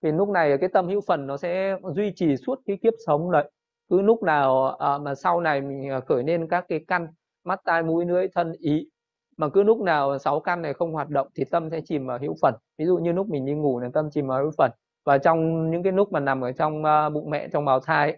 thì 0.04 0.12
lúc 0.12 0.30
này 0.30 0.58
cái 0.58 0.70
tâm 0.74 0.88
hữu 0.88 1.02
phần 1.08 1.28
nó 1.28 1.38
sẽ 1.38 1.78
duy 1.96 2.12
trì 2.16 2.38
suốt 2.38 2.60
cái 2.66 2.78
kiếp 2.84 2.94
sống 3.08 3.32
đấy. 3.32 3.52
Cứ 3.90 4.02
lúc 4.02 4.24
nào 4.24 4.66
à, 4.68 4.98
mà 4.98 5.16
sau 5.16 5.42
này 5.42 5.62
mình 5.62 5.90
à, 5.90 6.00
khởi 6.00 6.24
lên 6.24 6.48
các 6.48 6.66
cái 6.70 6.80
căn 6.88 7.08
mắt 7.44 7.60
tai 7.66 7.84
mũi 7.84 8.06
lưỡi 8.06 8.28
thân 8.36 8.54
ý 8.60 8.90
mà 9.38 9.50
cứ 9.50 9.64
lúc 9.64 9.82
nào 9.82 10.20
sáu 10.20 10.40
căn 10.40 10.62
này 10.62 10.74
không 10.74 10.94
hoạt 10.94 11.10
động 11.10 11.28
thì 11.36 11.44
tâm 11.52 11.70
sẽ 11.70 11.82
chìm 11.86 12.08
vào 12.08 12.20
hữu 12.22 12.36
phần. 12.42 12.54
Ví 12.78 12.86
dụ 12.86 12.98
như 12.98 13.12
lúc 13.12 13.30
mình 13.30 13.46
đi 13.46 13.54
ngủ 13.54 13.80
là 13.80 13.90
tâm 13.94 14.10
chìm 14.12 14.28
vào 14.28 14.44
hữu 14.44 14.52
phần. 14.58 14.72
Và 15.06 15.18
trong 15.18 15.72
những 15.72 15.84
cái 15.84 15.94
lúc 15.94 16.12
mà 16.12 16.20
nằm 16.20 16.42
ở 16.42 16.52
trong 16.52 16.84
uh, 16.84 17.14
bụng 17.14 17.30
mẹ 17.30 17.48
trong 17.54 17.66
bào 17.66 17.80
thai 17.80 18.12
ấy, 18.12 18.18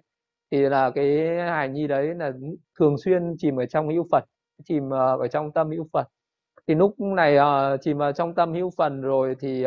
thì 0.52 0.62
là 0.62 0.90
cái 0.90 1.38
hài 1.38 1.70
nhi 1.70 1.88
đấy 1.88 2.16
là 2.16 2.32
thường 2.80 2.98
xuyên 2.98 3.36
chìm 3.38 3.60
ở 3.60 3.66
trong 3.66 3.90
hữu 3.90 4.08
Phật 4.12 4.24
chìm 4.66 4.88
uh, 4.88 5.20
ở 5.20 5.28
trong 5.28 5.52
tâm 5.52 5.70
hữu 5.70 5.88
Phật 5.94 6.08
thì 6.68 6.76
lúc 6.76 7.00
này 7.00 7.38
uh, 7.38 7.82
chìm 7.82 7.98
vào 7.98 8.12
trong 8.12 8.36
tâm 8.36 8.54
hữu 8.54 8.70
phần 8.78 9.02
rồi 9.02 9.36
thì 9.40 9.66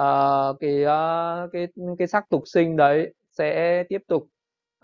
uh, 0.00 0.56
cái 0.60 0.84
uh, 0.84 1.52
cái 1.52 1.68
cái 1.98 2.08
sắc 2.08 2.28
tục 2.30 2.42
sinh 2.46 2.76
đấy 2.76 3.14
sẽ 3.30 3.84
tiếp 3.88 4.02
tục 4.08 4.22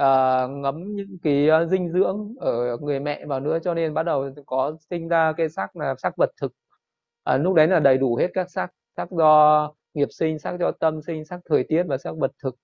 uh, 0.02 0.50
ngấm 0.50 0.94
những 0.94 1.18
cái 1.22 1.48
uh, 1.62 1.70
dinh 1.70 1.92
dưỡng 1.92 2.34
ở 2.40 2.76
người 2.76 3.00
mẹ 3.00 3.26
vào 3.26 3.40
nữa 3.40 3.58
cho 3.64 3.74
nên 3.74 3.94
bắt 3.94 4.02
đầu 4.02 4.30
có 4.46 4.76
sinh 4.90 5.08
ra 5.08 5.32
cái 5.36 5.48
sắc 5.48 5.76
là 5.76 5.94
sắc 5.98 6.16
vật 6.16 6.30
thực. 6.40 6.52
Uh, 7.34 7.40
lúc 7.40 7.54
đấy 7.54 7.66
là 7.66 7.80
đầy 7.80 7.98
đủ 7.98 8.16
hết 8.16 8.28
các 8.34 8.50
sắc 8.50 8.72
sắc 8.96 9.10
do 9.10 9.72
nghiệp 9.94 10.08
sinh 10.10 10.38
sắc 10.38 10.60
do 10.60 10.70
tâm 10.70 11.02
sinh 11.02 11.24
sắc 11.24 11.40
thời 11.44 11.64
tiết 11.64 11.82
và 11.88 11.98
sắc 11.98 12.16
vật 12.16 12.32
thực. 12.42 12.56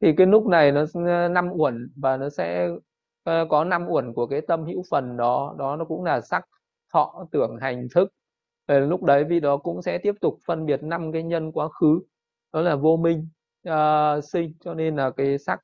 Thì 0.00 0.12
cái 0.16 0.26
lúc 0.26 0.46
này 0.46 0.72
nó 0.72 0.84
năm 1.28 1.50
uẩn 1.52 1.90
và 1.96 2.16
nó 2.16 2.28
sẽ 2.28 2.68
uh, 3.30 3.48
có 3.48 3.64
năm 3.64 3.86
uẩn 3.88 4.12
của 4.14 4.26
cái 4.26 4.40
tâm 4.40 4.64
hữu 4.64 4.82
phần 4.90 5.16
đó 5.16 5.54
đó 5.58 5.76
nó 5.76 5.84
cũng 5.84 6.04
là 6.04 6.20
sắc 6.20 6.44
thọ 6.92 7.26
tưởng 7.32 7.56
hành 7.60 7.88
thức 7.94 8.12
lúc 8.68 9.02
đấy 9.02 9.24
vì 9.24 9.40
đó 9.40 9.56
cũng 9.56 9.82
sẽ 9.82 9.98
tiếp 9.98 10.14
tục 10.20 10.38
phân 10.46 10.66
biệt 10.66 10.82
năm 10.82 11.12
cái 11.12 11.22
nhân 11.22 11.52
quá 11.52 11.68
khứ 11.68 12.00
đó 12.52 12.60
là 12.60 12.76
vô 12.76 12.96
minh 12.96 13.28
uh, 13.68 14.24
sinh 14.24 14.52
cho 14.60 14.74
nên 14.74 14.96
là 14.96 15.10
cái 15.10 15.38
sắc 15.38 15.60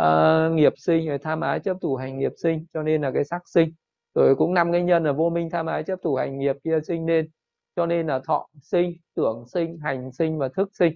uh, 0.00 0.52
nghiệp 0.52 0.72
sinh 0.76 1.08
rồi 1.08 1.18
tham 1.18 1.40
ái 1.40 1.60
chấp 1.60 1.76
thủ 1.80 1.96
hành 1.96 2.18
nghiệp 2.18 2.32
sinh 2.36 2.66
cho 2.74 2.82
nên 2.82 3.02
là 3.02 3.10
cái 3.14 3.24
sắc 3.24 3.42
sinh. 3.48 3.72
Rồi 4.14 4.36
cũng 4.36 4.54
năm 4.54 4.72
cái 4.72 4.82
nhân 4.82 5.04
là 5.04 5.12
vô 5.12 5.30
minh 5.30 5.50
tham 5.50 5.66
ái 5.66 5.82
chấp 5.82 5.98
thủ 6.02 6.14
hành 6.14 6.38
nghiệp 6.38 6.56
kia 6.64 6.78
sinh 6.86 7.06
nên 7.06 7.28
cho 7.76 7.86
nên 7.86 8.06
là 8.06 8.20
thọ 8.26 8.48
sinh 8.62 8.96
tưởng 9.14 9.44
sinh 9.48 9.78
hành 9.78 10.12
sinh 10.12 10.38
và 10.38 10.48
thức 10.48 10.68
sinh 10.72 10.92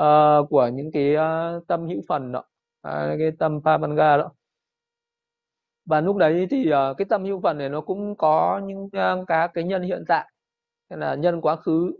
uh, 0.00 0.48
của 0.50 0.70
những 0.74 0.90
cái 0.92 1.16
uh, 1.16 1.66
tâm 1.66 1.86
hữu 1.88 2.00
phần 2.08 2.32
đó 2.32 2.38
uh, 2.88 3.18
cái 3.18 3.30
tâm 3.38 3.60
pavanga 3.64 4.16
đó. 4.16 4.32
Và 5.86 6.00
lúc 6.00 6.16
đấy 6.16 6.46
thì 6.50 6.72
uh, 6.72 6.96
cái 6.96 7.04
tâm 7.08 7.24
hữu 7.24 7.40
phần 7.40 7.58
này 7.58 7.68
nó 7.68 7.80
cũng 7.80 8.16
có 8.16 8.60
những 8.64 8.84
uh, 8.84 9.26
các 9.26 9.50
cái 9.54 9.64
nhân 9.64 9.82
hiện 9.82 10.04
tại 10.08 10.30
là 10.88 11.14
nhân 11.14 11.40
quá 11.40 11.56
khứ 11.56 11.92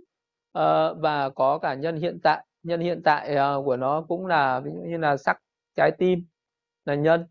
uh, 0.58 0.96
và 1.00 1.30
có 1.34 1.58
cả 1.58 1.74
nhân 1.74 1.96
hiện 1.96 2.18
tại. 2.22 2.44
Nhân 2.62 2.80
hiện 2.80 3.02
tại 3.04 3.36
uh, 3.36 3.64
của 3.64 3.76
nó 3.76 4.04
cũng 4.08 4.26
là 4.26 4.60
ví 4.60 4.70
dụ 4.74 4.80
như 4.80 4.98
là 4.98 5.16
sắc 5.16 5.38
trái 5.76 5.90
tim 5.98 6.24
là 6.84 6.94
nhân 6.94 7.26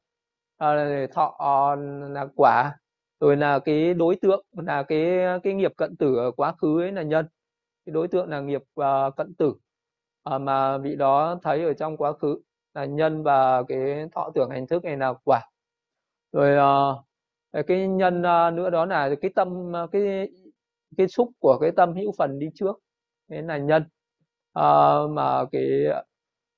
uh, 0.63 1.11
thọ 1.13 1.37
uh, 1.73 1.79
là 2.11 2.27
quả 2.35 2.77
rồi 3.19 3.37
là 3.37 3.59
cái 3.59 3.93
đối 3.93 4.15
tượng 4.15 4.45
là 4.51 4.83
cái 4.83 5.17
cái 5.43 5.53
nghiệp 5.53 5.73
cận 5.77 5.95
tử 5.97 6.15
ở 6.15 6.31
quá 6.31 6.53
khứ 6.61 6.81
ấy 6.81 6.91
là 6.91 7.01
nhân. 7.01 7.27
Cái 7.85 7.93
đối 7.93 8.07
tượng 8.07 8.29
là 8.29 8.41
nghiệp 8.41 8.61
uh, 8.81 9.15
cận 9.15 9.33
tử 9.35 9.53
uh, 10.35 10.41
mà 10.41 10.77
vị 10.77 10.95
đó 10.95 11.39
thấy 11.43 11.63
ở 11.63 11.73
trong 11.73 11.97
quá 11.97 12.13
khứ 12.13 12.39
là 12.73 12.85
nhân 12.85 13.23
và 13.23 13.63
cái 13.67 14.07
thọ 14.15 14.31
tưởng 14.35 14.49
hành 14.49 14.67
thức 14.67 14.83
này 14.83 14.97
là 14.97 15.13
quả. 15.23 15.41
Rồi 16.31 16.57
uh, 17.59 17.67
cái 17.67 17.87
nhân 17.87 18.19
uh, 18.19 18.53
nữa 18.53 18.69
đó 18.69 18.85
là 18.85 19.09
cái 19.21 19.31
tâm 19.35 19.73
uh, 19.83 19.91
cái 19.91 20.29
cái 20.97 21.07
xúc 21.07 21.29
của 21.39 21.57
cái 21.61 21.71
tâm 21.71 21.95
hữu 21.95 22.11
phần 22.17 22.39
đi 22.39 22.49
trước 22.55 22.79
đấy 23.27 23.41
là 23.41 23.57
nhân. 23.57 23.83
À, 24.53 24.63
mà 25.09 25.45
cái 25.51 25.69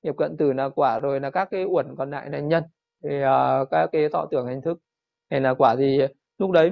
nghiệp 0.04 0.16
cận 0.18 0.38
tử 0.38 0.54
là 0.54 0.70
quả 0.70 1.00
rồi 1.00 1.20
là 1.20 1.30
các 1.30 1.48
cái 1.52 1.66
uẩn 1.66 1.96
còn 1.98 2.12
lại 2.12 2.30
là 2.30 2.40
nhân. 2.40 2.64
Thì 3.04 3.22
à, 3.22 3.66
các 3.72 3.90
cái 3.92 4.10
thọ 4.10 4.26
tưởng 4.32 4.48
hành 4.48 4.62
thức. 4.62 4.80
Này 5.30 5.42
là 5.42 5.54
quả 5.54 5.76
thì 5.80 6.02
lúc 6.38 6.52
đấy 6.52 6.72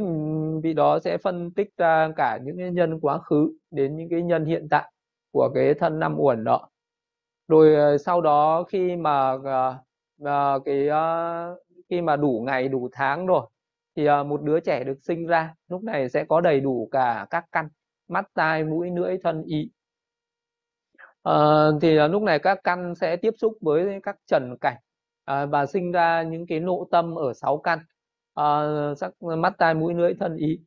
vị 0.63 0.73
đó 0.73 0.99
sẽ 0.99 1.17
phân 1.17 1.51
tích 1.51 1.69
ra 1.77 2.11
cả 2.15 2.39
những 2.43 2.57
cái 2.57 2.71
nhân 2.71 2.99
quá 2.99 3.17
khứ 3.17 3.51
đến 3.71 3.97
những 3.97 4.09
cái 4.09 4.21
nhân 4.21 4.45
hiện 4.45 4.67
tại 4.69 4.91
của 5.31 5.49
cái 5.55 5.73
thân 5.73 5.99
năm 5.99 6.15
uẩn 6.19 6.43
đó. 6.43 6.69
Rồi 7.47 7.75
ờ, 7.75 7.97
sau 7.97 8.21
đó 8.21 8.63
khi 8.63 8.95
mà 8.95 9.33
uh, 9.33 10.63
cái 10.65 10.89
khi 11.89 12.01
mà 12.01 12.15
đủ 12.15 12.43
ngày 12.45 12.67
đủ 12.67 12.89
tháng 12.91 13.25
rồi 13.25 13.47
thì 13.97 14.05
ờ, 14.05 14.23
một 14.23 14.41
đứa 14.41 14.59
trẻ 14.59 14.83
được 14.83 14.97
sinh 15.01 15.27
ra 15.27 15.53
lúc 15.69 15.83
này 15.83 16.09
sẽ 16.09 16.25
có 16.29 16.41
đầy 16.41 16.59
đủ 16.59 16.89
cả 16.91 17.27
các 17.29 17.45
căn 17.51 17.67
mắt 18.07 18.25
tai 18.33 18.63
mũi 18.63 18.89
lưỡi 18.95 19.17
thân 19.23 19.43
ý. 19.43 19.71
À, 21.23 21.33
thì 21.81 21.97
ờ, 21.97 22.07
lúc 22.07 22.23
này 22.23 22.39
các 22.39 22.59
căn 22.63 22.95
sẽ 22.95 23.15
tiếp 23.15 23.33
xúc 23.37 23.53
với 23.61 23.99
các 24.03 24.15
trần 24.27 24.55
cảnh. 24.61 24.77
À, 25.25 25.45
và 25.45 25.65
sinh 25.65 25.91
ra 25.91 26.23
những 26.23 26.47
cái 26.47 26.59
nộ 26.59 26.87
tâm 26.91 27.15
ở 27.15 27.33
sáu 27.33 27.57
căn 27.57 27.79
à, 28.33 28.45
sắc 28.97 29.23
mắt 29.23 29.53
tai 29.57 29.73
mũi 29.73 29.93
lưỡi 29.93 30.13
thân 30.19 30.35
ý. 30.37 30.59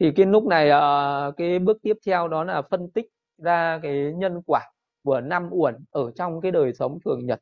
Thì 0.00 0.12
cái 0.16 0.26
lúc 0.26 0.46
này 0.46 0.70
à, 0.70 0.80
cái 1.36 1.58
bước 1.58 1.78
tiếp 1.82 1.96
theo 2.06 2.28
đó 2.28 2.44
là 2.44 2.62
phân 2.70 2.90
tích 2.90 3.06
ra 3.38 3.80
cái 3.82 4.12
nhân 4.16 4.42
quả 4.46 4.60
của 5.04 5.20
năm 5.20 5.48
uẩn 5.50 5.84
ở 5.90 6.10
trong 6.10 6.40
cái 6.40 6.52
đời 6.52 6.72
sống 6.74 6.98
thường 7.04 7.26
nhật 7.26 7.40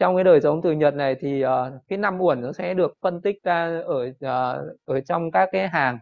trong 0.00 0.14
cái 0.16 0.24
đời 0.24 0.40
sống 0.40 0.60
từ 0.62 0.72
nhật 0.72 0.94
này 0.94 1.16
thì 1.20 1.44
uh, 1.44 1.48
cái 1.88 1.98
năm 1.98 2.20
uẩn 2.20 2.40
nó 2.40 2.52
sẽ 2.52 2.74
được 2.74 2.92
phân 3.00 3.20
tích 3.20 3.42
ra 3.42 3.80
ở 3.84 4.06
uh, 4.06 4.78
ở 4.84 5.00
trong 5.00 5.30
các 5.30 5.48
cái 5.52 5.68
hàng 5.68 5.98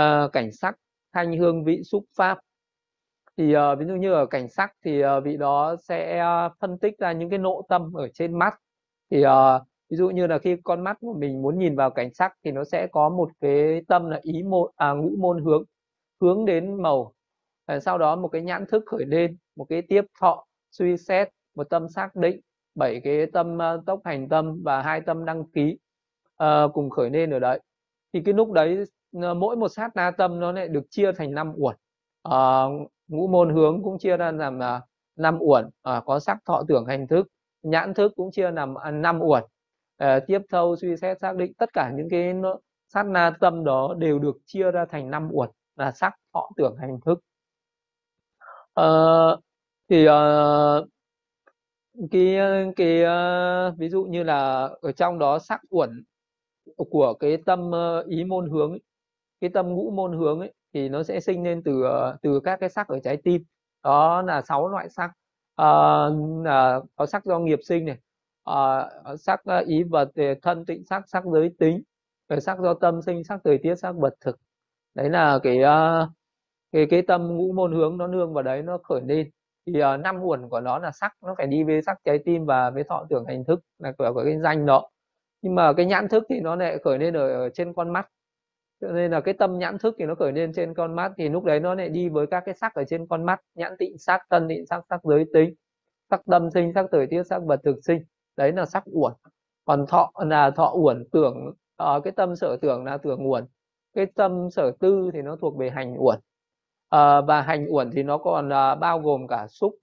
uh, 0.00 0.32
cảnh 0.32 0.52
sắc 0.52 0.76
thanh 1.12 1.38
hương 1.38 1.64
vị 1.64 1.82
xúc 1.84 2.04
pháp. 2.16 2.38
Thì 3.36 3.56
uh, 3.56 3.78
ví 3.78 3.86
dụ 3.86 3.94
như 3.94 4.12
ở 4.12 4.26
cảnh 4.26 4.48
sắc 4.48 4.72
thì 4.84 5.04
uh, 5.04 5.24
vị 5.24 5.36
đó 5.36 5.76
sẽ 5.82 6.22
uh, 6.46 6.52
phân 6.60 6.78
tích 6.78 6.98
ra 6.98 7.12
những 7.12 7.30
cái 7.30 7.38
nộ 7.38 7.62
tâm 7.68 7.92
ở 7.92 8.08
trên 8.14 8.38
mắt. 8.38 8.54
Thì 9.10 9.24
uh, 9.24 9.62
ví 9.90 9.96
dụ 9.96 10.10
như 10.10 10.26
là 10.26 10.38
khi 10.38 10.56
con 10.64 10.84
mắt 10.84 10.96
của 11.00 11.14
mình 11.14 11.42
muốn 11.42 11.58
nhìn 11.58 11.76
vào 11.76 11.90
cảnh 11.90 12.14
sắc 12.14 12.32
thì 12.44 12.50
nó 12.52 12.64
sẽ 12.64 12.86
có 12.92 13.08
một 13.08 13.30
cái 13.40 13.82
tâm 13.88 14.10
là 14.10 14.20
ý 14.22 14.42
môn 14.42 14.70
à, 14.76 14.92
ngũ 14.92 15.10
môn 15.18 15.44
hướng 15.44 15.64
hướng 16.20 16.44
đến 16.44 16.82
màu. 16.82 17.12
Sau 17.80 17.98
đó 17.98 18.16
một 18.16 18.28
cái 18.28 18.42
nhãn 18.42 18.66
thức 18.66 18.82
khởi 18.86 19.04
lên 19.06 19.36
một 19.56 19.66
cái 19.68 19.82
tiếp 19.82 20.04
thọ 20.20 20.46
suy 20.70 20.96
xét 20.96 21.28
một 21.54 21.70
tâm 21.70 21.88
xác 21.88 22.16
định 22.16 22.40
bảy 22.76 23.00
cái 23.04 23.26
tâm 23.32 23.58
ờ, 23.58 23.82
tốc 23.86 24.00
hành 24.04 24.28
tâm 24.28 24.62
và 24.62 24.82
hai 24.82 25.00
tâm 25.00 25.24
đăng 25.24 25.44
ký 25.44 25.78
uh, 26.42 26.72
cùng 26.74 26.90
khởi 26.90 27.10
lên 27.10 27.30
ở 27.30 27.38
đấy. 27.38 27.60
Thì 28.12 28.22
cái 28.24 28.34
lúc 28.34 28.52
đấy 28.52 28.84
ờ, 29.22 29.34
mỗi 29.34 29.56
một 29.56 29.68
sát 29.68 29.96
na 29.96 30.10
tâm 30.10 30.40
nó 30.40 30.52
lại 30.52 30.68
được 30.68 30.90
chia 30.90 31.12
thành 31.12 31.34
năm 31.34 31.52
uẩn. 31.56 31.76
Uh, 32.28 32.90
ngũ 33.08 33.26
môn 33.26 33.54
hướng 33.54 33.82
cũng 33.82 33.98
chia 33.98 34.16
ra 34.16 34.32
làm 34.32 34.58
là 34.58 34.80
năm 35.16 35.38
uẩn. 35.40 35.64
Uh, 35.66 36.04
có 36.04 36.18
sắc 36.18 36.38
thọ 36.44 36.62
tưởng 36.68 36.86
hành 36.86 37.06
thức. 37.06 37.26
Nhãn 37.62 37.94
thức 37.94 38.12
cũng 38.16 38.30
chia 38.30 38.50
làm 38.50 38.74
à, 38.74 38.90
năm 38.90 39.20
uẩn. 39.20 39.44
Uh, 40.04 40.22
tiếp 40.26 40.38
thâu 40.50 40.76
suy 40.76 40.96
xét 40.96 41.20
xác 41.20 41.36
định 41.36 41.54
tất 41.54 41.72
cả 41.72 41.92
những 41.96 42.08
cái 42.10 42.34
sát 42.88 43.06
na 43.06 43.36
tâm 43.40 43.64
đó 43.64 43.94
đều 43.98 44.18
được 44.18 44.36
chia 44.46 44.70
ra 44.70 44.84
thành 44.84 45.10
năm 45.10 45.28
uẩn 45.32 45.50
là 45.76 45.92
sắc 45.92 46.14
thọ 46.34 46.50
tưởng 46.56 46.76
hành 46.76 47.00
thức. 47.00 47.20
Uh, 48.80 49.40
thì 49.88 50.08
uh, 50.08 50.88
cái 52.10 52.36
ờ, 52.36 52.64
cái 52.76 53.02
uh, 53.02 53.78
ví 53.78 53.88
dụ 53.88 54.04
như 54.04 54.22
là 54.22 54.68
ở 54.80 54.92
trong 54.92 55.18
đó 55.18 55.38
sắc 55.38 55.60
uẩn 55.70 56.04
của 56.76 57.14
cái 57.14 57.36
tâm 57.46 57.70
uh, 57.70 58.06
ý 58.06 58.24
môn 58.24 58.50
hướng 58.50 58.70
ấy, 58.70 58.80
cái 59.40 59.50
tâm 59.54 59.68
ngũ 59.68 59.90
môn 59.90 60.12
hướng 60.18 60.40
ấy 60.40 60.54
thì 60.74 60.88
nó 60.88 61.02
sẽ 61.02 61.20
sinh 61.20 61.44
lên 61.44 61.62
từ 61.64 61.82
từ 62.22 62.40
các 62.44 62.60
cái 62.60 62.70
sắc 62.70 62.88
ở 62.88 62.98
trái 63.04 63.16
tim. 63.24 63.42
Đó 63.82 64.22
là 64.22 64.42
sáu 64.42 64.68
loại 64.68 64.88
sắc. 64.90 65.10
À, 65.56 65.66
là 66.44 66.80
có 66.96 67.06
sắc 67.06 67.24
do 67.24 67.38
nghiệp 67.38 67.58
sinh 67.64 67.84
này 67.86 67.98
à, 68.44 68.90
sắc 69.18 69.40
ý 69.66 69.82
vật 69.82 70.08
thân 70.42 70.64
tịnh 70.66 70.84
sắc 70.84 71.02
sắc 71.08 71.24
giới 71.24 71.50
tính 71.58 71.82
rồi 72.28 72.40
sắc 72.40 72.58
do 72.60 72.74
tâm 72.74 73.02
sinh 73.02 73.24
sắc 73.24 73.40
thời 73.44 73.58
tiết 73.58 73.74
sắc 73.76 73.92
vật 73.96 74.14
thực. 74.20 74.36
Đấy 74.94 75.10
là 75.10 75.38
cái 75.42 75.58
cái 76.72 76.86
cái 76.90 77.02
tâm 77.02 77.36
ngũ 77.36 77.52
môn 77.52 77.72
hướng 77.72 77.98
nó 77.98 78.06
nương 78.06 78.34
vào 78.34 78.42
đấy 78.42 78.62
nó 78.62 78.78
khởi 78.78 79.00
lên 79.06 79.30
thì 79.66 79.72
uh, 79.72 80.00
năm 80.00 80.20
nguồn 80.20 80.48
của 80.48 80.60
nó 80.60 80.78
là 80.78 80.90
sắc 80.90 81.12
nó 81.22 81.34
phải 81.38 81.46
đi 81.46 81.64
với 81.64 81.82
sắc 81.82 81.98
trái 82.04 82.18
tim 82.24 82.46
và 82.46 82.70
với 82.70 82.84
thọ 82.84 83.06
tưởng 83.10 83.24
hành 83.26 83.44
thức 83.44 83.60
là 83.78 83.92
của, 83.98 84.12
của 84.14 84.24
cái 84.24 84.38
danh 84.38 84.66
đó. 84.66 84.90
Nhưng 85.42 85.54
mà 85.54 85.72
cái 85.72 85.86
nhãn 85.86 86.08
thức 86.08 86.24
thì 86.28 86.40
nó 86.40 86.56
lại 86.56 86.78
khởi 86.84 86.98
lên 86.98 87.14
ở, 87.14 87.28
ở 87.28 87.48
trên 87.50 87.72
con 87.74 87.92
mắt. 87.92 88.08
Cho 88.80 88.88
nên 88.88 89.10
là 89.10 89.20
cái 89.20 89.34
tâm 89.34 89.58
nhãn 89.58 89.78
thức 89.78 89.94
thì 89.98 90.04
nó 90.04 90.14
khởi 90.14 90.32
lên 90.32 90.52
trên 90.52 90.74
con 90.74 90.96
mắt 90.96 91.12
thì 91.16 91.28
lúc 91.28 91.44
đấy 91.44 91.60
nó 91.60 91.74
lại 91.74 91.88
đi 91.88 92.08
với 92.08 92.26
các 92.26 92.42
cái 92.46 92.54
sắc 92.54 92.74
ở 92.74 92.84
trên 92.84 93.06
con 93.06 93.24
mắt 93.24 93.40
nhãn 93.54 93.72
tịnh 93.78 93.98
sắc 93.98 94.20
tân 94.28 94.48
tịnh 94.48 94.66
sắc 94.66 94.84
sắc 94.90 95.04
giới 95.04 95.24
tính 95.34 95.54
sắc 96.10 96.20
tâm 96.26 96.50
sinh 96.50 96.72
sắc 96.74 96.86
thời 96.92 97.06
tiết 97.06 97.22
sắc 97.22 97.42
vật 97.42 97.60
thực 97.64 97.84
sinh. 97.84 98.02
Đấy 98.36 98.52
là 98.52 98.64
sắc 98.66 98.84
uẩn. 98.86 99.12
Còn 99.64 99.86
thọ 99.86 100.12
là 100.24 100.50
thọ 100.50 100.72
uẩn 100.74 101.04
tưởng 101.12 101.52
uh, 101.82 102.04
cái 102.04 102.12
tâm 102.16 102.36
sở 102.36 102.56
tưởng 102.62 102.84
là 102.84 102.98
tưởng 102.98 103.30
uẩn. 103.30 103.44
Cái 103.94 104.06
tâm 104.06 104.50
sở 104.50 104.72
tư 104.80 105.10
thì 105.12 105.22
nó 105.22 105.36
thuộc 105.36 105.56
về 105.56 105.70
hành 105.70 105.94
uẩn 105.98 106.18
à, 106.88 107.20
và 107.20 107.42
hành 107.42 107.66
uẩn 107.68 107.90
thì 107.90 108.02
nó 108.02 108.18
còn 108.18 108.52
à, 108.52 108.74
bao 108.74 109.00
gồm 109.00 109.26
cả 109.28 109.46
xúc 109.48 109.74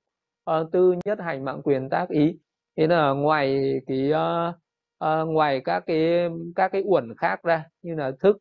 à, 0.45 0.59
tư 0.71 0.95
nhất 1.05 1.19
hành 1.21 1.45
mạng 1.45 1.61
quyền 1.63 1.89
tác 1.89 2.09
ý. 2.09 2.37
Thế 2.77 2.87
là 2.87 3.11
ngoài 3.11 3.79
cái 3.87 4.11
à, 4.11 4.53
à, 4.99 5.21
ngoài 5.21 5.61
các 5.65 5.83
cái 5.85 6.29
các 6.55 6.71
cái 6.71 6.81
uẩn 6.85 7.13
khác 7.17 7.43
ra 7.43 7.65
như 7.81 7.95
là 7.95 8.11
thức 8.19 8.37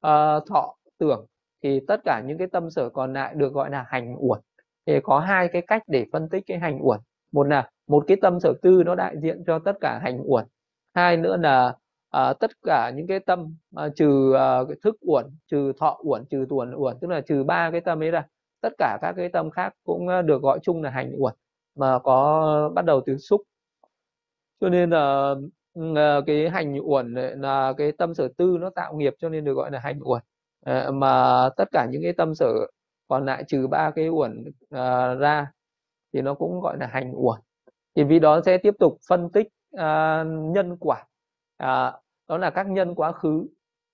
à, 0.00 0.40
thọ 0.50 0.76
tưởng 0.98 1.26
thì 1.62 1.80
tất 1.88 2.00
cả 2.04 2.22
những 2.26 2.38
cái 2.38 2.46
tâm 2.52 2.70
sở 2.70 2.88
còn 2.88 3.12
lại 3.12 3.34
được 3.34 3.52
gọi 3.52 3.70
là 3.70 3.84
hành 3.88 4.16
uẩn. 4.18 4.40
Thì 4.86 5.00
có 5.02 5.18
hai 5.20 5.48
cái 5.48 5.62
cách 5.66 5.82
để 5.86 6.06
phân 6.12 6.28
tích 6.28 6.44
cái 6.46 6.58
hành 6.58 6.78
uẩn. 6.82 7.00
Một 7.32 7.44
là 7.48 7.70
một 7.86 8.04
cái 8.06 8.16
tâm 8.22 8.40
sở 8.40 8.52
tư 8.62 8.82
nó 8.86 8.94
đại 8.94 9.14
diện 9.22 9.44
cho 9.46 9.58
tất 9.58 9.72
cả 9.80 10.00
hành 10.02 10.20
uẩn. 10.24 10.46
Hai 10.94 11.16
nữa 11.16 11.36
là 11.36 11.74
à, 12.10 12.32
tất 12.40 12.50
cả 12.62 12.92
những 12.96 13.06
cái 13.06 13.20
tâm 13.20 13.56
à, 13.76 13.88
trừ 13.96 14.32
à, 14.32 14.58
cái 14.68 14.76
thức 14.82 14.96
uẩn 15.00 15.26
trừ 15.50 15.72
thọ 15.78 16.00
uẩn 16.04 16.24
trừ 16.30 16.46
tuần 16.48 16.74
uẩn 16.74 16.96
tức 17.00 17.08
là 17.10 17.20
trừ 17.20 17.44
ba 17.44 17.70
cái 17.70 17.80
tâm 17.80 18.02
ấy 18.02 18.10
ra 18.10 18.26
tất 18.60 18.72
cả 18.78 18.98
các 19.02 19.14
cái 19.16 19.28
tâm 19.28 19.50
khác 19.50 19.74
cũng 19.84 20.08
được 20.26 20.42
gọi 20.42 20.58
chung 20.62 20.82
là 20.82 20.90
hành 20.90 21.12
uẩn 21.18 21.34
mà 21.74 21.98
có 21.98 22.70
bắt 22.74 22.84
đầu 22.84 23.00
từ 23.06 23.18
xúc. 23.18 23.40
Cho 24.60 24.68
nên 24.68 24.90
là 24.90 25.34
ừ, 25.74 25.82
cái 26.26 26.50
hành 26.50 26.78
uẩn 26.84 27.14
là 27.14 27.72
cái 27.76 27.92
tâm 27.92 28.14
sở 28.14 28.28
tư 28.36 28.58
nó 28.60 28.70
tạo 28.70 28.94
nghiệp 28.96 29.14
cho 29.18 29.28
nên 29.28 29.44
được 29.44 29.54
gọi 29.54 29.70
là 29.70 29.78
hành 29.78 30.00
uẩn. 30.04 30.22
Mà 30.92 31.48
tất 31.56 31.68
cả 31.72 31.86
những 31.90 32.02
cái 32.02 32.12
tâm 32.12 32.34
sở 32.34 32.52
còn 33.08 33.26
lại 33.26 33.44
trừ 33.48 33.66
ba 33.66 33.90
cái 33.90 34.08
uẩn 34.08 34.44
à, 34.70 35.14
ra 35.14 35.52
thì 36.12 36.20
nó 36.22 36.34
cũng 36.34 36.60
gọi 36.60 36.76
là 36.78 36.86
hành 36.86 37.12
uẩn. 37.14 37.40
Thì 37.94 38.04
vì 38.04 38.18
đó 38.18 38.40
sẽ 38.46 38.58
tiếp 38.58 38.74
tục 38.78 38.98
phân 39.08 39.30
tích 39.32 39.48
à, 39.72 40.24
nhân 40.26 40.76
quả 40.80 41.06
à, 41.56 41.92
đó 42.28 42.38
là 42.38 42.50
các 42.50 42.66
nhân 42.70 42.94
quá 42.94 43.12
khứ 43.12 43.46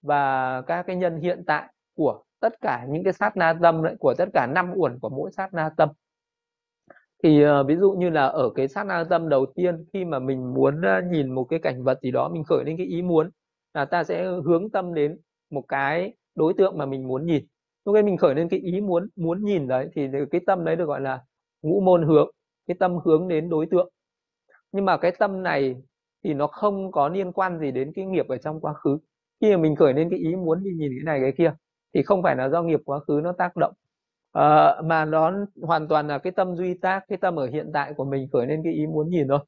và 0.02 0.60
các 0.62 0.82
cái 0.82 0.96
nhân 0.96 1.20
hiện 1.20 1.44
tại 1.46 1.72
của 1.94 2.22
tất 2.40 2.60
cả 2.60 2.86
những 2.88 3.04
cái 3.04 3.12
sát 3.12 3.36
na 3.36 3.58
tâm 3.62 3.82
đấy 3.82 3.96
của 3.98 4.14
tất 4.18 4.28
cả 4.34 4.46
năm 4.46 4.72
uẩn 4.74 4.98
của 4.98 5.08
mỗi 5.08 5.30
sát 5.32 5.54
na 5.54 5.70
tâm. 5.76 5.88
Thì 7.22 7.46
uh, 7.46 7.66
ví 7.66 7.76
dụ 7.76 7.92
như 7.92 8.10
là 8.10 8.26
ở 8.26 8.50
cái 8.54 8.68
sát 8.68 8.86
na 8.86 9.04
tâm 9.04 9.28
đầu 9.28 9.46
tiên 9.54 9.84
khi 9.92 10.04
mà 10.04 10.18
mình 10.18 10.54
muốn 10.54 10.80
uh, 10.80 11.04
nhìn 11.10 11.34
một 11.34 11.44
cái 11.44 11.58
cảnh 11.58 11.84
vật 11.84 11.98
gì 12.02 12.10
đó 12.10 12.28
mình 12.28 12.44
khởi 12.44 12.64
lên 12.64 12.76
cái 12.76 12.86
ý 12.86 13.02
muốn 13.02 13.30
là 13.74 13.84
ta 13.84 14.04
sẽ 14.04 14.24
hướng 14.24 14.70
tâm 14.70 14.94
đến 14.94 15.18
một 15.50 15.64
cái 15.68 16.14
đối 16.34 16.54
tượng 16.54 16.78
mà 16.78 16.86
mình 16.86 17.08
muốn 17.08 17.26
nhìn. 17.26 17.46
Lúc 17.84 17.96
ấy 17.96 18.02
mình 18.02 18.16
khởi 18.16 18.34
lên 18.34 18.48
cái 18.48 18.60
ý 18.60 18.80
muốn 18.80 19.08
muốn 19.16 19.44
nhìn 19.44 19.68
đấy 19.68 19.88
thì 19.94 20.08
cái 20.30 20.40
tâm 20.46 20.64
đấy 20.64 20.76
được 20.76 20.84
gọi 20.86 21.00
là 21.00 21.20
ngũ 21.62 21.80
môn 21.80 22.02
hướng 22.06 22.30
cái 22.66 22.76
tâm 22.80 22.98
hướng 23.04 23.28
đến 23.28 23.48
đối 23.48 23.66
tượng. 23.66 23.92
Nhưng 24.72 24.84
mà 24.84 24.96
cái 24.96 25.12
tâm 25.18 25.42
này 25.42 25.76
thì 26.24 26.34
nó 26.34 26.46
không 26.46 26.92
có 26.92 27.08
liên 27.08 27.32
quan 27.32 27.58
gì 27.58 27.70
đến 27.70 27.92
cái 27.94 28.04
nghiệp 28.06 28.28
ở 28.28 28.36
trong 28.36 28.60
quá 28.60 28.74
khứ. 28.74 28.98
Khi 29.40 29.50
mà 29.50 29.62
mình 29.62 29.76
khởi 29.76 29.92
lên 29.92 30.10
cái 30.10 30.18
ý 30.18 30.36
muốn 30.36 30.62
đi 30.62 30.70
nhìn 30.70 30.92
cái 30.98 31.04
này 31.04 31.20
cái 31.20 31.32
kia 31.38 31.54
thì 31.94 32.02
không 32.02 32.22
phải 32.22 32.36
là 32.36 32.48
do 32.48 32.62
nghiệp 32.62 32.80
quá 32.84 33.00
khứ 33.00 33.20
nó 33.24 33.32
tác 33.32 33.56
động. 33.56 33.72
À, 34.32 34.76
mà 34.84 35.04
nó 35.04 35.32
hoàn 35.62 35.88
toàn 35.88 36.08
là 36.08 36.18
cái 36.18 36.32
tâm 36.32 36.56
duy 36.56 36.74
tác 36.74 37.04
cái 37.08 37.18
tâm 37.18 37.36
ở 37.36 37.46
hiện 37.46 37.70
tại 37.74 37.94
của 37.96 38.04
mình 38.04 38.28
khởi 38.32 38.46
lên 38.46 38.60
cái 38.64 38.72
ý 38.72 38.86
muốn 38.86 39.08
nhìn 39.10 39.28
thôi. 39.28 39.38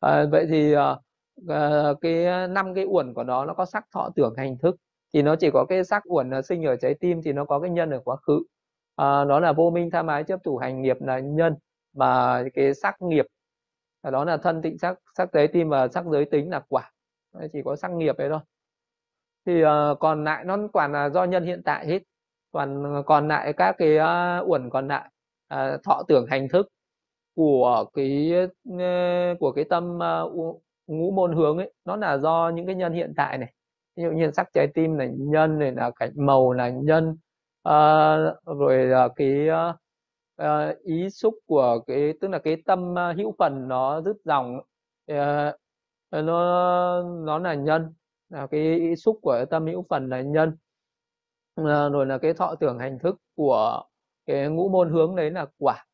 À, 0.00 0.24
vậy 0.32 0.46
thì 0.50 0.74
à, 0.74 1.94
cái 2.00 2.48
năm 2.48 2.74
cái 2.74 2.84
uẩn 2.84 3.14
của 3.14 3.24
nó 3.24 3.44
nó 3.44 3.54
có 3.54 3.64
sắc 3.64 3.84
thọ 3.94 4.10
tưởng 4.16 4.34
hành 4.36 4.58
thức. 4.58 4.76
Thì 5.14 5.22
nó 5.22 5.36
chỉ 5.36 5.50
có 5.52 5.64
cái 5.68 5.84
sắc 5.84 6.02
uẩn 6.08 6.30
là 6.30 6.42
sinh 6.42 6.64
ở 6.64 6.76
trái 6.76 6.94
tim 7.00 7.20
thì 7.24 7.32
nó 7.32 7.44
có 7.44 7.60
cái 7.60 7.70
nhân 7.70 7.90
ở 7.90 8.00
quá 8.04 8.16
khứ. 8.16 8.42
À, 8.96 9.24
nó 9.24 9.40
là 9.40 9.52
vô 9.52 9.70
minh 9.70 9.90
tham 9.90 10.06
ái 10.06 10.24
chấp 10.24 10.40
thủ 10.44 10.56
hành 10.56 10.82
nghiệp 10.82 10.96
là 11.00 11.18
nhân 11.18 11.54
mà 11.96 12.42
cái 12.54 12.74
sắc 12.74 12.96
nghiệp 13.02 13.26
À, 14.06 14.10
đó 14.10 14.24
là 14.24 14.36
thân 14.36 14.62
tịnh 14.62 14.78
sắc 14.78 14.98
sắc 15.16 15.32
tế 15.32 15.46
tim 15.52 15.68
và 15.68 15.88
sắc 15.88 16.04
giới 16.06 16.24
tính 16.24 16.50
là 16.50 16.62
quả. 16.68 16.92
Chỉ 17.52 17.58
có 17.64 17.76
sắc 17.76 17.90
nghiệp 17.90 18.18
đấy 18.18 18.28
thôi. 18.30 18.40
Thì 19.46 19.64
uh, 19.64 19.98
còn 20.00 20.24
lại 20.24 20.44
nó 20.44 20.58
toàn 20.72 20.92
là 20.92 21.08
do 21.08 21.24
nhân 21.24 21.44
hiện 21.44 21.62
tại 21.64 21.86
hết. 21.86 22.02
Còn 22.52 22.94
ờ, 22.94 23.02
còn 23.02 23.28
lại 23.28 23.52
các 23.52 23.74
cái 23.78 23.98
uh, 23.98 24.50
uẩn 24.50 24.70
còn 24.70 24.88
lại 24.88 25.10
uh, 25.54 25.82
thọ 25.84 26.02
tưởng 26.08 26.26
hành 26.30 26.48
thức 26.48 26.68
của 27.36 27.84
cái 27.94 28.32
uh, 28.72 29.38
của 29.40 29.52
cái 29.52 29.64
tâm 29.70 29.98
uh, 30.26 30.62
ngũ 30.86 31.10
môn 31.10 31.36
hướng 31.36 31.58
ấy 31.58 31.72
nó 31.84 31.96
là 31.96 32.18
do 32.18 32.52
những 32.54 32.66
cái 32.66 32.74
nhân 32.74 32.92
hiện 32.92 33.12
tại 33.16 33.38
này. 33.38 33.52
Ví 33.96 34.02
dụ 34.04 34.10
như 34.10 34.30
sắc 34.30 34.48
trái 34.52 34.66
tim 34.74 34.96
này 34.96 35.10
nhân 35.16 35.58
này 35.58 35.72
là 35.72 35.90
cảnh 35.96 36.12
màu 36.16 36.52
là 36.52 36.68
nhân 36.68 37.10
uh, 37.68 38.58
rồi 38.58 38.76
là 38.86 39.08
cái 39.16 39.48
uh, 39.48 39.76
uh, 40.42 40.82
ý 40.82 41.10
xúc 41.10 41.34
của 41.46 41.78
cái 41.86 42.12
tức 42.20 42.28
là 42.28 42.38
cái 42.38 42.62
tâm 42.66 42.92
uh, 42.92 43.16
hữu 43.16 43.34
phần 43.38 43.68
nó 43.68 44.00
dứt 44.00 44.16
dòng 44.24 44.56
uh, 45.12 45.54
nó 46.10 47.02
nó 47.02 47.38
là 47.38 47.54
nhân. 47.54 47.94
Là 48.28 48.46
cái 48.46 48.60
ý 48.60 48.96
xúc 48.96 49.18
của 49.22 49.44
tâm 49.50 49.66
hữu 49.66 49.86
phần 49.88 50.08
là 50.08 50.20
nhân. 50.20 50.56
Uh, 51.60 51.66
rồi 51.66 52.06
là 52.06 52.18
cái 52.18 52.34
thọ 52.34 52.54
tưởng 52.54 52.78
hành 52.78 52.98
thức 52.98 53.16
của 53.34 53.82
cái 54.26 54.48
ngũ 54.48 54.68
môn 54.68 54.90
hướng 54.90 55.16
đấy 55.16 55.30
là 55.30 55.46
quả. 55.58 55.86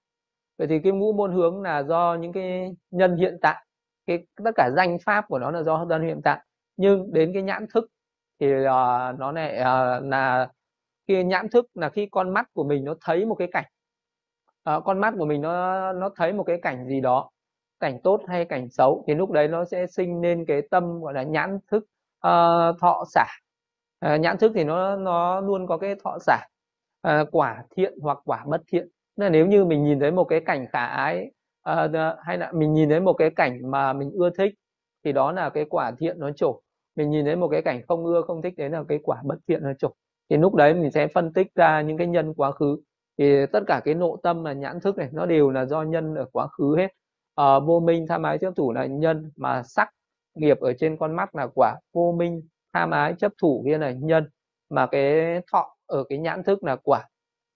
Vậy 0.58 0.68
thì 0.68 0.78
cái 0.78 0.92
ngũ 0.92 1.12
môn 1.12 1.32
hướng 1.32 1.62
là 1.62 1.82
do 1.82 2.16
những 2.20 2.32
cái 2.32 2.74
nhân 2.90 3.16
hiện 3.16 3.38
tại 3.42 3.66
cái 4.06 4.26
tất 4.44 4.50
cả 4.54 4.70
danh 4.76 4.98
pháp 5.04 5.24
của 5.28 5.38
nó 5.38 5.50
là 5.50 5.62
do 5.62 5.84
nhân 5.84 6.02
hiện 6.02 6.20
tại. 6.24 6.44
Nhưng 6.76 7.12
đến 7.12 7.30
cái 7.34 7.42
nhãn 7.42 7.66
thức 7.74 7.90
thì 8.40 8.46
uh, 8.54 9.18
nó 9.18 9.32
lại 9.32 9.60
uh, 9.60 10.04
là 10.04 10.48
cái 11.06 11.24
nhãn 11.24 11.48
thức 11.48 11.66
là 11.74 11.88
khi 11.88 12.08
con 12.10 12.30
mắt 12.30 12.46
của 12.52 12.64
mình 12.64 12.84
nó 12.84 12.94
thấy 13.00 13.26
một 13.26 13.34
cái 13.34 13.48
cảnh 13.52 13.64
à, 14.64 14.80
con 14.84 14.98
mắt 14.98 15.14
của 15.18 15.24
mình 15.24 15.42
nó 15.42 15.92
nó 15.92 16.10
thấy 16.16 16.32
một 16.32 16.44
cái 16.44 16.58
cảnh 16.62 16.86
gì 16.86 17.00
đó 17.00 17.30
cảnh 17.80 18.00
tốt 18.02 18.20
hay 18.28 18.44
cảnh 18.44 18.68
xấu 18.70 19.04
thì 19.06 19.14
lúc 19.14 19.30
đấy 19.30 19.48
nó 19.48 19.64
sẽ 19.64 19.86
sinh 19.86 20.20
nên 20.20 20.44
cái 20.44 20.62
tâm 20.70 21.00
gọi 21.00 21.14
là 21.14 21.22
nhãn 21.22 21.58
thức 21.70 21.84
uh, 22.26 22.80
thọ 22.80 23.04
xả. 23.14 23.26
Uh, 24.06 24.20
nhãn 24.20 24.38
thức 24.38 24.52
thì 24.54 24.64
nó 24.64 24.96
nó 24.96 25.40
luôn 25.40 25.66
có 25.66 25.78
cái 25.78 25.94
thọ 26.04 26.18
xả 26.20 26.46
uh, 27.08 27.28
quả 27.32 27.64
thiện 27.76 27.94
hoặc 28.02 28.18
quả 28.24 28.44
bất 28.46 28.60
thiện. 28.66 28.88
Nên 29.16 29.26
là 29.26 29.30
nếu 29.30 29.46
như 29.46 29.64
mình 29.64 29.84
nhìn 29.84 30.00
thấy 30.00 30.10
một 30.10 30.24
cái 30.24 30.40
cảnh 30.40 30.66
khả 30.72 30.86
ái 30.86 31.30
uh, 31.70 31.90
hay 32.22 32.38
là 32.38 32.52
mình 32.52 32.72
nhìn 32.72 32.88
thấy 32.88 33.00
một 33.00 33.12
cái 33.12 33.30
cảnh 33.30 33.70
mà 33.70 33.92
mình 33.92 34.10
ưa 34.10 34.30
thích 34.38 34.54
thì 35.04 35.12
đó 35.12 35.32
là 35.32 35.50
cái 35.50 35.64
quả 35.70 35.92
thiện 35.98 36.18
nó 36.20 36.30
trổ. 36.30 36.60
Mình 36.96 37.10
nhìn 37.10 37.24
thấy 37.24 37.36
một 37.36 37.48
cái 37.48 37.62
cảnh 37.62 37.82
không 37.88 38.04
ưa 38.04 38.22
không 38.22 38.42
thích 38.42 38.54
đấy 38.56 38.70
là 38.70 38.84
cái 38.88 38.98
quả 39.02 39.22
bất 39.24 39.36
thiện 39.48 39.62
nó 39.62 39.72
trổ. 39.78 39.92
Thì 40.30 40.36
lúc 40.36 40.54
đấy 40.54 40.74
mình 40.74 40.90
sẽ 40.90 41.08
phân 41.08 41.32
tích 41.32 41.46
ra 41.54 41.80
những 41.80 41.98
cái 41.98 42.06
nhân 42.06 42.34
quá 42.34 42.52
khứ 42.52 42.76
thì 43.18 43.46
tất 43.52 43.60
cả 43.66 43.80
cái 43.84 43.94
nội 43.94 44.18
tâm 44.22 44.44
là 44.44 44.52
nhãn 44.52 44.80
thức 44.80 44.98
này 44.98 45.08
nó 45.12 45.26
đều 45.26 45.50
là 45.50 45.64
do 45.64 45.82
nhân 45.82 46.14
ở 46.14 46.26
quá 46.32 46.46
khứ 46.46 46.76
hết. 46.76 46.88
À, 47.34 47.58
vô 47.58 47.80
minh 47.80 48.06
tham 48.08 48.22
ái 48.22 48.38
chấp 48.38 48.52
thủ 48.56 48.72
là 48.72 48.86
nhân 48.86 49.30
mà 49.36 49.62
sắc 49.62 49.90
nghiệp 50.34 50.60
ở 50.60 50.72
trên 50.72 50.96
con 50.96 51.12
mắt 51.12 51.34
là 51.34 51.46
quả 51.54 51.76
vô 51.92 52.14
minh 52.18 52.42
tham 52.72 52.90
ái 52.90 53.14
chấp 53.18 53.32
thủ 53.42 53.62
kia 53.66 53.78
là 53.78 53.90
nhân. 53.90 54.28
Mà 54.70 54.86
cái 54.86 55.40
thọ 55.52 55.76
ở 55.86 56.04
cái 56.08 56.18
nhãn 56.18 56.42
thức 56.42 56.64
là 56.64 56.76
quả 56.76 57.08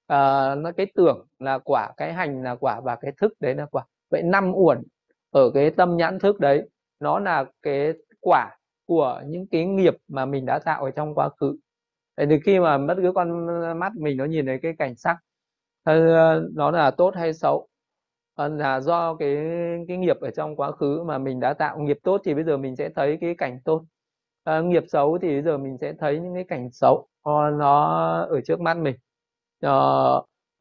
à, 0.07 0.55
nó 0.55 0.73
cái 0.73 0.87
tưởng 0.95 1.27
là 1.39 1.59
quả 1.59 1.93
cái 1.97 2.13
hành 2.13 2.43
là 2.43 2.55
quả 2.55 2.81
và 2.81 2.97
cái 2.97 3.13
thức 3.21 3.33
đấy 3.41 3.55
là 3.55 3.67
quả. 3.67 3.85
Vậy 4.11 4.23
năm 4.23 4.53
uẩn 4.55 4.83
ở 5.31 5.51
cái 5.55 5.71
tâm 5.71 5.97
nhãn 5.97 6.19
thức 6.19 6.41
đấy 6.41 6.69
nó 7.01 7.19
là 7.19 7.45
cái 7.63 7.93
quả 8.21 8.57
của 8.87 9.23
những 9.27 9.47
cái 9.47 9.65
nghiệp 9.65 9.97
mà 10.09 10.27
mình 10.27 10.47
đã 10.47 10.59
tạo 10.59 10.85
ở 10.85 10.91
trong 10.91 11.15
quá 11.15 11.29
khứ. 11.41 11.57
Vậy 12.17 12.27
thì 12.31 12.41
khi 12.45 12.59
mà 12.61 12.79
bất 12.79 12.95
cứ 13.03 13.13
con 13.15 13.47
mắt 13.81 13.93
mình 13.97 14.17
nó 14.17 14.25
nhìn 14.25 14.47
thấy 14.47 14.59
cái 14.63 14.75
cảnh 14.79 14.97
sắc 14.97 15.17
Ờ, 15.87 15.95
nó 16.55 16.71
là 16.71 16.91
tốt 16.91 17.15
hay 17.17 17.33
xấu? 17.33 17.69
Vâng, 18.37 18.59
là 18.59 18.81
do 18.81 19.15
cái 19.15 19.37
cái 19.89 19.97
nghiệp 19.97 20.17
ở 20.21 20.31
trong 20.31 20.57
quá 20.57 20.73
khứ 20.73 21.03
mà 21.07 21.19
mình 21.19 21.41
đã 21.41 21.55
tạo 21.55 21.79
nghiệp 21.79 21.99
tốt 22.03 22.21
thì 22.25 22.35
bây 22.35 22.45
giờ 22.45 22.57
mình 22.57 22.77
sẽ 22.77 22.89
thấy 22.97 23.19
cái 23.21 23.35
cảnh 23.39 23.61
tốt. 23.65 23.85
À, 24.45 24.61
nghiệp 24.61 24.85
xấu 24.89 25.19
thì 25.23 25.29
bây 25.29 25.43
giờ 25.43 25.59
mình 25.59 25.79
sẽ 25.81 25.93
thấy 26.01 26.21
những 26.21 26.35
cái 26.35 26.45
cảnh 26.49 26.71
xấu 26.73 27.09
ờ, 27.23 27.33
nó 27.59 27.85
ở 28.31 28.41
trước 28.41 28.61
mắt 28.61 28.77
mình. 28.77 28.97
À, 29.61 29.71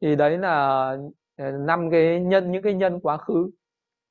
thì 0.02 0.16
đấy 0.16 0.38
là 0.38 0.96
năm 1.38 1.90
cái 1.90 2.20
nhân 2.20 2.52
những 2.52 2.62
cái 2.62 2.74
nhân 2.74 3.00
quá 3.00 3.16
khứ. 3.16 3.50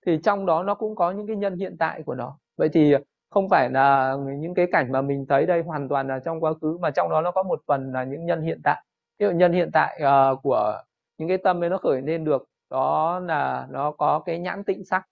Thì 0.06 0.20
trong 0.24 0.46
đó 0.46 0.64
nó 0.64 0.76
cũng 0.76 0.96
có 0.96 1.12
những 1.12 1.28
cái 1.28 1.36
nhân 1.36 1.58
hiện 1.58 1.78
tại 1.80 2.04
của 2.06 2.16
nó. 2.16 2.38
Vậy 2.58 2.70
thì 2.74 2.94
không 3.30 3.50
phải 3.50 3.70
là 3.70 4.16
những 4.40 4.54
cái 4.54 4.68
cảnh 4.72 4.92
mà 4.92 5.02
mình 5.02 5.26
thấy 5.30 5.46
đây 5.46 5.62
hoàn 5.62 5.90
toàn 5.90 6.08
là 6.08 6.20
trong 6.20 6.42
quá 6.44 6.54
khứ 6.62 6.78
mà 6.82 6.92
trong 6.92 7.10
đó 7.10 7.22
nó 7.22 7.32
có 7.32 7.44
một 7.44 7.62
phần 7.68 7.92
là 7.94 8.04
những 8.04 8.26
nhân 8.26 8.42
hiện 8.42 8.62
tại. 8.64 8.84
Ví 9.20 9.26
dụ 9.26 9.32
nhân 9.32 9.54
hiện 9.54 9.70
tại 9.74 10.02
uh, 10.04 10.40
của 10.44 10.82
những 11.18 11.28
cái 11.28 11.38
tâm 11.38 11.64
ấy 11.64 11.70
nó 11.70 11.78
khởi 11.78 12.02
lên 12.02 12.24
được 12.24 12.48
đó 12.70 13.20
là 13.20 13.68
nó 13.70 13.92
có 13.92 14.20
cái 14.26 14.40
nhãn 14.40 14.64
tịnh 14.64 14.86
sắc. 14.86 15.04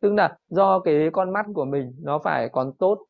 Tức 0.00 0.12
là 0.14 0.36
do 0.48 0.80
cái 0.80 1.10
con 1.12 1.32
mắt 1.32 1.46
của 1.54 1.64
mình 1.64 1.94
nó 2.02 2.18
phải 2.18 2.48
còn 2.48 2.72
tốt 2.78 3.06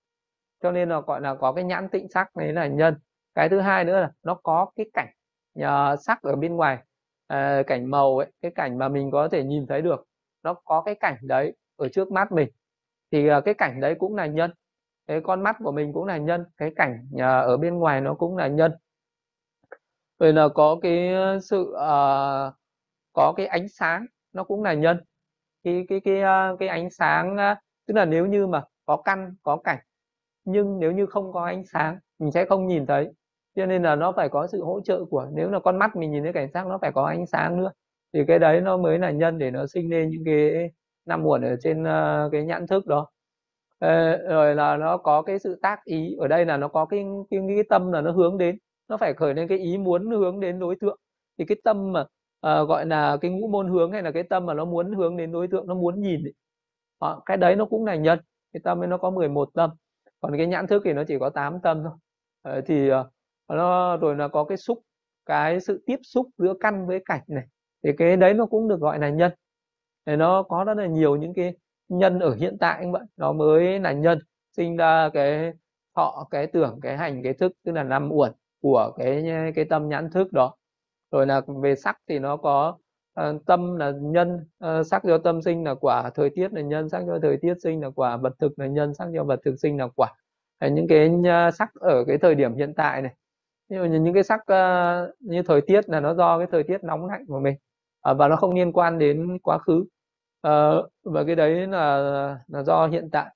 cho 0.62 0.70
nên 0.72 0.88
là 0.88 1.00
gọi 1.00 1.20
là 1.20 1.35
có 1.35 1.52
cái 1.52 1.64
nhãn 1.64 1.88
tịnh 1.88 2.09
sắc 2.09 2.37
đấy 2.37 2.52
là 2.52 2.66
nhân. 2.66 2.94
Cái 3.35 3.48
thứ 3.48 3.61
hai 3.61 3.85
nữa 3.85 4.00
là 4.00 4.11
nó 4.22 4.35
có 4.35 4.66
cái 4.76 4.87
cảnh 4.94 5.09
nhờ 5.54 5.96
sắc 6.00 6.22
ở 6.22 6.37
bên 6.37 6.57
ngoài 6.57 6.78
à, 7.26 7.62
cảnh 7.66 7.90
màu 7.90 8.18
ấy 8.18 8.33
cái 8.42 8.50
cảnh 8.54 8.78
mà 8.78 8.88
mình 8.88 9.11
có 9.11 9.28
thể 9.28 9.44
nhìn 9.44 9.66
thấy 9.66 9.83
được 9.83 10.07
nó 10.42 10.54
có 10.54 10.83
cái 10.83 10.94
cảnh 10.94 11.16
đấy 11.22 11.57
ở 11.76 11.88
trước 11.88 12.12
mắt 12.12 12.33
mình. 12.33 12.48
Thì 13.12 13.28
ờ, 13.28 13.40
cái 13.40 13.54
cảnh 13.54 13.80
đấy 13.80 13.94
cũng 13.98 14.16
là 14.16 14.26
nhân 14.26 14.50
cái 15.07 15.20
con 15.20 15.42
mắt 15.42 15.57
của 15.64 15.72
mình 15.72 15.92
cũng 15.92 16.04
là 16.04 16.16
nhân 16.16 16.44
cái 16.57 16.72
cảnh 16.76 17.09
uh, 17.14 17.20
ở 17.20 17.57
bên 17.57 17.74
ngoài 17.78 18.00
nó 18.00 18.14
cũng 18.14 18.37
là 18.37 18.48
nhân 18.48 18.72
rồi 20.18 20.33
là 20.33 20.48
có 20.48 20.79
cái 20.83 21.09
ờ, 21.14 21.40
sự 21.40 21.62
uh, 21.62 22.55
có 23.12 23.35
cái 23.37 23.46
ánh 23.46 23.69
sáng 23.69 24.06
nó 24.33 24.44
cũng 24.44 24.62
là 24.62 24.75
nhân. 24.75 25.00
Cái 25.65 25.85
cái 25.88 26.00
cái 26.00 26.23
uh, 26.52 26.58
cái 26.58 26.69
ánh 26.69 26.90
sáng 26.90 27.35
uh, 27.35 27.58
tức 27.87 27.94
là 27.94 28.04
nếu 28.04 28.27
như 28.27 28.46
mà 28.46 28.62
có 28.87 28.96
căn 28.96 29.35
có 29.42 29.56
cảnh 29.56 29.79
nhưng 30.44 30.81
nếu 30.81 30.92
như 30.92 31.06
không 31.06 31.33
có 31.33 31.46
ánh 31.46 31.65
sáng 31.73 31.98
mình 32.19 32.33
sẽ 32.33 32.44
không 32.44 32.67
nhìn 32.67 32.87
thấy. 32.87 33.12
Cho 33.56 33.67
nên 33.67 33.83
là 33.83 33.96
nó 33.96 34.12
phải 34.12 34.29
có 34.29 34.46
sự 34.46 34.65
hỗ 34.65 34.81
trợ 34.81 35.04
của 35.10 35.29
nếu 35.33 35.50
là 35.50 35.60
con 35.60 35.79
mắt 35.79 35.96
mình 35.96 36.10
nhìn 36.10 36.23
thấy 36.23 36.33
cảnh 36.33 36.48
sắc 36.54 36.67
nó 36.67 36.79
phải 36.79 36.92
có 36.92 37.04
ánh 37.04 37.27
sáng 37.27 37.56
nữa. 37.58 37.73
Thì 38.12 38.21
cái 38.29 38.38
đấy 38.38 38.60
nó 38.60 38.77
mới 38.77 38.98
là 38.98 39.10
nhân 39.10 39.38
để 39.38 39.50
nó 39.50 39.67
sinh 39.67 39.90
lên 39.90 40.10
những 40.10 40.25
cái 40.25 40.71
năm 41.06 41.23
nguồn 41.23 41.42
ở 41.42 41.56
trên 41.62 41.83
uh, 41.83 42.33
cái 42.33 42.44
nhãn 42.44 42.67
thức 42.67 42.87
đó. 42.87 43.08
Ờ, 43.79 44.17
rồi 44.29 44.54
là 44.54 44.77
nó 44.77 44.96
có 44.96 45.23
cái 45.23 45.38
sự 45.38 45.58
tác 45.62 45.85
ý 45.85 46.17
ở 46.19 46.29
đây 46.29 46.44
là 46.46 46.56
nó 46.56 46.69
có 46.69 46.85
cái 46.87 47.04
cái, 47.31 47.40
cái 47.48 47.65
tâm 47.69 47.92
là 47.92 48.00
nó 48.00 48.12
hướng 48.12 48.38
đến 48.38 48.58
nó 48.88 48.96
phải 48.96 49.14
khởi 49.14 49.35
lên 49.35 49.48
cái 49.48 49.58
ý 49.58 49.78
muốn 49.78 50.10
hướng 50.10 50.40
đến 50.40 50.58
đối 50.58 50.76
tượng. 50.76 50.98
Thì 51.38 51.44
cái 51.44 51.56
tâm 51.64 51.92
mà 51.92 52.00
uh, 52.00 52.68
gọi 52.68 52.87
là 52.87 53.16
cái 53.20 53.30
ngũ 53.30 53.48
môn 53.48 53.68
hướng 53.68 53.92
hay 53.92 54.02
là 54.02 54.10
cái 54.10 54.22
tâm 54.22 54.46
mà 54.46 54.54
nó 54.54 54.64
muốn 54.64 54.92
hướng 54.92 55.16
đến 55.16 55.32
đối 55.32 55.48
tượng 55.48 55.66
nó 55.66 55.74
muốn 55.74 56.00
nhìn 56.00 56.24
ấy. 56.24 56.32
Đó, 57.00 57.22
cái 57.26 57.37
đấy 57.37 57.56
nó 57.56 57.64
cũng 57.64 57.85
là 57.85 57.94
nhân. 57.94 58.18
Cái 58.52 58.60
tâm 58.64 58.82
ấy 58.82 58.88
nó 58.88 58.98
có 58.98 59.10
11 59.10 59.50
tâm 59.54 59.70
còn 60.20 60.37
cái 60.37 60.46
nhãn 60.46 60.66
thức 60.66 60.82
thì 60.85 60.92
nó 60.92 61.04
chỉ 61.08 61.18
có 61.20 61.30
8 61.30 61.60
tâm 61.62 61.82
thôi. 61.85 62.62
Thì 62.66 62.90
uh, 62.92 63.06
nó 63.48 63.96
rồi 63.96 64.16
là 64.16 64.28
có 64.28 64.44
cái 64.44 64.56
xúc 64.58 64.78
cái 65.26 65.60
sự 65.60 65.82
tiếp 65.87 65.98
xúc 66.02 66.28
giữa 66.38 66.54
căn 66.60 66.87
với 66.87 67.02
cảnh 67.04 67.22
này 67.26 67.44
thì 67.85 67.90
cái 67.98 68.16
đấy 68.16 68.35
nó 68.35 68.46
cũng 68.46 68.68
được 68.68 68.80
gọi 68.80 68.98
là 68.98 69.08
nhân. 69.08 69.32
Thì 70.06 70.16
nó 70.16 70.42
có 70.42 70.64
rất 70.64 70.74
là 70.74 70.87
nhiều 70.87 71.16
những 71.16 71.35
cái 71.35 71.54
nhân 71.88 72.18
ở 72.18 72.35
hiện 72.35 72.56
tại 72.60 72.78
anh 72.78 72.92
vậy 72.92 73.02
nó 73.16 73.32
mới 73.32 73.80
là 73.80 73.92
nhân 73.92 74.18
sinh 74.56 74.76
ra 74.76 75.10
cái 75.14 75.52
thọ 75.96 76.26
cái 76.30 76.46
tưởng 76.46 76.78
cái 76.82 76.96
hành 76.96 77.22
cái 77.22 77.32
thức 77.35 77.52
tức 77.64 77.72
là 77.72 77.82
năm 77.82 78.08
uẩn 78.12 78.32
của 78.65 78.92
cái 78.96 79.25
cái 79.54 79.65
tâm 79.65 79.88
nhãn 79.88 80.10
thức 80.10 80.33
đó. 80.33 80.54
Rồi 81.10 81.27
là 81.27 81.40
về 81.62 81.75
sắc 81.75 81.96
thì 82.08 82.19
nó 82.19 82.37
có 82.37 82.79
uh, 83.21 83.46
tâm 83.46 83.77
là 83.77 83.92
nhân 84.00 84.46
uh, 84.65 84.87
sắc 84.87 85.04
do 85.04 85.19
tâm 85.19 85.42
sinh 85.42 85.65
là 85.65 85.75
quả 85.75 86.10
thời 86.15 86.31
tiết 86.31 86.52
là 86.52 86.60
nhân 86.60 86.88
sắc 86.88 87.04
do 87.06 87.19
thời 87.23 87.37
tiết 87.37 87.54
sinh 87.62 87.81
là 87.81 87.90
quả 87.90 88.17
vật 88.17 88.33
thực 88.38 88.58
là 88.58 88.67
nhân 88.67 88.94
sắc 88.94 89.08
do 89.10 89.25
vật 89.25 89.40
thực 89.44 89.56
sinh 89.56 89.79
là 89.79 89.88
quả. 89.96 90.15
Hay 90.60 90.71
những 90.71 90.88
cái 90.88 91.08
uh, 91.08 91.54
sắc 91.54 91.75
ở 91.75 92.04
cái 92.04 92.19
thời 92.19 92.35
điểm 92.35 92.54
hiện 92.54 92.75
tại 92.75 93.02
này. 93.02 93.15
Như 93.69 93.85
những 93.85 94.15
cái 94.15 94.23
sắc 94.23 94.40
uh, 94.40 95.15
như 95.21 95.42
thời 95.42 95.60
tiết 95.60 95.88
là 95.88 96.00
nó 96.00 96.15
do 96.15 96.38
cái 96.38 96.46
thời 96.50 96.62
tiết 96.62 96.85
nóng 96.85 97.06
lạnh 97.06 97.25
của 97.29 97.40
mình 97.40 97.56
uh, 98.10 98.17
và 98.19 98.29
nó 98.29 98.37
không 98.37 98.54
liên 98.54 98.73
quan 98.73 98.98
đến 98.98 99.38
quá 99.42 99.58
khứ. 99.58 99.85
Uh, 100.48 100.90
và 101.04 101.25
cái 101.27 101.37
đấy 101.37 101.67
là 101.67 101.98
là 102.46 102.62
do 102.62 102.87
hiện 102.87 103.10
tại. 103.12 103.27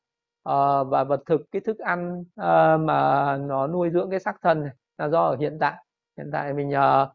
Uh, 0.48 0.88
và 0.88 1.04
vật 1.04 1.22
thực 1.26 1.40
cái 1.50 1.60
thức 1.60 1.78
ăn 1.78 2.20
uh, 2.20 2.80
mà 2.80 3.36
nó 3.36 3.66
nuôi 3.66 3.90
dưỡng 3.90 4.10
cái 4.10 4.20
sắc 4.20 4.36
thân 4.42 4.62
này 4.62 4.72
là 4.98 5.08
do 5.08 5.22
ở 5.24 5.36
hiện 5.36 5.58
tại. 5.60 5.84
Hiện 6.16 6.30
tại 6.32 6.54
mình 6.54 6.68
uh, 6.68 7.08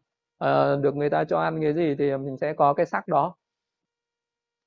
uh, 0.44 0.82
được 0.82 0.96
người 0.96 1.10
ta 1.10 1.24
cho 1.24 1.38
ăn 1.40 1.62
cái 1.62 1.74
gì 1.74 1.94
thì 1.98 2.16
mình 2.16 2.36
sẽ 2.40 2.52
có 2.52 2.74
cái 2.74 2.86
sắc 2.86 3.08
đó. 3.08 3.34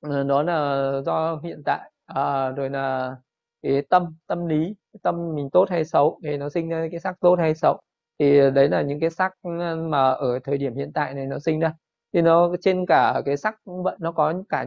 Uh, 0.06 0.26
đó 0.26 0.42
là 0.42 0.90
do 1.06 1.36
hiện 1.42 1.62
tại. 1.64 1.90
Uh, 2.12 2.56
rồi 2.56 2.70
là 2.70 3.16
cái 3.62 3.82
tâm 3.88 4.14
tâm 4.26 4.46
lý 4.46 4.74
cái 4.92 5.00
tâm 5.02 5.34
mình 5.34 5.50
tốt 5.50 5.70
hay 5.70 5.84
xấu 5.84 6.20
thì 6.24 6.36
nó 6.36 6.48
sinh 6.48 6.68
ra 6.68 6.88
cái 6.90 7.00
sắc 7.00 7.20
tốt 7.20 7.36
hay 7.38 7.54
xấu. 7.54 7.80
Thì 8.18 8.50
đấy 8.50 8.68
là 8.68 8.82
những 8.82 9.00
cái 9.00 9.10
sắc 9.10 9.32
ừ, 9.42 9.50
mà 9.88 10.10
ở 10.10 10.38
thời 10.44 10.58
điểm 10.58 10.74
hiện 10.74 10.92
tại 10.92 11.14
này 11.14 11.26
nó 11.26 11.38
sinh 11.38 11.60
ra. 11.60 11.74
Thì 12.12 12.22
nó 12.22 12.50
trên 12.60 12.86
cả 12.86 13.22
cái 13.24 13.36
sắc 13.36 13.60
vậy 13.64 13.96
nó 14.00 14.12
có 14.12 14.34
cả 14.48 14.66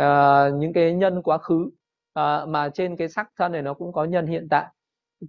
uh, 0.00 0.54
những 0.54 0.72
cái 0.72 0.94
nhân 0.94 1.22
quá 1.22 1.38
khứ 1.38 1.70
uh, 2.20 2.48
mà 2.48 2.68
trên 2.74 2.96
cái 2.96 3.08
sắc 3.08 3.30
thân 3.38 3.52
này 3.52 3.62
nó 3.62 3.74
cũng 3.74 3.92
có 3.92 4.04
nhân 4.04 4.26
hiện 4.26 4.48
tại 4.50 4.66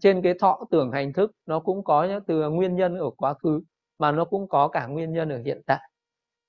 trên 0.02 0.22
cái 0.22 0.34
thọ 0.40 0.66
tưởng 0.72 0.92
hành 0.92 1.14
thức 1.14 1.32
nó 1.46 1.60
cũng 1.60 1.84
có 1.84 2.20
từ 2.28 2.50
nguyên 2.50 2.76
nhân 2.76 2.98
ở 2.98 3.10
quá 3.18 3.34
khứ 3.34 3.62
mà 4.00 4.12
nó 4.12 4.26
cũng 4.26 4.48
có 4.48 4.68
cả 4.68 4.88
nguyên 4.88 5.14
nhân 5.14 5.30
ở 5.30 5.42
hiện 5.46 5.62
tại. 5.66 5.80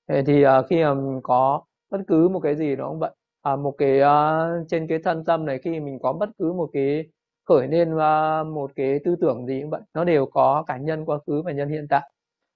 Thế 0.07 0.23
thì 0.27 0.45
uh, 0.45 0.49
khi 0.69 0.81
um, 0.81 1.21
có 1.23 1.63
bất 1.89 2.01
cứ 2.07 2.29
một 2.29 2.39
cái 2.39 2.55
gì 2.55 2.75
đó 2.75 2.89
cũng 2.89 2.99
vậy 2.99 3.11
à, 3.41 3.55
một 3.55 3.75
cái 3.77 4.01
uh, 4.01 4.67
trên 4.69 4.87
cái 4.87 4.99
thân 5.03 5.23
tâm 5.25 5.45
này 5.45 5.59
khi 5.63 5.79
mình 5.79 5.99
có 6.01 6.13
bất 6.13 6.29
cứ 6.37 6.53
một 6.53 6.69
cái 6.73 7.05
khởi 7.45 7.67
lên 7.67 7.95
uh, 7.95 8.47
một 8.47 8.71
cái 8.75 8.99
tư 9.05 9.15
tưởng 9.21 9.45
gì 9.47 9.61
cũng 9.61 9.69
vậy 9.69 9.81
nó 9.93 10.03
đều 10.03 10.25
có 10.25 10.63
cả 10.67 10.77
nhân 10.77 11.05
quá 11.05 11.19
khứ 11.27 11.41
và 11.41 11.51
nhân 11.51 11.69
hiện 11.69 11.87
tại. 11.89 12.11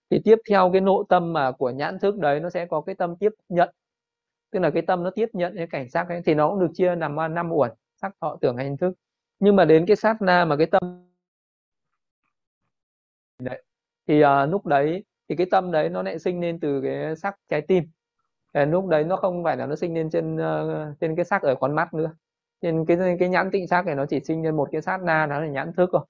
Thì 0.09 0.21
tiếp 0.23 0.35
theo 0.49 0.69
cái 0.71 0.81
nội 0.81 1.03
tâm 1.09 1.33
mà 1.33 1.51
của 1.51 1.69
nhãn 1.69 1.99
thức 1.99 2.17
đấy 2.17 2.39
nó 2.39 2.49
sẽ 2.49 2.65
có 2.65 2.81
cái 2.81 2.95
tâm 2.95 3.15
tiếp 3.15 3.31
nhận. 3.49 3.69
Tức 4.51 4.59
là 4.59 4.69
cái 4.69 4.81
tâm 4.81 5.03
nó 5.03 5.09
tiếp 5.09 5.29
nhận 5.33 5.53
cái 5.57 5.67
cảnh 5.67 5.89
sắc 5.89 6.09
ấy 6.09 6.21
thì 6.25 6.33
nó 6.33 6.49
cũng 6.49 6.59
được 6.59 6.71
chia 6.73 6.95
nằm 6.95 7.15
năm 7.15 7.51
uẩn 7.51 7.71
sắc 8.01 8.15
thọ 8.21 8.37
tưởng 8.41 8.57
hành 8.57 8.77
thức 8.77 8.93
nhưng 9.39 9.55
mà 9.55 9.65
đến 9.65 9.85
cái 9.85 9.95
sát 9.95 10.21
na 10.21 10.45
mà 10.45 10.55
cái 10.57 10.67
tâm 10.67 11.09
đấy 13.39 13.63
thì 14.07 14.21
à, 14.21 14.45
lúc 14.45 14.65
đấy 14.65 15.03
thì 15.29 15.35
cái 15.35 15.47
tâm 15.51 15.71
đấy 15.71 15.89
nó 15.89 16.03
lại 16.03 16.19
sinh 16.19 16.41
lên 16.41 16.59
từ 16.59 16.81
cái 16.81 17.15
sắc 17.15 17.35
trái 17.49 17.61
tim. 17.61 17.83
À, 18.51 18.65
lúc 18.65 18.87
đấy 18.87 19.03
nó 19.03 19.15
không 19.15 19.43
phải 19.43 19.57
là 19.57 19.65
nó 19.65 19.75
sinh 19.75 19.95
lên 19.95 20.09
trên 20.09 20.35
uh, 20.35 20.99
trên 20.99 21.15
cái 21.15 21.25
sắc 21.25 21.41
ở 21.41 21.55
con 21.55 21.75
mắt 21.75 21.93
nữa. 21.93 22.13
Trên 22.61 22.85
cái 22.85 22.97
cái 23.19 23.29
nhãn 23.29 23.51
tịnh 23.51 23.67
sắc 23.67 23.85
này 23.85 23.95
nó 23.95 24.05
chỉ 24.05 24.19
sinh 24.19 24.43
lên 24.43 24.55
một 24.55 24.69
cái 24.71 24.81
sát 24.81 25.01
na 25.03 25.25
đó 25.25 25.39
là 25.39 25.47
nhãn 25.47 25.73
thức 25.73 25.89
thôi. 25.93 26.05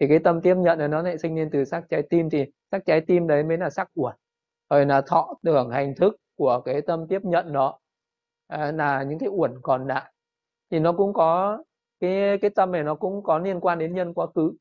Thì 0.00 0.08
cái 0.08 0.18
tâm 0.18 0.40
tiếp 0.40 0.54
nhận 0.54 0.78
này 0.78 0.88
nó 0.88 1.02
lại 1.02 1.18
sinh 1.18 1.36
lên 1.36 1.50
từ 1.52 1.64
sắc 1.64 1.84
trái 1.88 2.02
tim 2.10 2.30
thì 2.30 2.46
sắc 2.70 2.82
trái 2.86 3.00
tim 3.00 3.26
đấy 3.26 3.42
mới 3.44 3.58
là 3.58 3.70
sắc 3.70 3.88
uẩn 3.94 4.14
rồi 4.70 4.86
là 4.86 5.00
thọ 5.00 5.34
tưởng 5.42 5.70
hành 5.70 5.94
thức 5.94 6.16
của 6.36 6.60
cái 6.64 6.82
tâm 6.82 7.06
tiếp 7.08 7.24
nhận 7.24 7.52
đó 7.52 7.78
à, 8.48 8.72
là 8.72 9.02
những 9.02 9.18
cái 9.18 9.28
uẩn 9.28 9.54
còn 9.62 9.86
lại. 9.86 10.12
Thì 10.70 10.78
nó 10.78 10.92
cũng 10.92 11.12
có 11.12 11.58
cái 12.02 12.38
cái 12.38 12.50
tâm 12.50 12.72
này 12.72 12.82
nó 12.82 12.94
cũng 12.94 13.22
có 13.22 13.38
liên 13.38 13.60
quan 13.60 13.78
đến 13.78 13.94
nhân 13.94 14.14
quá 14.14 14.26
khứ. 14.34 14.52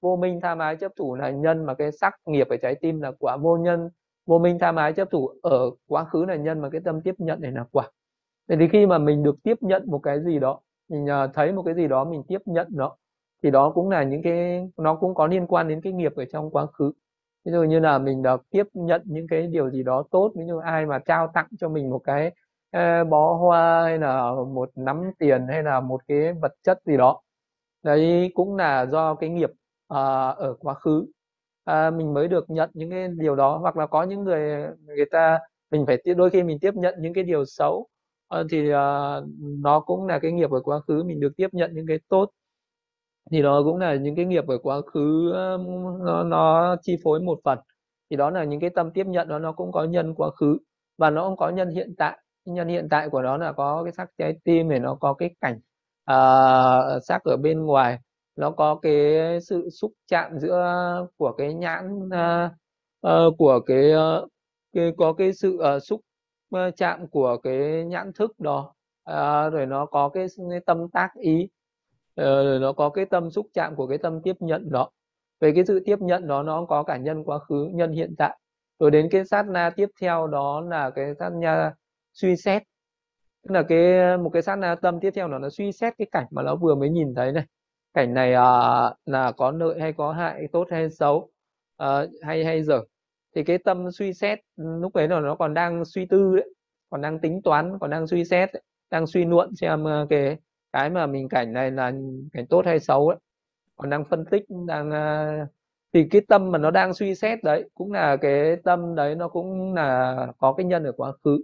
Vô 0.00 0.16
minh 0.16 0.40
tham 0.42 0.58
ái 0.58 0.76
chấp 0.76 0.92
thủ 0.96 1.14
là 1.14 1.30
nhân 1.30 1.66
mà 1.66 1.74
cái 1.74 1.92
sắc 1.92 2.14
nghiệp 2.26 2.48
ở 2.48 2.56
trái 2.56 2.74
tim 2.74 3.00
là 3.00 3.12
quả 3.18 3.36
vô 3.36 3.56
nhân. 3.56 3.90
Vô 4.26 4.38
minh 4.38 4.58
tham 4.60 4.76
ái 4.76 4.92
chấp 4.92 5.10
thủ 5.10 5.30
ở 5.42 5.70
quá 5.88 6.04
khứ 6.04 6.24
là 6.24 6.36
nhân 6.36 6.60
mà 6.60 6.70
cái 6.70 6.80
tâm 6.84 7.00
tiếp 7.02 7.14
nhận 7.18 7.40
này 7.40 7.52
là 7.52 7.64
quả. 7.72 7.90
Vậy 8.48 8.56
thì 8.60 8.68
khi 8.68 8.86
mà 8.86 8.98
mình 8.98 9.22
được 9.22 9.36
tiếp 9.42 9.56
nhận 9.60 9.82
một 9.86 9.98
cái 9.98 10.24
gì 10.24 10.38
đó, 10.38 10.60
mình 10.88 11.10
à, 11.10 11.26
thấy 11.26 11.52
một 11.52 11.62
cái 11.62 11.74
gì 11.74 11.88
đó, 11.88 12.04
mình 12.04 12.22
tiếp 12.28 12.38
nhận 12.46 12.68
nó, 12.70 12.96
thì 13.42 13.50
đó 13.50 13.70
cũng 13.70 13.90
là 13.90 14.02
những 14.02 14.22
cái, 14.22 14.68
nó 14.76 14.94
cũng 14.94 15.14
có 15.14 15.26
liên 15.26 15.46
quan 15.46 15.68
đến 15.68 15.80
cái 15.80 15.92
nghiệp 15.92 16.12
ở 16.16 16.24
trong 16.32 16.50
quá 16.50 16.66
khứ. 16.66 16.92
Ví 17.44 17.52
dụ 17.52 17.62
như 17.62 17.80
là 17.80 17.98
mình 17.98 18.22
được 18.22 18.42
tiếp 18.50 18.66
nhận 18.74 19.02
những 19.04 19.26
cái 19.28 19.46
điều 19.46 19.70
gì 19.70 19.82
đó 19.82 20.04
tốt, 20.10 20.32
ví 20.36 20.44
dụ 20.48 20.58
ai 20.58 20.86
mà 20.86 20.98
trao 20.98 21.28
tặng 21.34 21.46
cho 21.58 21.68
mình 21.68 21.90
một 21.90 21.98
cái 21.98 22.34
Ờ, 22.76 23.04
bó 23.04 23.34
hoa 23.34 23.82
hay 23.84 23.98
là 23.98 24.32
một 24.54 24.70
nắm 24.76 25.10
tiền 25.18 25.46
hay 25.48 25.62
là 25.62 25.80
một 25.80 26.00
cái 26.08 26.32
vật 26.32 26.52
chất 26.62 26.78
gì 26.86 26.96
đó. 26.96 27.20
Đấy 27.82 28.30
cũng 28.34 28.56
là 28.56 28.86
do 28.86 29.14
cái 29.14 29.30
nghiệp 29.30 29.50
à, 29.88 30.28
ở 30.28 30.54
quá 30.60 30.74
khứ. 30.74 31.06
À, 31.64 31.90
mình 31.90 32.14
mới 32.14 32.28
được 32.28 32.50
nhận 32.50 32.70
những 32.74 32.90
cái 32.90 33.08
điều 33.08 33.36
đó 33.36 33.58
hoặc 33.58 33.76
là 33.76 33.86
có 33.86 34.02
những 34.02 34.24
người 34.24 34.66
người 34.86 35.06
ta 35.10 35.38
mình 35.70 35.84
phải 35.86 35.98
đôi 36.16 36.30
khi 36.30 36.42
mình 36.42 36.58
tiếp 36.60 36.74
nhận 36.74 36.94
những 37.00 37.14
cái 37.14 37.24
điều 37.24 37.44
xấu 37.44 37.88
à, 38.28 38.42
thì 38.50 38.70
à, 38.70 39.20
nó 39.62 39.80
cũng 39.80 40.06
là 40.06 40.18
cái 40.18 40.32
nghiệp 40.32 40.50
ở 40.50 40.60
quá 40.60 40.80
khứ 40.88 41.02
mình 41.04 41.20
được 41.20 41.32
tiếp 41.36 41.48
nhận 41.52 41.70
những 41.74 41.86
cái 41.88 41.98
tốt. 42.08 42.30
Thì 43.30 43.42
đó 43.42 43.62
cũng 43.64 43.76
là 43.78 43.94
những 43.96 44.16
cái 44.16 44.24
nghiệp 44.24 44.44
ở 44.48 44.58
quá 44.62 44.80
khứ 44.94 45.32
nó, 46.04 46.24
nó 46.24 46.76
chi 46.82 46.96
phối 47.04 47.20
một 47.20 47.38
phần. 47.44 47.58
Thì 48.10 48.16
đó 48.16 48.30
là 48.30 48.44
những 48.44 48.60
cái 48.60 48.70
tâm 48.70 48.90
tiếp 48.90 49.06
nhận 49.06 49.28
đó 49.28 49.38
nó 49.38 49.52
cũng 49.52 49.72
có 49.72 49.84
nhân 49.84 50.14
quá 50.14 50.30
khứ 50.30 50.58
và 50.98 51.10
nó 51.10 51.28
cũng 51.28 51.36
có 51.36 51.50
nhân 51.50 51.70
hiện 51.70 51.94
tại 51.98 52.18
nhân 52.46 52.68
hiện 52.68 52.88
tại 52.90 53.08
của 53.08 53.22
nó 53.22 53.36
là 53.36 53.52
có 53.52 53.84
cái 53.84 53.92
sắc 53.92 54.10
trái 54.18 54.34
tim 54.44 54.68
này 54.68 54.78
nó 54.78 54.94
có 54.94 55.14
cái 55.14 55.34
cảnh 55.40 55.60
ờ, 56.04 56.94
uh, 56.96 57.02
sắc 57.04 57.24
ở 57.24 57.36
bên 57.36 57.66
ngoài 57.66 57.98
nó 58.36 58.50
có 58.50 58.74
cái 58.74 59.16
sự 59.40 59.70
xúc 59.70 59.92
chạm 60.08 60.38
giữa 60.38 61.06
của 61.16 61.32
cái 61.32 61.54
nhãn 61.54 61.98
uh, 62.06 62.50
uh, 63.06 63.34
của 63.38 63.60
cái, 63.60 63.92
uh, 63.94 64.28
cái 64.72 64.92
có 64.98 65.12
cái 65.12 65.32
sự 65.32 65.58
uh, 65.76 65.82
xúc 65.82 66.00
uh, 66.56 66.76
chạm 66.76 67.06
của 67.06 67.36
cái 67.36 67.84
nhãn 67.84 68.12
thức 68.12 68.40
đó 68.40 68.74
uh, 69.10 69.52
rồi 69.52 69.66
nó 69.66 69.86
có 69.86 70.08
cái, 70.08 70.26
cái 70.50 70.60
tâm 70.66 70.88
tác 70.92 71.08
ý 71.14 71.48
uh, 72.20 72.24
rồi 72.24 72.58
nó 72.58 72.72
có 72.72 72.88
cái 72.88 73.04
tâm 73.04 73.30
xúc 73.30 73.46
chạm 73.54 73.76
của 73.76 73.86
cái 73.86 73.98
tâm 73.98 74.22
tiếp 74.22 74.36
nhận 74.40 74.70
đó. 74.70 74.90
Về 75.40 75.52
cái 75.54 75.64
sự 75.66 75.80
tiếp 75.84 75.96
nhận 76.00 76.26
đó 76.26 76.42
nó 76.42 76.64
có 76.64 76.82
cả 76.82 76.96
nhân 76.96 77.24
quá 77.24 77.38
khứ 77.38 77.68
nhân 77.72 77.92
hiện 77.92 78.14
tại. 78.18 78.38
Rồi 78.78 78.90
đến 78.90 79.08
cái 79.10 79.24
sát 79.24 79.48
na 79.48 79.70
tiếp 79.70 79.88
theo 80.00 80.26
đó 80.26 80.60
là 80.60 80.90
cái 80.90 81.14
sát 81.18 81.30
na 81.42 81.74
suy 82.16 82.36
xét. 82.36 82.62
Tức 83.42 83.50
là 83.52 83.62
cái 83.68 84.18
một 84.18 84.30
cái 84.32 84.42
sát 84.42 84.56
na 84.56 84.74
tâm 84.74 85.00
tiếp 85.00 85.10
theo 85.14 85.28
là 85.28 85.38
nó 85.38 85.48
suy 85.50 85.72
xét 85.72 85.94
cái 85.98 86.08
cảnh 86.12 86.26
mà 86.30 86.42
nó 86.42 86.56
vừa 86.56 86.74
mới 86.74 86.90
nhìn 86.90 87.14
thấy 87.14 87.32
này. 87.32 87.44
Cảnh 87.94 88.14
này 88.14 88.30
uh, 88.30 88.96
là 89.06 89.32
có 89.36 89.50
lợi 89.50 89.80
hay 89.80 89.92
có 89.92 90.12
hại 90.12 90.48
tốt 90.52 90.68
hay 90.70 90.90
xấu 90.90 91.30
uh, 91.82 91.88
hay 92.22 92.44
hay 92.44 92.62
dở. 92.62 92.80
Thì 93.34 93.44
cái 93.44 93.58
tâm 93.58 93.90
suy 93.92 94.12
xét 94.12 94.38
lúc 94.56 94.94
đấy 94.96 95.08
là 95.08 95.20
nó 95.20 95.34
còn 95.34 95.54
đang 95.54 95.84
suy 95.84 96.06
tư 96.06 96.36
đấy 96.36 96.48
còn 96.90 97.00
đang 97.02 97.18
tính 97.20 97.42
toán 97.42 97.78
còn 97.80 97.90
đang 97.90 98.06
suy 98.06 98.24
xét 98.24 98.50
đấy, 98.52 98.62
đang 98.90 99.06
suy 99.06 99.24
luận 99.24 99.54
xem 99.56 99.84
uh, 99.84 100.08
cái 100.10 100.36
cái 100.72 100.90
mà 100.90 101.06
mình 101.06 101.28
cảnh 101.28 101.52
này 101.52 101.70
là 101.70 101.92
cảnh 102.32 102.46
tốt 102.46 102.66
hay 102.66 102.80
xấu 102.80 103.10
đấy 103.10 103.18
còn 103.76 103.90
đang 103.90 104.04
phân 104.04 104.24
tích 104.30 104.42
đang 104.66 104.88
uh, 104.88 105.48
thì 105.92 106.06
cái 106.10 106.22
tâm 106.28 106.50
mà 106.50 106.58
nó 106.58 106.70
đang 106.70 106.94
suy 106.94 107.14
xét 107.14 107.42
đấy 107.44 107.70
cũng 107.74 107.92
là 107.92 108.16
cái 108.16 108.56
tâm 108.64 108.94
đấy 108.94 109.14
nó 109.14 109.28
cũng 109.28 109.74
là 109.74 110.16
có 110.38 110.52
cái 110.52 110.66
nhân 110.66 110.84
ở 110.84 110.92
quá 110.92 111.12
khứ 111.24 111.38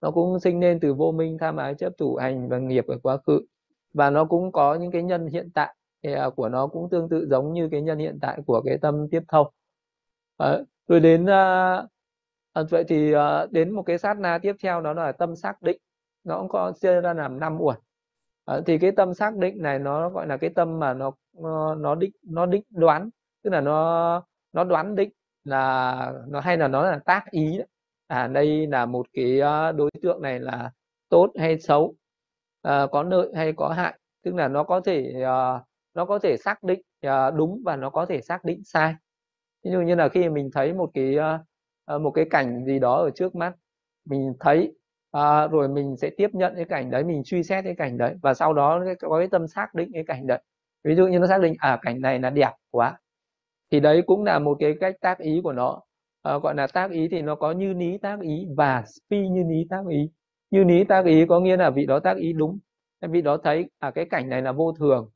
nó 0.00 0.10
cũng 0.10 0.40
sinh 0.40 0.60
nên 0.60 0.80
từ 0.80 0.94
vô 0.94 1.12
minh 1.12 1.38
tham 1.40 1.56
ái 1.56 1.74
chấp 1.74 1.92
thủ 1.98 2.16
hành 2.16 2.48
và 2.48 2.58
nghiệp 2.58 2.86
ở 2.88 2.98
quá 3.02 3.16
khứ. 3.26 3.40
Và 3.94 4.10
nó 4.10 4.24
cũng 4.24 4.52
có 4.52 4.74
những 4.74 4.90
cái 4.90 5.02
nhân 5.02 5.26
hiện 5.26 5.50
tại 5.54 5.74
à, 6.02 6.30
của 6.36 6.48
nó 6.48 6.66
cũng 6.66 6.90
tương 6.90 7.08
tự 7.08 7.26
giống 7.30 7.52
như 7.52 7.68
cái 7.68 7.82
nhân 7.82 7.98
hiện 7.98 8.18
tại 8.22 8.38
của 8.46 8.62
cái 8.66 8.78
tâm 8.78 9.08
tiếp 9.10 9.22
thông. 9.28 9.46
À, 10.36 10.58
rồi 10.88 11.00
đến 11.00 11.26
à, 11.26 11.76
à, 12.52 12.62
vậy 12.70 12.84
thì 12.88 13.12
à, 13.12 13.46
đến 13.50 13.70
một 13.70 13.82
cái 13.82 13.98
sát 13.98 14.18
na 14.18 14.38
tiếp 14.42 14.56
theo 14.62 14.80
đó 14.80 14.92
là 14.92 15.12
tâm 15.12 15.36
xác 15.36 15.62
định. 15.62 15.78
Nó 16.24 16.38
cũng 16.38 16.48
có 16.48 16.72
chia 16.80 17.00
ra 17.00 17.14
làm 17.14 17.40
năm 17.40 17.58
uẩn. 17.60 17.76
À, 18.44 18.60
thì 18.66 18.78
cái 18.78 18.92
tâm 18.92 19.14
xác 19.14 19.36
định 19.36 19.62
này 19.62 19.78
nó 19.78 20.10
gọi 20.10 20.26
là 20.26 20.36
cái 20.36 20.50
tâm 20.50 20.78
mà 20.78 20.94
nó 20.94 21.12
nó, 21.38 21.74
nó 21.74 21.94
định 21.94 22.12
nó 22.22 22.46
định 22.46 22.62
đoán. 22.70 23.10
Tức 23.42 23.50
là 23.50 23.60
nó 23.60 24.22
nó 24.52 24.64
đoán 24.64 24.94
định 24.94 25.10
là 25.44 26.12
nó 26.28 26.40
hay 26.40 26.56
là 26.56 26.68
nó 26.68 26.82
là 26.90 26.98
tác 27.06 27.24
ý 27.30 27.58
đấy 27.58 27.66
à 28.06 28.26
đây 28.26 28.66
là 28.66 28.86
một 28.86 29.06
cái 29.12 29.40
ờ, 29.40 29.72
đối 29.72 29.90
tượng 30.02 30.22
này 30.22 30.40
là 30.40 30.70
tốt 31.08 31.32
hay 31.38 31.58
xấu? 31.58 31.94
À, 32.62 32.86
có 32.92 33.02
lợi 33.02 33.28
hay 33.36 33.52
có 33.56 33.68
hại? 33.68 33.98
Tức 34.24 34.34
là 34.34 34.48
nó 34.48 34.64
có 34.64 34.80
thể 34.80 35.12
à, 35.24 35.62
nó 35.94 36.04
có 36.04 36.18
thể 36.18 36.36
xác 36.36 36.62
định 36.62 36.80
à, 37.00 37.30
đúng 37.30 37.62
và 37.64 37.76
nó 37.76 37.90
có 37.90 38.06
thể 38.06 38.20
xác 38.20 38.44
định 38.44 38.62
sai. 38.64 38.94
Ví 39.64 39.70
dụ 39.70 39.80
như 39.80 39.94
là 39.94 40.08
khi 40.08 40.28
mình 40.28 40.50
thấy 40.54 40.72
một 40.74 40.90
cái 40.94 41.16
à, 41.86 41.98
một 41.98 42.10
cái 42.10 42.24
cảnh 42.30 42.64
gì 42.64 42.78
đó 42.78 42.96
ở 42.96 43.10
trước 43.10 43.34
mắt 43.36 43.52
mình 44.04 44.34
thấy 44.40 44.74
à, 45.10 45.46
rồi 45.48 45.68
mình 45.68 45.96
sẽ 45.96 46.10
tiếp 46.16 46.30
nhận 46.32 46.52
cái 46.56 46.64
cảnh 46.64 46.90
đấy 46.90 47.04
mình 47.04 47.22
suy 47.24 47.42
xét 47.42 47.64
cái 47.64 47.74
cảnh 47.78 47.98
đấy 47.98 48.14
và 48.22 48.34
sau 48.34 48.54
đó 48.54 48.84
có 49.00 49.18
cái 49.18 49.28
tâm 49.28 49.48
xác 49.48 49.74
định 49.74 49.90
cái 49.94 50.04
cảnh 50.06 50.26
đấy. 50.26 50.42
Ví 50.84 50.94
dụ 50.96 51.06
như 51.06 51.18
nó 51.18 51.26
xác 51.26 51.40
định 51.40 51.54
à 51.58 51.78
cảnh 51.82 52.00
này 52.00 52.18
là 52.20 52.30
đẹp 52.30 52.52
quá 52.70 52.98
thì 53.72 53.80
đấy 53.80 54.02
cũng 54.06 54.24
là 54.24 54.38
một 54.38 54.56
cái 54.60 54.74
cách 54.80 54.94
tác 55.00 55.18
ý 55.18 55.40
của 55.44 55.52
nó 55.52 55.80
à, 56.26 56.38
gọi 56.38 56.54
là 56.54 56.66
tác 56.66 56.90
ý 56.90 57.08
thì 57.08 57.22
nó 57.22 57.34
có 57.34 57.52
như 57.52 57.72
lý 57.72 57.98
tác 57.98 58.20
ý 58.20 58.46
và 58.56 58.84
phi 59.10 59.28
như 59.28 59.42
lý 59.48 59.66
tác 59.70 59.82
ý. 59.90 60.10
Như 60.50 60.64
lý 60.64 60.84
tác 60.84 61.04
ý 61.04 61.26
có 61.26 61.40
nghĩa 61.40 61.56
là 61.56 61.70
vị 61.70 61.86
đó 61.86 61.98
tác 62.00 62.16
ý 62.16 62.32
đúng. 62.32 62.58
Vị 63.10 63.22
đó 63.22 63.36
thấy 63.44 63.70
à 63.78 63.90
cái 63.90 64.04
cảnh 64.10 64.28
này 64.28 64.42
là 64.42 64.52
vô 64.52 64.72
thường 64.72 65.10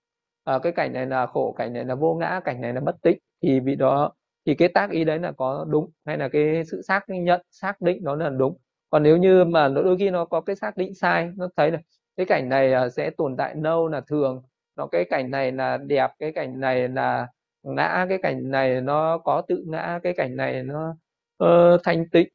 à, 0.45 0.59
cái 0.63 0.73
cảnh 0.73 0.93
này 0.93 1.07
là 1.07 1.27
khổ 1.27 1.55
cảnh 1.59 1.73
này 1.73 1.85
là 1.85 1.95
vô 1.95 2.15
ngã 2.15 2.41
cảnh 2.45 2.61
này 2.61 2.73
là 2.75 2.81
bất 2.81 2.97
tích 3.03 3.19
thì 3.43 3.61
vị 3.61 3.77
đó 3.77 4.13
thì 4.47 4.55
cái 4.55 4.69
tác 4.69 4.91
ý 4.91 5.05
đấy 5.05 5.19
là 5.19 5.33
có 5.33 5.67
đúng 5.69 5.91
hay 6.07 6.19
là 6.19 6.29
cái 6.29 6.65
sự 6.65 6.83
xác 6.83 7.01
nhận 7.09 7.41
xác 7.51 7.81
định 7.81 7.99
nó 8.05 8.17
là 8.17 8.29
đúng. 8.31 8.57
Còn 8.91 9.03
nếu 9.03 9.17
như 9.17 9.45
mà 9.45 9.69
đôi 9.69 9.97
khi 9.99 10.11
nó 10.11 10.25
có 10.25 10.41
cái 10.41 10.57
xác 10.57 10.77
định 10.77 10.95
sai 10.95 11.31
nó 11.37 11.49
thấy 11.57 11.71
là 11.71 11.79
cái 12.17 12.27
cảnh 12.27 12.49
này 12.49 12.73
à, 12.73 12.89
sẽ 12.89 13.11
tồn 13.11 13.37
tại 13.37 13.55
lâu 13.57 13.89
là 13.89 14.01
thường 14.01 14.43
nó 14.77 14.87
cái 14.87 15.05
cảnh 15.11 15.31
này 15.31 15.53
là 15.53 15.77
đẹp 15.77 16.11
cái 16.19 16.33
cảnh 16.33 16.61
này 16.61 16.89
là 16.89 17.29
ngã 17.63 18.07
cái 18.09 18.19
cảnh 18.23 18.51
này 18.51 18.81
nó 18.81 19.19
có 19.19 19.43
tự 19.49 19.65
ngã 19.67 20.01
cái 20.03 20.13
cảnh 20.17 20.37
này 20.37 20.63
nó 20.63 20.97
uh, 21.45 21.81
thanh 21.85 22.09
tịnh. 22.13 22.29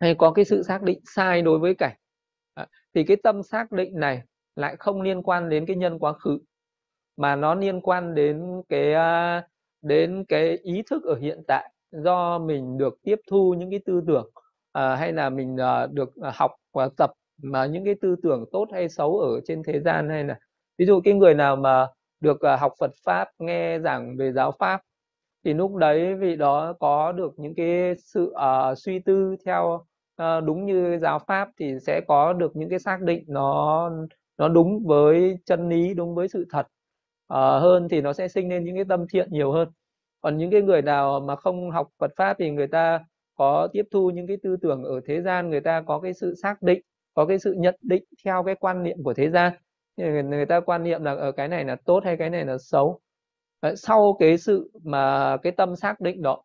Hay 0.00 0.14
có 0.14 0.30
cái 0.32 0.44
sự 0.44 0.62
xác 0.62 0.82
định 0.82 1.00
sai 1.16 1.42
đối 1.42 1.58
với 1.58 1.74
cảnh. 1.74 1.96
À, 2.54 2.66
thì 2.94 3.04
cái 3.04 3.16
tâm 3.22 3.42
xác 3.42 3.72
định 3.72 4.00
này 4.00 4.22
lại 4.56 4.76
không 4.78 5.02
liên 5.02 5.22
quan 5.22 5.48
đến 5.48 5.66
cái 5.66 5.76
nhân 5.76 5.98
quá 5.98 6.12
khứ 6.12 6.38
mà 7.16 7.36
nó 7.36 7.54
liên 7.54 7.80
quan 7.80 8.14
đến 8.14 8.62
cái 8.68 8.94
uh, 8.94 9.44
đến 9.82 10.24
cái 10.28 10.58
ý 10.62 10.82
thức 10.90 11.04
ở 11.04 11.14
hiện 11.14 11.42
tại. 11.46 11.72
Do 11.90 12.38
mình 12.38 12.78
được 12.78 12.98
tiếp 13.02 13.16
thu 13.30 13.54
những 13.58 13.70
cái 13.70 13.80
tư 13.86 14.02
tưởng 14.06 14.30
à, 14.72 14.96
hay 14.96 15.12
là 15.12 15.30
mình 15.30 15.56
à, 15.56 15.86
được 15.86 16.16
à, 16.22 16.32
học 16.34 16.50
và 16.72 16.88
tập 16.96 17.12
mà 17.42 17.66
những 17.66 17.84
cái 17.84 17.94
tư 18.00 18.16
tưởng 18.22 18.44
tốt 18.52 18.68
hay 18.72 18.88
xấu 18.88 19.18
ở 19.18 19.40
trên 19.44 19.62
thế 19.62 19.80
gian 19.80 20.08
hay 20.08 20.24
là 20.24 20.38
ví 20.78 20.86
dụ 20.86 21.00
cái 21.04 21.14
người 21.14 21.34
nào 21.34 21.56
mà 21.56 21.86
được 22.20 22.40
ờ, 22.40 22.56
học 22.56 22.72
Phật 22.80 22.90
pháp 23.04 23.28
nghe 23.38 23.78
giảng 23.78 24.16
về 24.16 24.32
giáo 24.32 24.52
pháp. 24.58 24.82
Thì 25.44 25.54
lúc 25.54 25.74
đấy 25.74 26.14
vị 26.14 26.36
đó 26.36 26.72
có 26.80 27.12
được 27.12 27.32
những 27.36 27.54
cái 27.54 27.94
sự 27.98 28.34
uh, 28.36 28.78
suy 28.78 28.98
tư 28.98 29.36
theo 29.46 29.86
uh, 30.22 30.44
đúng 30.44 30.66
như 30.66 30.98
giáo 31.02 31.18
pháp 31.18 31.48
thì 31.58 31.74
sẽ 31.86 32.00
có 32.08 32.32
được 32.32 32.56
những 32.56 32.68
cái 32.70 32.78
xác 32.78 33.00
định 33.02 33.24
nó 33.28 33.90
nó 34.38 34.48
đúng 34.48 34.86
với 34.86 35.38
chân 35.44 35.68
lý 35.68 35.94
đúng 35.94 36.14
với 36.14 36.28
sự 36.28 36.46
thật. 36.50 36.66
Uh, 37.34 37.62
hơn 37.62 37.88
thì 37.90 38.00
nó 38.00 38.12
sẽ 38.12 38.28
sinh 38.28 38.48
lên 38.48 38.64
những 38.64 38.74
cái 38.74 38.84
tâm 38.88 39.06
thiện 39.12 39.28
nhiều 39.30 39.52
hơn. 39.52 39.68
Còn 40.20 40.36
những 40.38 40.50
cái 40.50 40.62
người 40.62 40.82
nào 40.82 41.20
mà 41.20 41.36
không 41.36 41.70
học 41.70 41.88
Phật 41.98 42.10
pháp 42.16 42.36
thì 42.38 42.50
người 42.50 42.66
ta 42.66 43.00
có 43.34 43.68
tiếp 43.72 43.82
thu 43.90 44.10
những 44.10 44.26
cái 44.26 44.36
tư 44.42 44.56
tưởng 44.62 44.82
ở 44.84 45.00
thế 45.06 45.22
gian 45.22 45.50
người 45.50 45.60
ta 45.60 45.82
có 45.86 46.00
cái 46.00 46.14
sự 46.14 46.34
xác 46.42 46.62
định 46.62 46.82
có 47.14 47.26
cái 47.26 47.38
sự 47.38 47.52
nhận 47.58 47.74
định 47.82 48.04
theo 48.24 48.42
cái 48.44 48.54
quan 48.54 48.82
niệm 48.82 49.02
của 49.04 49.14
thế 49.14 49.30
gian 49.30 49.52
người 49.98 50.46
ta 50.46 50.60
quan 50.60 50.82
niệm 50.82 51.02
là 51.04 51.14
ở 51.14 51.32
cái 51.32 51.48
này 51.48 51.64
là 51.64 51.76
tốt 51.84 52.04
hay 52.04 52.16
cái 52.16 52.30
này 52.30 52.44
là 52.44 52.58
xấu? 52.58 53.00
Sau 53.76 54.16
cái 54.18 54.38
sự 54.38 54.70
mà 54.84 55.36
cái 55.42 55.52
tâm 55.52 55.76
xác 55.76 56.00
định 56.00 56.22
đó 56.22 56.42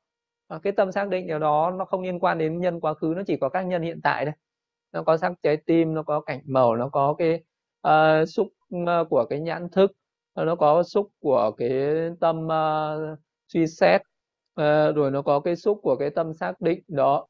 à, 0.47 0.59
cái 0.63 0.73
tâm 0.73 0.91
xác 0.91 1.09
định 1.09 1.27
đó 1.39 1.71
nó 1.77 1.85
không 1.85 2.01
liên 2.01 2.19
quan 2.19 2.37
đến 2.37 2.59
nhân 2.59 2.79
quá 2.79 2.93
khứ 2.93 3.13
nó 3.17 3.23
chỉ 3.27 3.37
có 3.37 3.49
các 3.49 3.61
nhân 3.61 3.81
hiện 3.81 4.01
tại 4.03 4.25
thôi. 4.25 4.33
nó 4.91 5.03
có 5.03 5.17
sắc 5.17 5.33
trái 5.43 5.57
tim 5.57 5.93
nó 5.93 6.03
có 6.03 6.21
cảnh 6.21 6.41
màu 6.45 6.75
nó 6.75 6.89
có 6.89 7.15
cái 7.17 7.43
uh, 7.87 8.29
xúc 8.29 8.47
của 9.09 9.25
cái 9.29 9.39
nhãn 9.39 9.69
thức 9.69 9.91
ờ, 10.33 10.45
nó 10.45 10.55
có 10.55 10.83
xúc 10.83 11.09
của 11.19 11.51
cái 11.57 11.71
tâm 12.19 12.47
uh, 12.47 13.19
suy 13.47 13.67
xét 13.67 14.01
uh, 14.61 14.95
rồi 14.95 15.11
nó 15.11 15.21
có 15.21 15.39
cái 15.39 15.55
xúc 15.55 15.79
của 15.83 15.95
cái 15.95 16.09
tâm 16.09 16.33
xác 16.33 16.61
định 16.61 16.83
đó. 16.87 17.27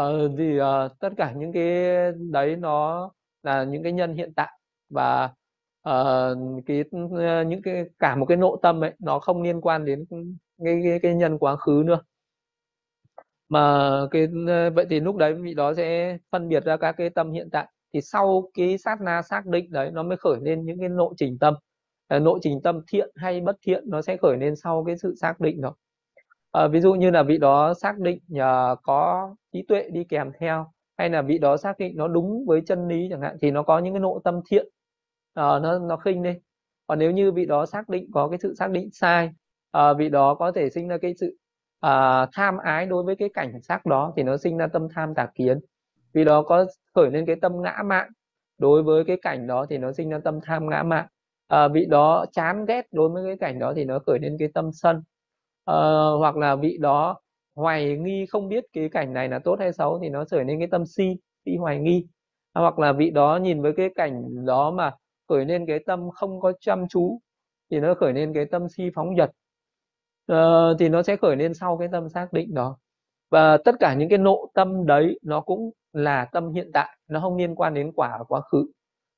Uh, 0.00 0.30
thì 0.38 0.60
uh, 0.60 0.92
tất 1.00 1.10
cả 1.16 1.32
những 1.36 1.52
cái 1.52 1.84
đấy 2.32 2.56
nó 2.56 3.10
là 3.42 3.64
những 3.64 3.82
cái 3.82 3.92
nhân 3.92 4.14
hiện 4.14 4.32
tại. 4.36 4.58
Và 4.90 5.34
uh, 5.88 6.64
cái 6.66 6.84
ờ, 7.18 7.44
những 7.44 7.62
cái 7.62 7.84
cả 7.98 8.16
một 8.16 8.26
cái 8.26 8.36
nội 8.36 8.58
tâm 8.62 8.84
ấy 8.84 8.92
nó 8.98 9.18
không 9.18 9.42
liên 9.42 9.60
quan 9.60 9.84
đến 9.84 10.04
cái 10.64 10.80
cái, 10.84 10.98
cái 11.02 11.14
nhân 11.14 11.38
quá 11.38 11.56
khứ 11.56 11.82
nữa. 11.86 12.00
Mà 13.48 13.90
cái 14.10 14.26
ờ, 14.48 14.70
vậy 14.70 14.86
thì 14.90 15.00
lúc 15.00 15.16
đấy 15.16 15.34
vị 15.34 15.54
đó 15.54 15.74
sẽ 15.74 16.18
phân 16.32 16.48
biệt 16.48 16.64
ra 16.64 16.76
các 16.76 16.92
cái 16.92 17.10
tâm 17.10 17.32
hiện 17.32 17.48
tại. 17.52 17.68
Thì 17.92 18.00
sau 18.00 18.50
cái 18.54 18.78
sát 18.78 19.00
na 19.00 19.22
xác 19.22 19.46
định 19.46 19.70
đấy 19.72 19.90
nó 19.92 20.02
mới 20.02 20.16
khởi 20.16 20.38
lên 20.42 20.64
những 20.64 20.80
cái 20.80 20.88
nội 20.88 21.14
trình 21.16 21.38
tâm. 21.38 21.54
Nội 22.20 22.38
trình 22.42 22.60
tâm 22.62 22.80
thiện 22.88 23.10
hay 23.16 23.40
bất 23.40 23.56
thiện 23.66 23.84
nó 23.86 24.02
sẽ 24.02 24.16
khởi 24.16 24.36
lên 24.36 24.56
sau 24.56 24.84
cái 24.86 24.96
sự 24.98 25.14
xác 25.20 25.40
định 25.40 25.60
đó. 25.60 25.74
À, 26.52 26.68
ví 26.68 26.80
dụ 26.80 26.94
như 26.94 27.10
là 27.10 27.22
vị 27.22 27.38
đó 27.38 27.74
xác 27.74 27.98
định 27.98 28.18
uh, 28.32 28.78
có 28.82 29.28
trí 29.52 29.62
tuệ 29.68 29.88
đi 29.92 30.04
kèm 30.04 30.32
theo 30.40 30.66
hay 30.98 31.10
là 31.10 31.22
vị 31.22 31.38
đó 31.38 31.56
xác 31.56 31.78
định 31.78 31.96
nó 31.96 32.08
đúng 32.08 32.44
với 32.46 32.62
chân 32.66 32.88
lý 32.88 33.06
chẳng 33.10 33.20
hạn 33.20 33.36
thì 33.42 33.50
nó 33.50 33.62
có 33.62 33.78
những 33.78 33.94
cái 33.94 34.00
nội 34.00 34.20
tâm 34.24 34.40
thiện 34.50 34.66
à, 35.34 35.58
nó 35.58 35.78
nó 35.78 35.96
khinh 35.96 36.22
đi. 36.22 36.32
Còn 36.86 36.98
nếu 36.98 37.10
như 37.10 37.32
vị 37.32 37.46
đó 37.46 37.66
xác 37.66 37.88
định 37.88 38.10
có 38.12 38.28
cái 38.28 38.38
sự 38.42 38.54
xác 38.54 38.70
định 38.70 38.90
sai 38.92 39.30
à, 39.70 39.92
vị 39.92 40.08
đó 40.08 40.34
có 40.34 40.52
thể 40.52 40.70
sinh 40.70 40.88
ra 40.88 40.98
cái 40.98 41.14
sự 41.20 41.36
à, 41.80 42.26
tham 42.32 42.56
ái 42.58 42.86
đối 42.86 43.02
với 43.04 43.16
cái 43.16 43.28
cảnh 43.34 43.62
sắc 43.62 43.86
đó 43.86 44.12
thì 44.16 44.22
nó 44.22 44.36
sinh 44.36 44.58
ra 44.58 44.66
tâm 44.66 44.88
tham 44.94 45.14
tà 45.14 45.28
kiến. 45.34 45.60
Vì 46.14 46.24
đó 46.24 46.42
có 46.42 46.66
khởi 46.94 47.10
lên 47.10 47.26
cái 47.26 47.36
tâm 47.36 47.62
ngã 47.62 47.82
mạn 47.84 48.08
đối 48.58 48.82
với 48.82 49.04
cái 49.04 49.16
cảnh 49.22 49.46
đó 49.46 49.66
thì 49.70 49.78
nó 49.78 49.92
sinh 49.92 50.10
ra 50.10 50.18
tâm 50.24 50.40
tham 50.42 50.68
ngã 50.70 50.82
mạn. 50.82 51.06
À, 51.48 51.68
vị 51.68 51.86
đó 51.90 52.26
chán 52.32 52.64
ghét 52.66 52.86
đối 52.92 53.08
với 53.10 53.24
cái 53.26 53.36
cảnh 53.36 53.58
đó 53.58 53.72
thì 53.76 53.84
nó 53.84 53.98
khởi 53.98 54.18
lên 54.18 54.36
cái 54.38 54.48
tâm 54.54 54.70
sân. 54.72 55.02
À, 55.64 55.74
hoặc 56.18 56.36
là 56.36 56.56
vị 56.56 56.78
đó 56.80 57.20
hoài 57.54 57.96
nghi 57.98 58.26
không 58.26 58.48
biết 58.48 58.64
cái 58.72 58.88
cảnh 58.88 59.12
này 59.12 59.28
là 59.28 59.38
tốt 59.38 59.56
hay 59.60 59.72
xấu 59.72 59.98
thì 60.02 60.08
nó 60.08 60.24
khởi 60.30 60.44
lên 60.44 60.58
cái 60.58 60.68
tâm 60.70 60.86
si 60.86 61.16
si 61.44 61.56
hoài 61.56 61.78
nghi. 61.78 62.06
À, 62.52 62.60
hoặc 62.62 62.78
là 62.78 62.92
vị 62.92 63.10
đó 63.10 63.36
nhìn 63.42 63.62
với 63.62 63.72
cái 63.76 63.90
cảnh 63.94 64.44
đó 64.46 64.70
mà 64.70 64.92
khởi 65.28 65.44
lên 65.44 65.66
cái 65.66 65.78
tâm 65.86 66.10
không 66.10 66.40
có 66.40 66.52
chăm 66.60 66.88
chú 66.88 67.20
thì 67.70 67.80
nó 67.80 67.94
khởi 67.94 68.12
lên 68.12 68.34
cái 68.34 68.44
tâm 68.44 68.68
si 68.68 68.90
phóng 68.94 69.16
dật. 69.16 69.30
À, 70.26 70.36
thì 70.78 70.88
nó 70.88 71.02
sẽ 71.02 71.16
khởi 71.16 71.36
lên 71.36 71.54
sau 71.54 71.78
cái 71.78 71.88
tâm 71.92 72.08
xác 72.08 72.32
định 72.32 72.54
đó. 72.54 72.78
Và 73.30 73.56
tất 73.64 73.74
cả 73.80 73.94
những 73.94 74.08
cái 74.08 74.18
nộ 74.18 74.50
tâm 74.54 74.86
đấy 74.86 75.18
nó 75.22 75.40
cũng 75.40 75.70
là 75.92 76.24
tâm 76.32 76.52
hiện 76.52 76.70
tại 76.74 76.98
nó 77.08 77.20
không 77.20 77.36
liên 77.36 77.54
quan 77.54 77.74
đến 77.74 77.92
quả 77.92 78.18
quá 78.28 78.40
khứ. 78.40 78.66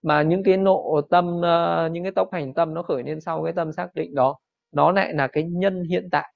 Mà 0.02 0.22
những 0.22 0.42
cái 0.44 0.56
nộ 0.56 1.00
tâm 1.10 1.38
uh, 1.38 1.92
những 1.92 2.02
cái 2.02 2.12
tốc 2.12 2.28
hành 2.32 2.54
tâm 2.54 2.74
nó 2.74 2.82
khởi 2.82 3.02
lên 3.02 3.20
sau 3.20 3.44
cái 3.44 3.52
tâm 3.52 3.72
xác 3.72 3.94
định 3.94 4.14
đó 4.14 4.38
nó 4.72 4.92
lại 4.92 5.12
là 5.12 5.26
cái 5.26 5.42
nhân 5.44 5.84
hiện 5.84 6.08
tại. 6.10 6.34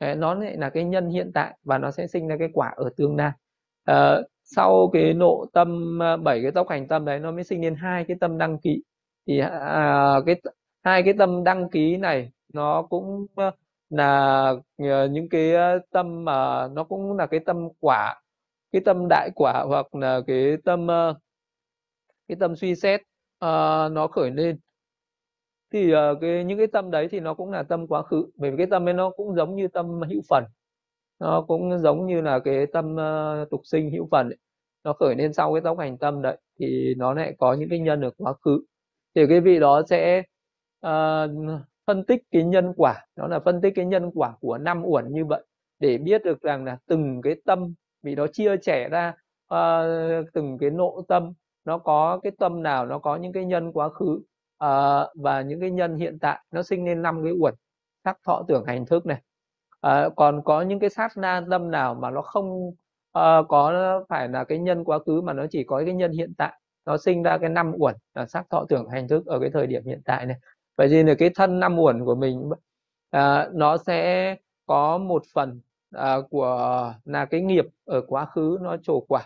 Đấy, 0.00 0.14
nó 0.14 0.34
lại 0.34 0.56
là 0.56 0.70
cái 0.70 0.84
nhân 0.84 1.08
hiện 1.10 1.30
tại 1.34 1.58
và 1.64 1.78
nó 1.78 1.90
sẽ 1.90 2.06
sinh 2.06 2.28
ra 2.28 2.36
cái 2.38 2.48
quả 2.52 2.72
ở 2.76 2.90
tương 2.96 3.16
lai. 3.16 3.32
Uh, 3.90 4.26
sau 4.56 4.90
cái 4.92 5.14
nộ 5.14 5.46
tâm 5.52 6.02
à, 6.02 6.16
bảy 6.16 6.42
cái 6.42 6.52
tốc 6.52 6.68
hành 6.68 6.88
tâm 6.88 7.04
đấy 7.04 7.20
nó 7.20 7.32
mới 7.32 7.44
sinh 7.44 7.62
lên 7.62 7.74
hai 7.74 8.04
cái 8.04 8.16
tâm 8.20 8.38
đăng 8.38 8.58
ký. 8.58 8.82
Thì 9.26 9.38
à, 9.38 9.48
à 9.58 10.16
cái 10.26 10.40
hai 10.82 11.02
cái 11.02 11.14
tâm 11.18 11.44
đăng 11.44 11.70
ký 11.70 11.96
này 11.96 12.30
nó 12.52 12.82
cũng 12.82 13.26
là 13.90 14.54
ờ, 14.78 15.08
những 15.08 15.28
cái 15.28 15.52
tâm 15.90 16.24
mà 16.24 16.68
nó 16.68 16.84
cũng 16.84 17.16
là 17.16 17.26
cái 17.26 17.40
tâm 17.40 17.68
quả 17.80 18.22
cái 18.72 18.82
tâm 18.84 19.06
đại 19.10 19.30
quả 19.34 19.64
hoặc 19.68 19.94
là 19.94 20.20
cái 20.26 20.56
tâm 20.64 20.86
cái 22.28 22.36
tâm 22.40 22.56
suy 22.56 22.74
xét 22.74 23.00
uh, 23.44 23.92
nó 23.92 24.08
khởi 24.12 24.30
lên. 24.30 24.58
Thì 25.72 25.94
uh, 25.94 25.98
cái 26.20 26.44
những 26.44 26.58
cái 26.58 26.66
tâm 26.66 26.90
đấy 26.90 27.08
thì 27.10 27.20
nó 27.20 27.34
cũng 27.34 27.50
là 27.50 27.62
tâm 27.62 27.86
quá 27.86 28.02
khứ. 28.02 28.30
Bởi 28.36 28.50
vì 28.50 28.56
cái 28.56 28.66
tâm 28.70 28.88
ấy 28.88 28.94
nó 28.94 29.10
cũng 29.10 29.34
giống 29.34 29.56
như 29.56 29.68
tâm 29.68 30.00
hữu 30.10 30.20
phần 30.28 30.44
nó 31.20 31.44
cũng 31.48 31.78
giống 31.78 32.06
như 32.06 32.20
là 32.20 32.38
cái 32.38 32.66
tâm 32.66 32.96
uh, 32.96 33.50
tục 33.50 33.60
sinh 33.64 33.90
hữu 33.90 34.08
phần 34.10 34.28
ấy. 34.28 34.36
nó 34.84 34.92
khởi 34.92 35.14
lên 35.14 35.32
sau 35.32 35.54
cái 35.54 35.60
tốc 35.60 35.78
hành 35.78 35.98
tâm 35.98 36.22
đấy 36.22 36.38
thì 36.60 36.94
nó 36.94 37.14
lại 37.14 37.34
có 37.38 37.54
những 37.54 37.68
cái 37.68 37.78
nhân 37.78 38.00
ở 38.00 38.10
quá 38.16 38.34
khứ. 38.44 38.60
Thì 39.14 39.26
cái 39.28 39.40
vị 39.40 39.58
đó 39.58 39.82
sẽ 39.88 40.22
uh, 40.86 41.30
phân 41.86 42.04
tích 42.04 42.22
cái 42.30 42.44
nhân 42.44 42.72
quả 42.76 43.06
đó 43.16 43.26
là 43.28 43.40
phân 43.40 43.60
tích 43.60 43.72
cái 43.76 43.84
nhân 43.84 44.10
quả 44.14 44.34
của 44.40 44.58
năm 44.58 44.82
uẩn 44.84 45.12
như 45.12 45.24
vậy 45.24 45.44
để 45.78 45.98
biết 45.98 46.24
được 46.24 46.42
rằng 46.42 46.64
là 46.64 46.78
từng 46.86 47.22
cái 47.22 47.36
tâm 47.44 47.74
vì 48.02 48.14
nó 48.14 48.26
chia 48.26 48.56
sẻ 48.62 48.88
ra 48.88 49.14
uh, 49.54 50.26
từng 50.32 50.58
cái 50.58 50.70
nộ 50.70 51.02
tâm 51.08 51.32
nó 51.64 51.78
có 51.78 52.20
cái 52.22 52.32
tâm 52.38 52.62
nào 52.62 52.86
nó 52.86 52.98
có 52.98 53.16
những 53.16 53.32
cái 53.32 53.44
nhân 53.44 53.72
quá 53.72 53.88
khứ 53.88 54.20
uh, 54.64 55.08
và 55.14 55.42
những 55.46 55.60
cái 55.60 55.70
nhân 55.70 55.96
hiện 55.96 56.18
tại 56.18 56.44
nó 56.50 56.62
sinh 56.62 56.84
lên 56.84 57.02
năm 57.02 57.24
cái 57.24 57.32
uẩn. 57.40 57.54
Sắc 58.04 58.18
thọ 58.24 58.44
tưởng 58.48 58.64
hành 58.66 58.86
thức 58.86 59.06
này 59.06 59.22
à, 59.80 60.08
còn 60.16 60.42
có 60.44 60.62
những 60.62 60.78
cái 60.78 60.90
sát 60.90 61.16
na 61.16 61.42
tâm 61.50 61.70
nào 61.70 61.94
mà 61.94 62.10
nó 62.10 62.22
không 62.22 62.72
à, 63.12 63.42
có 63.48 63.72
phải 64.08 64.28
là 64.28 64.44
cái 64.44 64.58
nhân 64.58 64.84
quá 64.84 64.98
khứ 64.98 65.20
mà 65.20 65.32
nó 65.32 65.46
chỉ 65.50 65.64
có 65.64 65.82
cái 65.86 65.94
nhân 65.94 66.12
hiện 66.12 66.34
tại? 66.38 66.60
Nó 66.86 66.96
sinh 66.98 67.22
ra 67.22 67.38
cái 67.38 67.50
năm 67.50 67.72
uẩn 67.78 67.94
là 68.14 68.26
sắc 68.26 68.46
thọ 68.50 68.64
tưởng 68.68 68.88
hành 68.88 69.08
thức 69.08 69.26
ở 69.26 69.40
cái 69.40 69.50
thời 69.50 69.66
điểm 69.66 69.84
hiện 69.84 70.02
tại 70.04 70.26
này. 70.26 70.36
Vậy 70.76 70.88
thì 70.88 71.02
là 71.02 71.14
cái 71.18 71.30
thân 71.34 71.60
năm 71.60 71.78
uẩn 71.78 72.04
của 72.04 72.14
mình 72.14 72.50
à, 73.10 73.48
nó 73.52 73.76
sẽ 73.76 74.36
có 74.66 74.98
một 74.98 75.22
phần 75.34 75.60
à, 75.94 76.16
của 76.30 76.94
là 77.04 77.24
cái 77.24 77.40
nghiệp 77.40 77.64
ở 77.84 78.00
quá 78.00 78.26
khứ 78.26 78.58
nó 78.62 78.76
trổ 78.76 79.00
quả. 79.08 79.22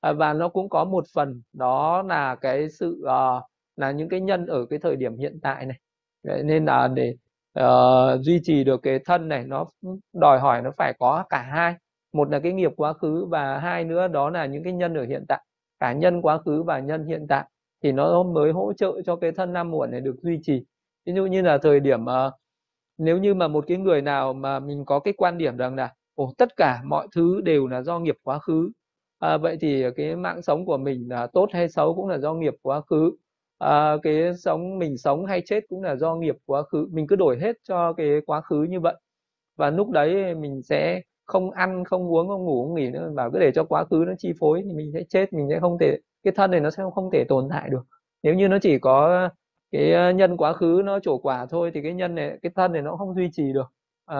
À, 0.00 0.12
và 0.12 0.32
nó 0.32 0.48
cũng 0.48 0.68
có 0.68 0.84
một 0.84 1.04
phần 1.14 1.42
đó 1.52 2.02
là 2.02 2.34
cái 2.34 2.70
sự 2.70 3.04
à, 3.08 3.40
là 3.76 3.90
những 3.90 4.08
cái 4.08 4.20
nhân 4.20 4.46
ở 4.46 4.66
cái 4.66 4.78
thời 4.78 4.96
điểm 4.96 5.18
hiện 5.18 5.38
tại 5.42 5.66
này. 5.66 5.78
Vậy 6.22 6.42
nên 6.42 6.64
là 6.64 6.88
để 6.88 7.14
uh, 7.60 8.20
duy 8.20 8.40
trì 8.42 8.64
được 8.64 8.80
cái 8.82 8.98
thân 9.04 9.28
này 9.28 9.44
nó 9.46 9.66
đòi 10.12 10.38
hỏi 10.38 10.62
nó 10.62 10.70
phải 10.76 10.92
có 10.98 11.24
cả 11.28 11.42
hai. 11.42 11.74
Một 12.12 12.30
là 12.30 12.38
cái 12.38 12.52
nghiệp 12.52 12.72
quá 12.76 12.92
khứ 12.92 13.24
và 13.24 13.58
hai 13.58 13.84
nữa 13.84 14.08
đó 14.08 14.30
là 14.30 14.46
những 14.46 14.64
cái 14.64 14.72
nhân 14.72 14.94
ở 14.94 15.04
hiện 15.04 15.24
tại. 15.28 15.44
Cả 15.80 15.92
nhân 15.92 16.22
quá 16.22 16.38
khứ 16.38 16.62
và 16.62 16.78
nhân 16.78 17.06
hiện 17.06 17.26
tại 17.28 17.44
thì 17.82 17.92
nó 17.92 18.22
mới 18.22 18.52
hỗ 18.52 18.72
trợ 18.72 18.92
cho 19.06 19.16
cái 19.16 19.32
thân 19.32 19.52
năm 19.52 19.70
muộn 19.70 19.90
này 19.90 20.00
được 20.00 20.16
duy 20.22 20.38
trì. 20.42 20.64
Ví 21.06 21.12
dụ 21.14 21.26
như 21.26 21.42
là 21.42 21.58
thời 21.58 21.80
điểm 21.80 22.02
uh, 22.04 22.32
nếu 22.98 23.18
như 23.18 23.34
mà 23.34 23.48
một 23.48 23.64
cái 23.68 23.76
người 23.76 24.02
nào 24.02 24.32
mà 24.32 24.60
mình 24.60 24.84
có 24.84 24.98
cái 25.00 25.14
quan 25.16 25.38
điểm 25.38 25.56
rằng 25.56 25.74
là 25.76 25.94
ồ 26.14 26.32
tất 26.38 26.56
cả 26.56 26.80
mọi 26.84 27.08
thứ 27.14 27.40
đều 27.40 27.66
là 27.66 27.82
do 27.82 27.98
nghiệp 27.98 28.16
quá 28.22 28.38
khứ. 28.38 28.70
À, 29.18 29.36
vậy 29.36 29.56
thì 29.60 29.84
cái 29.96 30.16
mạng 30.16 30.42
sống 30.42 30.66
của 30.66 30.76
mình 30.76 31.08
là 31.08 31.26
tốt 31.26 31.48
hay 31.52 31.68
xấu 31.68 31.94
cũng 31.94 32.08
là 32.08 32.18
do 32.18 32.34
nghiệp 32.34 32.54
quá 32.62 32.80
khứ 32.80 33.12
à, 33.58 33.96
cái 34.02 34.34
sống 34.34 34.78
mình 34.78 34.98
sống 34.98 35.26
hay 35.26 35.42
chết 35.46 35.60
cũng 35.68 35.82
là 35.82 35.96
do 35.96 36.14
nghiệp 36.14 36.36
quá 36.46 36.62
khứ. 36.62 36.88
Mình 36.92 37.06
cứ 37.06 37.16
đổi 37.16 37.38
hết 37.40 37.56
cho 37.68 37.92
cái 37.92 38.20
quá 38.26 38.40
khứ 38.40 38.62
như 38.62 38.80
vậy. 38.80 38.94
Và 39.56 39.70
lúc 39.70 39.90
đấy 39.90 40.34
mình 40.34 40.62
sẽ 40.62 41.00
không 41.26 41.50
ăn 41.50 41.84
không 41.84 42.12
uống 42.12 42.28
không 42.28 42.44
ngủ 42.44 42.64
không 42.64 42.74
nghỉ 42.74 42.90
nữa. 42.90 43.10
Và 43.14 43.30
cứ 43.32 43.38
để 43.38 43.52
cho 43.54 43.64
quá 43.64 43.84
khứ 43.84 44.04
nó 44.06 44.12
chi 44.18 44.32
phối 44.40 44.62
thì 44.64 44.72
mình 44.72 44.90
sẽ 44.94 45.02
chết. 45.08 45.32
Mình 45.32 45.46
sẽ 45.50 45.60
không 45.60 45.78
thể 45.80 45.98
cái 46.24 46.32
thân 46.36 46.50
này 46.50 46.60
nó 46.60 46.70
sẽ 46.70 46.82
không 46.94 47.10
thể 47.12 47.24
tồn 47.28 47.48
tại 47.50 47.70
được. 47.70 47.82
Nếu 48.22 48.34
như 48.34 48.48
nó 48.48 48.58
chỉ 48.62 48.78
có 48.78 49.28
cái 49.72 49.92
ờ, 49.92 50.10
nhân 50.12 50.36
quá 50.36 50.52
khứ 50.52 50.82
nó 50.84 51.00
trổ 51.00 51.18
quả 51.18 51.46
thôi 51.50 51.70
thì 51.74 51.82
cái 51.82 51.94
nhân 51.94 52.14
này 52.14 52.38
cái 52.42 52.52
thân 52.56 52.72
này 52.72 52.82
nó 52.82 52.96
không 52.96 53.14
duy 53.14 53.30
trì 53.32 53.52
được. 53.52 53.66
À, 54.06 54.18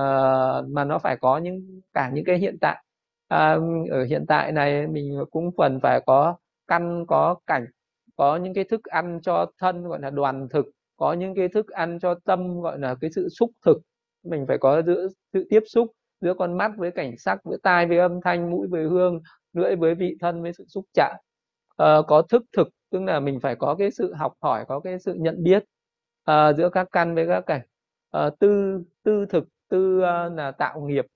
mà 0.68 0.84
nó 0.84 0.98
phải 0.98 1.16
có 1.20 1.38
những 1.38 1.80
cả 1.92 2.10
những 2.14 2.24
cái 2.24 2.38
hiện 2.38 2.56
tại. 2.60 2.84
À, 3.28 3.58
ở 3.90 4.04
hiện 4.04 4.24
tại 4.28 4.52
này 4.52 4.86
mình 4.86 5.18
cũng 5.30 5.50
phần 5.56 5.80
phải 5.82 6.00
có 6.06 6.36
căn 6.66 7.04
có 7.08 7.34
cảnh 7.46 7.66
có 8.16 8.36
những 8.36 8.54
cái 8.54 8.64
thức 8.64 8.84
ăn 8.84 9.20
cho 9.22 9.46
thân 9.58 9.82
gọi 9.82 10.00
là 10.00 10.10
đoàn 10.10 10.48
thực 10.50 10.66
có 10.96 11.12
những 11.12 11.34
cái 11.34 11.48
thức 11.48 11.68
ăn 11.68 11.98
cho 12.02 12.14
tâm 12.24 12.60
gọi 12.60 12.78
là 12.78 12.94
cái 13.00 13.10
sự 13.14 13.28
xúc 13.28 13.50
thực. 13.66 13.78
Mình 14.22 14.44
phải 14.48 14.58
có 14.58 14.82
giữa 14.82 15.08
sự 15.32 15.46
tiếp 15.50 15.62
xúc 15.66 15.92
giữa 16.20 16.34
con 16.34 16.58
mắt 16.58 16.72
với 16.76 16.90
cảnh 16.90 17.14
sắc 17.18 17.44
với 17.44 17.58
tai 17.62 17.86
với 17.86 17.98
âm 17.98 18.20
thanh 18.24 18.50
mũi 18.50 18.66
với 18.68 18.84
hương 18.84 19.20
lưỡi 19.52 19.76
với 19.76 19.94
vị 19.94 20.16
thân 20.20 20.42
với 20.42 20.52
sự 20.52 20.64
xúc 20.68 20.84
chạm. 20.94 21.16
À, 21.76 21.96
có 22.08 22.22
thức 22.22 22.42
thực 22.56 22.68
tức 22.90 23.02
là 23.02 23.20
mình 23.20 23.40
phải 23.40 23.56
có 23.56 23.74
cái 23.78 23.90
sự 23.90 24.14
học 24.14 24.32
hỏi 24.40 24.64
có 24.68 24.80
cái 24.80 24.98
sự 24.98 25.14
nhận 25.14 25.42
biết 25.42 25.64
à, 26.24 26.52
giữa 26.52 26.68
các 26.68 26.88
căn 26.92 27.14
với 27.14 27.26
các 27.28 27.46
cảnh. 27.46 27.60
À, 28.10 28.30
tư 28.40 28.80
tư 29.02 29.26
thực 29.26 29.44
tư 29.68 29.98
uh, 29.98 30.32
là 30.36 30.50
tạo 30.58 30.80
nghiệp. 30.80 31.06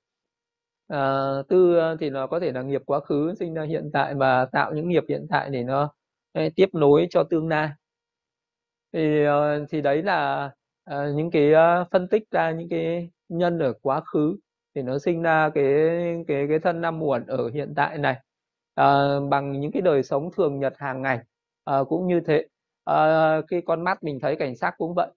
À, 0.88 1.28
tư 1.48 1.80
thì 2.00 2.10
nó 2.10 2.26
có 2.26 2.40
thể 2.40 2.52
là 2.52 2.62
nghiệp 2.62 2.82
quá 2.86 3.00
khứ 3.00 3.34
sinh 3.38 3.54
ra 3.54 3.62
hiện 3.62 3.90
tại 3.92 4.14
và 4.14 4.44
tạo 4.44 4.72
những 4.74 4.88
nghiệp 4.88 5.04
hiện 5.08 5.26
tại 5.30 5.50
để 5.50 5.62
nó 5.64 5.92
tiếp 6.56 6.68
nối 6.72 7.06
cho 7.10 7.24
tương 7.24 7.48
lai. 7.48 7.70
Thì 8.92 9.24
ờ, 9.24 9.66
thì 9.70 9.80
đấy 9.80 10.02
là 10.02 10.50
à, 10.84 11.08
những 11.16 11.30
cái 11.30 11.52
ờ, 11.52 11.84
phân 11.92 12.08
tích 12.08 12.22
ra 12.30 12.50
những 12.50 12.68
cái 12.68 13.10
nhân 13.28 13.58
ở 13.58 13.72
quá 13.82 14.00
khứ 14.00 14.36
thì 14.74 14.82
nó 14.82 14.98
sinh 14.98 15.22
ra 15.22 15.50
cái 15.54 15.64
cái 16.28 16.46
cái 16.48 16.58
thân 16.58 16.80
năm 16.80 16.98
muộn 16.98 17.26
ở 17.26 17.50
hiện 17.54 17.72
tại 17.76 17.98
này. 17.98 18.16
À, 18.74 18.84
bằng 19.30 19.60
những 19.60 19.72
cái 19.72 19.82
đời 19.82 20.02
sống 20.02 20.30
thường 20.36 20.60
nhật 20.60 20.72
hàng 20.78 21.02
ngày 21.02 21.18
à, 21.64 21.78
cũng 21.88 22.06
như 22.08 22.20
thế. 22.26 22.46
À, 22.84 23.40
khi 23.50 23.60
con 23.60 23.84
mắt 23.84 24.02
mình 24.04 24.18
thấy 24.20 24.36
cảnh 24.36 24.56
sắc 24.56 24.74
cũng 24.78 24.94
vậy. 24.94 25.08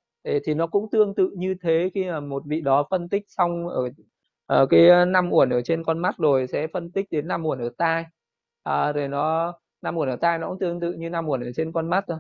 Thì 0.46 0.54
nó 0.54 0.68
cũng 0.68 0.90
tương 0.92 1.16
tự 1.16 1.30
như 1.38 1.56
thế 1.62 1.90
khi 1.94 2.06
mà 2.06 2.20
một 2.20 2.44
vị 2.46 2.62
đó 2.62 2.88
phân 2.92 3.10
tích 3.10 3.24
xong 3.28 3.68
ở 3.68 3.90
ở 4.46 4.66
cái 4.66 5.06
năm 5.08 5.30
uẩn 5.34 5.50
ở 5.50 5.62
trên 5.62 5.84
con 5.84 6.00
mắt 6.00 6.16
rồi 6.18 6.48
sẽ 6.48 6.68
phân 6.74 6.92
tích 6.92 7.08
đến 7.12 7.28
năm 7.28 7.46
uẩn 7.46 7.60
ở 7.60 7.70
tai. 7.78 8.06
À, 8.64 8.92
rồi 8.92 9.08
nó 9.08 9.54
năm 9.84 9.98
uẩn 9.98 10.10
ở 10.10 10.16
tai 10.16 10.38
nó 10.40 10.50
cũng 10.50 10.60
tương 10.60 10.80
tự 10.80 10.94
như 10.94 11.10
năm 11.10 11.28
uẩn 11.28 11.44
ở 11.44 11.52
trên 11.56 11.72
con 11.72 11.90
mắt 11.90 12.06
thôi. 12.08 12.18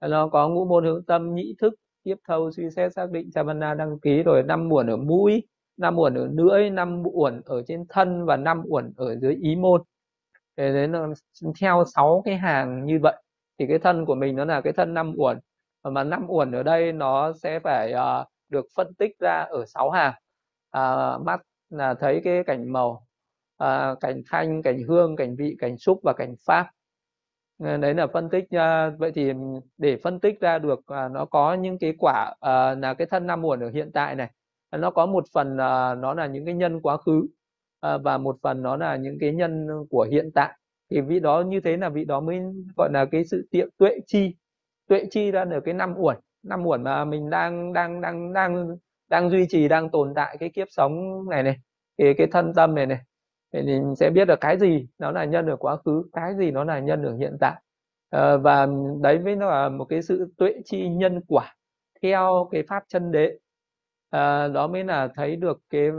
Nó 0.00 0.28
có 0.28 0.48
ngũ 0.48 0.64
môn 0.64 0.84
hướng 0.84 1.04
tâm 1.04 1.34
nhĩ 1.34 1.54
thức 1.60 1.74
tiếp 2.02 2.14
thâu 2.28 2.50
suy 2.50 2.70
xét 2.70 2.92
xác 2.92 3.10
định 3.10 3.30
chavana 3.30 3.74
đăng 3.74 4.00
ký 4.00 4.22
rồi 4.22 4.42
năm 4.42 4.72
uẩn 4.72 4.86
ở 4.86 4.96
mũi 4.96 5.42
năm 5.76 5.98
uẩn 5.98 6.14
ở 6.14 6.28
lưỡi 6.32 6.70
năm 6.70 7.02
uẩn 7.12 7.40
ở 7.44 7.62
trên 7.66 7.84
thân 7.88 8.24
và 8.24 8.36
năm 8.36 8.62
uẩn 8.68 8.92
ở 8.96 9.16
dưới 9.16 9.34
ý 9.34 9.56
môn. 9.56 9.82
Thế 10.56 10.72
đấy 10.72 10.86
nó 10.88 11.08
theo 11.60 11.84
sáu 11.94 12.22
cái 12.24 12.36
hàng 12.36 12.86
như 12.86 12.98
vậy. 13.02 13.22
Thì 13.58 13.66
cái 13.68 13.78
thân 13.78 14.06
của 14.06 14.14
mình 14.14 14.36
nó 14.36 14.44
là 14.44 14.60
cái 14.60 14.72
thân 14.72 14.94
năm 14.94 15.14
uẩn 15.16 15.38
mà 15.84 16.04
năm 16.04 16.24
uẩn 16.28 16.52
ở 16.52 16.62
đây 16.62 16.92
nó 16.92 17.32
sẽ 17.32 17.60
phải 17.60 17.94
uh, 17.94 18.26
được 18.48 18.66
phân 18.76 18.94
tích 18.94 19.18
ra 19.18 19.46
ở 19.50 19.64
sáu 19.66 19.90
hàng. 19.90 20.14
Uh, 20.78 21.26
mắt 21.26 21.40
là 21.70 21.94
thấy 21.94 22.20
cái 22.24 22.44
cảnh 22.46 22.72
màu 22.72 23.06
uh, 23.64 24.00
cảnh 24.00 24.22
thanh 24.30 24.62
cảnh 24.62 24.82
hương 24.88 25.16
cảnh 25.16 25.36
vị 25.36 25.56
cảnh 25.58 25.78
xúc 25.78 26.00
và 26.02 26.12
cảnh 26.12 26.34
pháp. 26.46 26.70
Ờ, 27.64 27.76
đấy 27.76 27.94
là 27.94 28.06
phân 28.06 28.28
tích 28.30 28.44
ờ, 28.50 28.90
vậy 28.98 29.12
thì 29.14 29.32
để 29.78 29.96
phân 30.02 30.20
tích 30.20 30.40
ra 30.40 30.58
được 30.58 30.80
ờ, 30.86 31.08
nó 31.08 31.24
có 31.24 31.54
những 31.54 31.78
cái 31.78 31.94
quả 31.98 32.34
là 32.78 32.94
cái 32.98 33.06
thân 33.10 33.26
năm 33.26 33.40
muộn 33.42 33.60
ở 33.60 33.70
hiện 33.70 33.90
tại 33.94 34.14
này 34.14 34.30
nó 34.78 34.90
có 34.90 35.06
một 35.06 35.24
phần 35.34 35.56
nó 36.00 36.14
là 36.14 36.26
những 36.26 36.44
cái 36.46 36.54
nhân 36.54 36.80
quá 36.80 36.96
khứ 36.96 37.26
và 38.04 38.18
một 38.18 38.36
phần 38.42 38.62
nó 38.62 38.76
là 38.76 38.96
những 38.96 39.18
cái 39.20 39.32
nhân 39.32 39.66
của 39.90 40.08
hiện 40.10 40.30
tại. 40.34 40.58
Thì 40.90 41.00
vị 41.00 41.20
đó 41.20 41.40
như 41.42 41.60
thế 41.60 41.76
là 41.76 41.88
vị 41.88 42.04
đó 42.04 42.20
mới, 42.20 42.40
gọi 42.76 42.90
là, 42.92 43.04
cái 43.04 43.24
sự 43.24 43.48
tiệm 43.50 43.68
tuệ 43.78 43.98
chi 44.06 44.34
tuệ 44.88 45.04
chi 45.10 45.30
ra 45.30 45.44
được 45.44 45.60
cái 45.64 45.74
năm 45.74 45.94
uẩn. 45.98 46.16
Năm 46.42 46.66
uẩn 46.66 46.82
mà 46.82 47.04
mình 47.04 47.30
đang 47.30 47.72
đang 47.72 48.00
đang 48.00 48.32
đang 48.32 48.76
đang 49.10 49.30
duy 49.30 49.46
trì, 49.48 49.68
đang 49.68 49.90
tồn 49.90 50.12
tại 50.16 50.36
cái 50.40 50.50
kiếp 50.50 50.68
sống 50.70 51.24
này 51.30 51.42
này, 51.42 51.56
cái 51.98 52.14
cái 52.18 52.26
thân 52.32 52.54
tâm 52.54 52.74
này 52.74 52.86
này 52.86 52.98
thì 53.52 53.62
mình 53.62 53.94
sẽ 53.96 54.10
biết 54.10 54.24
được 54.24 54.40
cái 54.40 54.58
gì 54.58 54.86
nó 54.98 55.10
là 55.10 55.24
nhân 55.24 55.46
ở 55.46 55.56
quá 55.56 55.76
khứ 55.84 56.02
cái 56.12 56.34
gì 56.38 56.50
nó 56.50 56.64
là 56.64 56.78
nhân 56.78 57.02
ở 57.02 57.16
hiện 57.16 57.36
tại. 57.40 57.62
À, 58.10 58.36
và 58.36 58.66
đấy 59.02 59.18
mới 59.18 59.36
là 59.36 59.68
một 59.68 59.84
cái 59.84 60.02
sự 60.02 60.32
tuệ 60.38 60.54
chi 60.64 60.88
nhân 60.88 61.20
quả 61.28 61.54
theo 62.02 62.48
cái 62.52 62.62
pháp 62.68 62.84
chân 62.88 63.12
đế. 63.12 63.38
À, 64.10 64.48
đó 64.48 64.66
mới 64.68 64.84
là 64.84 65.08
thấy 65.16 65.36
được 65.36 65.60
cái 65.70 65.90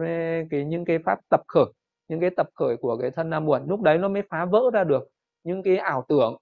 cái 0.49 0.65
những 0.65 0.85
cái 0.85 0.99
pháp 1.05 1.19
tập 1.29 1.41
khởi 1.47 1.65
những 2.07 2.19
cái 2.19 2.29
tập 2.37 2.47
khởi 2.55 2.77
của 2.77 2.97
cái 2.97 3.11
thân 3.11 3.29
nam 3.29 3.45
muộn 3.45 3.65
lúc 3.67 3.81
đấy 3.81 3.97
nó 3.97 4.07
mới 4.09 4.21
phá 4.29 4.45
vỡ 4.45 4.61
ra 4.73 4.83
được 4.83 5.03
những 5.43 5.63
cái 5.63 5.77
ảo 5.77 6.05
tưởng 6.09 6.37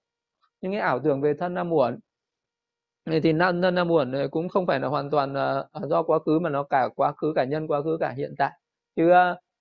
những 0.61 0.71
cái 0.71 0.81
ảo 0.81 0.99
tưởng 0.99 1.21
về 1.21 1.33
thân 1.39 1.53
nam 1.53 1.69
muộn 1.69 1.99
thì 3.05 3.33
thân 3.39 3.61
nam 3.75 3.87
muộn 3.87 4.11
ờ, 4.11 4.27
cũng 4.31 4.49
không 4.49 4.65
phải 4.67 4.79
là 4.79 4.87
hoàn 4.87 5.09
toàn 5.09 5.33
do 5.89 6.03
quá 6.03 6.19
khứ 6.25 6.39
mà 6.39 6.49
nó 6.49 6.63
cả 6.63 6.89
quá 6.95 7.11
khứ 7.11 7.33
cả 7.35 7.43
nhân 7.43 7.67
quá 7.67 7.81
khứ 7.81 7.97
cả 7.99 8.09
hiện 8.17 8.35
tại. 8.37 8.51
Chứ 8.95 9.11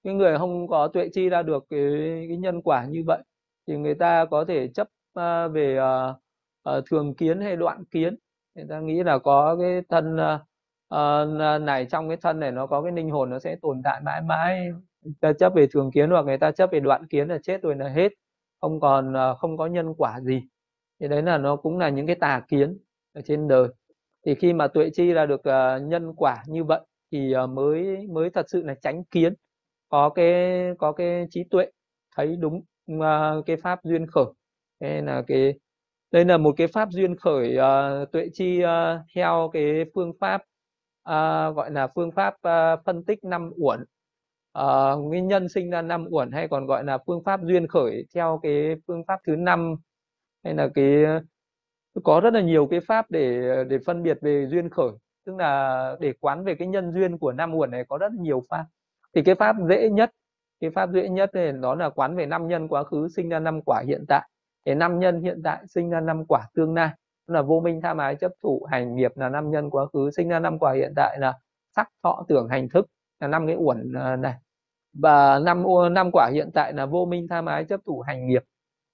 cái 0.05 0.15
người 0.15 0.39
không 0.39 0.69
có 0.69 0.89
tuệ 0.89 1.09
chi 1.13 1.29
ra 1.29 1.43
được 1.43 1.67
cái, 1.71 1.81
cái 2.29 2.37
nhân 2.37 2.63
quả 2.63 2.85
như 2.85 3.03
vậy 3.07 3.23
thì 3.67 3.77
người 3.77 3.95
ta 3.95 4.25
có 4.25 4.45
thể 4.45 4.69
chấp 4.69 4.89
uh, 5.19 5.53
về 5.53 5.79
uh, 5.79 6.17
uh, 6.79 6.85
thường 6.91 7.15
kiến 7.15 7.41
hay 7.41 7.57
đoạn 7.57 7.85
kiến. 7.85 8.17
Người 8.55 8.67
ta 8.69 8.81
nghĩ 8.81 9.03
là 9.03 9.19
có 9.19 9.57
cái 9.61 9.83
thân 9.89 10.17
uh, 10.95 11.63
này 11.63 11.87
trong 11.91 12.09
cái 12.09 12.17
thân 12.17 12.41
này 12.41 12.53
nó 12.53 12.67
có 12.67 12.83
cái 12.83 12.93
linh 12.93 13.11
hồn 13.11 13.31
nó 13.31 13.39
sẽ 13.39 13.57
tồn 13.63 13.81
tại 13.85 14.01
mãi 14.05 14.23
mãi. 14.23 14.69
Người 15.05 15.15
ta 15.21 15.33
chấp 15.33 15.55
về 15.55 15.67
thường 15.73 15.91
kiến 15.91 16.11
hoặc 16.11 16.25
người 16.25 16.39
ta 16.39 16.51
chấp 16.51 16.71
về 16.73 16.81
đoạn 16.81 17.07
kiến 17.07 17.29
là 17.29 17.39
chết 17.43 17.63
rồi 17.63 17.77
là 17.77 17.89
hết 17.89 18.13
không 18.61 18.81
còn 18.81 19.13
uh, 19.13 19.39
không 19.39 19.57
có 19.57 19.67
nhân 19.67 19.95
quả 19.95 20.21
gì. 20.21 20.43
Thì 21.01 21.09
đấy 21.09 21.23
là 21.23 21.39
nó 21.39 21.57
cũng 21.57 21.79
là 21.79 21.89
những 21.89 22.07
cái 22.07 22.17
tà 22.17 22.43
kiến 22.49 22.79
ở 23.13 23.21
trên 23.21 23.49
đời. 23.49 23.69
Thì 24.27 24.35
khi 24.35 24.53
mà 24.53 24.69
tuệ 24.69 24.91
chi 24.91 25.13
ra 25.13 25.27
được 25.27 25.41
uh, 25.41 25.83
nhân 25.83 26.15
quả 26.17 26.43
như 26.47 26.65
vậy 26.65 26.81
thì 27.13 27.35
uh, 27.45 27.51
mới 27.51 28.07
mới 28.07 28.31
thật 28.31 28.51
sự 28.51 28.63
là 28.63 28.75
tránh 28.83 29.05
kiến 29.05 29.35
có 29.91 30.09
cái 30.09 30.53
có 30.79 30.93
cái 30.93 31.27
trí 31.31 31.45
tuệ 31.45 31.67
thấy 32.17 32.37
đúng 32.37 32.63
uh, 32.93 33.47
cái 33.47 33.57
pháp 33.57 33.81
duyên 33.85 34.07
khởi. 34.07 34.25
Đây 34.81 35.03
là 35.03 35.23
cái 35.27 35.55
đây 36.11 36.25
là 36.25 36.39
một 36.39 36.55
cái 36.57 36.67
pháp 36.67 36.89
duyên 36.91 37.17
khởi 37.17 37.57
uh, 37.59 38.13
tuệ 38.13 38.29
chi 38.33 38.63
uh, 38.65 38.69
theo 39.15 39.51
cái 39.53 39.85
phương 39.95 40.13
pháp 40.21 40.43
uh, 41.09 41.57
gọi 41.57 41.71
là 41.71 41.89
phương 41.95 42.11
pháp 42.13 42.35
uh, 42.35 42.81
phân 42.87 43.05
tích 43.05 43.25
năm 43.25 43.53
uẩn. 43.57 43.85
Uh, 44.59 45.05
nguyên 45.05 45.29
nhân 45.29 45.49
sinh 45.49 45.71
ra 45.71 45.83
năm 45.83 46.07
uẩn 46.11 46.31
hay 46.33 46.49
còn 46.49 46.67
gọi 46.67 46.85
là 46.85 46.99
phương 47.07 47.25
pháp 47.25 47.41
duyên 47.43 47.67
khởi 47.69 48.05
theo 48.15 48.41
cái 48.43 48.75
phương 48.87 49.03
pháp 49.09 49.21
thứ 49.27 49.37
năm. 49.37 49.77
Hay 50.45 50.55
là 50.55 50.69
cái 50.75 51.05
có 52.05 52.21
rất 52.21 52.35
là 52.35 52.41
nhiều 52.41 52.67
cái 52.67 52.81
pháp 52.81 53.11
để 53.11 53.41
để 53.69 53.79
phân 53.87 54.03
biệt 54.03 54.19
về 54.23 54.47
duyên 54.51 54.71
khởi. 54.71 54.91
Tức 55.27 55.37
là 55.37 55.97
để 56.01 56.13
quán 56.21 56.45
về 56.45 56.55
cái 56.55 56.69
nhân 56.69 56.93
duyên 56.93 57.19
của 57.19 57.33
năm 57.33 57.55
uẩn 57.55 57.71
này 57.71 57.85
có 57.89 57.99
rất 57.99 58.13
nhiều 58.13 58.43
pháp 58.51 58.65
thì 59.15 59.23
cái 59.23 59.35
pháp 59.35 59.57
dễ 59.69 59.91
nhất 59.91 60.11
cái 60.61 60.71
pháp 60.71 60.91
dễ 60.93 61.09
nhất 61.09 61.31
thì 61.35 61.53
đó 61.61 61.75
là 61.75 61.91
quán 61.91 62.17
về 62.17 62.27
năm 62.27 62.49
nhân 62.49 62.69
quá 62.69 62.85
khứ 62.85 63.09
sinh 63.09 63.29
ra 63.29 63.39
năm 63.39 63.61
quả 63.63 63.83
hiện 63.87 64.05
tại. 64.09 64.29
Để 64.65 64.75
năm 64.75 64.99
nhân 64.99 65.21
hiện 65.23 65.41
tại 65.45 65.63
sinh 65.69 65.91
ra 65.91 66.01
năm 66.01 66.25
quả 66.29 66.49
tương 66.55 66.75
lai. 66.75 66.91
Là 67.27 67.43
vô 67.43 67.61
minh 67.61 67.81
tham 67.83 67.99
ái 67.99 68.17
chấp 68.17 68.33
thủ 68.43 68.67
hành 68.71 68.97
nghiệp 68.97 69.13
là 69.17 69.29
năm 69.29 69.51
nhân 69.51 69.71
quá 69.71 69.87
khứ 69.93 70.11
sinh 70.17 70.29
ra 70.29 70.39
năm 70.39 70.59
quả 70.59 70.73
hiện 70.73 70.93
tại 70.97 71.19
là 71.19 71.35
sắc 71.77 71.89
thọ 72.03 72.25
tưởng 72.29 72.49
hành 72.49 72.69
thức 72.69 72.87
là 73.21 73.29
năm 73.29 73.47
cái 73.47 73.57
uẩn 73.57 73.93
à, 73.93 74.17
này. 74.17 74.35
Và 74.93 75.39
năm 75.39 75.65
năm 75.93 76.11
quả 76.13 76.31
hiện 76.33 76.51
tại 76.55 76.73
là 76.73 76.87
vô 76.87 77.05
minh 77.05 77.27
tham 77.31 77.47
ái 77.47 77.65
chấp 77.65 77.81
thủ 77.87 78.01
hành 78.01 78.27
nghiệp. 78.27 78.43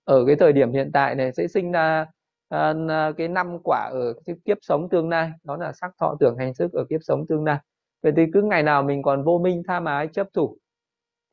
Ở 0.05 0.25
cái 0.27 0.37
thời 0.37 0.53
điểm 0.53 0.73
hiện 0.73 0.91
tại 0.93 1.15
này 1.15 1.33
sẽ 1.33 1.49
sinh 1.49 1.73
ra 1.73 2.07
uh, 2.55 3.17
cái 3.17 3.29
năm 3.29 3.59
quả 3.65 3.91
ở 3.93 4.15
cái 4.27 4.37
kiếp 4.45 4.59
sống 4.63 4.89
tương 4.89 5.09
lai. 5.09 5.31
Đó 5.45 5.57
là 5.57 5.73
sắc 5.73 5.91
thọ 6.01 6.17
tưởng 6.21 6.37
hành 6.39 6.53
thức 6.59 6.73
ở 6.73 6.85
kiếp 6.91 7.01
sống 7.03 7.27
tương 7.29 7.45
lai 7.45 7.59
vậy 8.07 8.13
thì 8.17 8.27
cứ 8.33 8.43
ngày 8.43 8.63
nào 8.63 8.83
mình 8.83 9.03
còn 9.03 9.25
vô 9.25 9.39
minh 9.39 9.63
tha 9.69 9.81
mái 9.81 10.09
chấp 10.09 10.27
thủ 10.35 10.59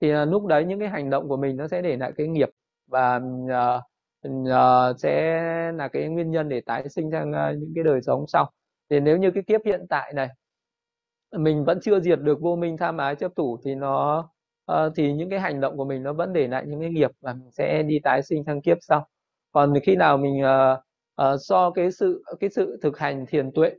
thì 0.01 0.11
à, 0.11 0.25
lúc 0.25 0.45
đấy 0.45 0.65
những 0.65 0.79
cái 0.79 0.89
hành 0.89 1.09
động 1.09 1.29
của 1.29 1.37
mình 1.37 1.57
nó 1.57 1.67
sẽ 1.67 1.81
để 1.81 1.97
lại 1.97 2.11
cái 2.17 2.27
nghiệp 2.27 2.49
và 2.87 3.15
uh, 3.15 3.83
uh, 4.27 4.99
sẽ 4.99 5.41
là 5.71 5.87
cái 5.87 6.07
nguyên 6.09 6.31
nhân 6.31 6.49
để 6.49 6.61
tái 6.61 6.89
sinh 6.89 7.11
sang 7.11 7.31
uh, 7.31 7.57
những 7.57 7.71
cái 7.75 7.83
đời 7.83 8.01
sống 8.01 8.25
sau. 8.27 8.51
Thì 8.89 8.99
nếu 8.99 9.17
như 9.17 9.31
cái 9.31 9.43
kiếp 9.43 9.61
hiện 9.65 9.85
tại 9.89 10.13
này 10.13 10.29
mình 11.37 11.65
vẫn 11.65 11.79
chưa 11.81 11.99
diệt 11.99 12.19
được 12.21 12.41
vô 12.41 12.55
minh 12.55 12.77
tham 12.77 12.97
ái 12.97 13.15
chấp 13.15 13.31
thủ 13.35 13.59
thì 13.65 13.75
nó 13.75 14.29
uh, 14.71 14.93
thì 14.95 15.13
những 15.13 15.29
cái 15.29 15.39
hành 15.39 15.59
động 15.61 15.77
của 15.77 15.85
mình 15.85 16.03
nó 16.03 16.13
vẫn 16.13 16.33
để 16.33 16.47
lại 16.47 16.65
những 16.67 16.81
cái 16.81 16.89
nghiệp 16.89 17.11
và 17.21 17.33
mình 17.33 17.51
sẽ 17.51 17.83
đi 17.83 17.99
tái 18.03 18.21
sinh 18.23 18.43
sang 18.43 18.61
kiếp 18.61 18.77
sau. 18.81 19.07
Còn 19.51 19.73
khi 19.83 19.95
nào 19.95 20.17
mình 20.17 20.41
uh, 20.41 20.79
uh, 21.21 21.39
so 21.41 21.71
cái 21.71 21.91
sự 21.91 22.23
cái 22.39 22.49
sự 22.49 22.79
thực 22.81 22.97
hành 22.97 23.25
thiền 23.25 23.51
tuệ 23.51 23.71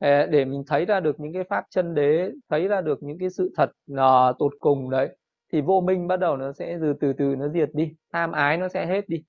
để 0.00 0.44
mình 0.44 0.62
thấy 0.66 0.84
ra 0.84 1.00
được 1.00 1.20
những 1.20 1.32
cái 1.32 1.44
pháp 1.44 1.64
chân 1.70 1.94
đế 1.94 2.30
thấy 2.48 2.68
ra 2.68 2.80
được 2.80 3.02
những 3.02 3.18
cái 3.18 3.30
sự 3.30 3.52
thật 3.56 3.70
uh, 3.92 4.38
tột 4.38 4.52
cùng 4.60 4.90
đấy 4.90 5.16
thì 5.52 5.60
vô 5.60 5.80
minh 5.80 6.08
bắt 6.08 6.16
đầu 6.16 6.36
nó 6.36 6.52
sẽ 6.52 6.78
từ 6.80 6.92
từ 7.00 7.12
từ 7.12 7.36
nó 7.36 7.48
diệt 7.48 7.70
đi 7.72 7.94
tham 8.12 8.32
ái 8.32 8.56
nó 8.56 8.68
sẽ 8.68 8.86
hết 8.86 9.08
đi. 9.08 9.24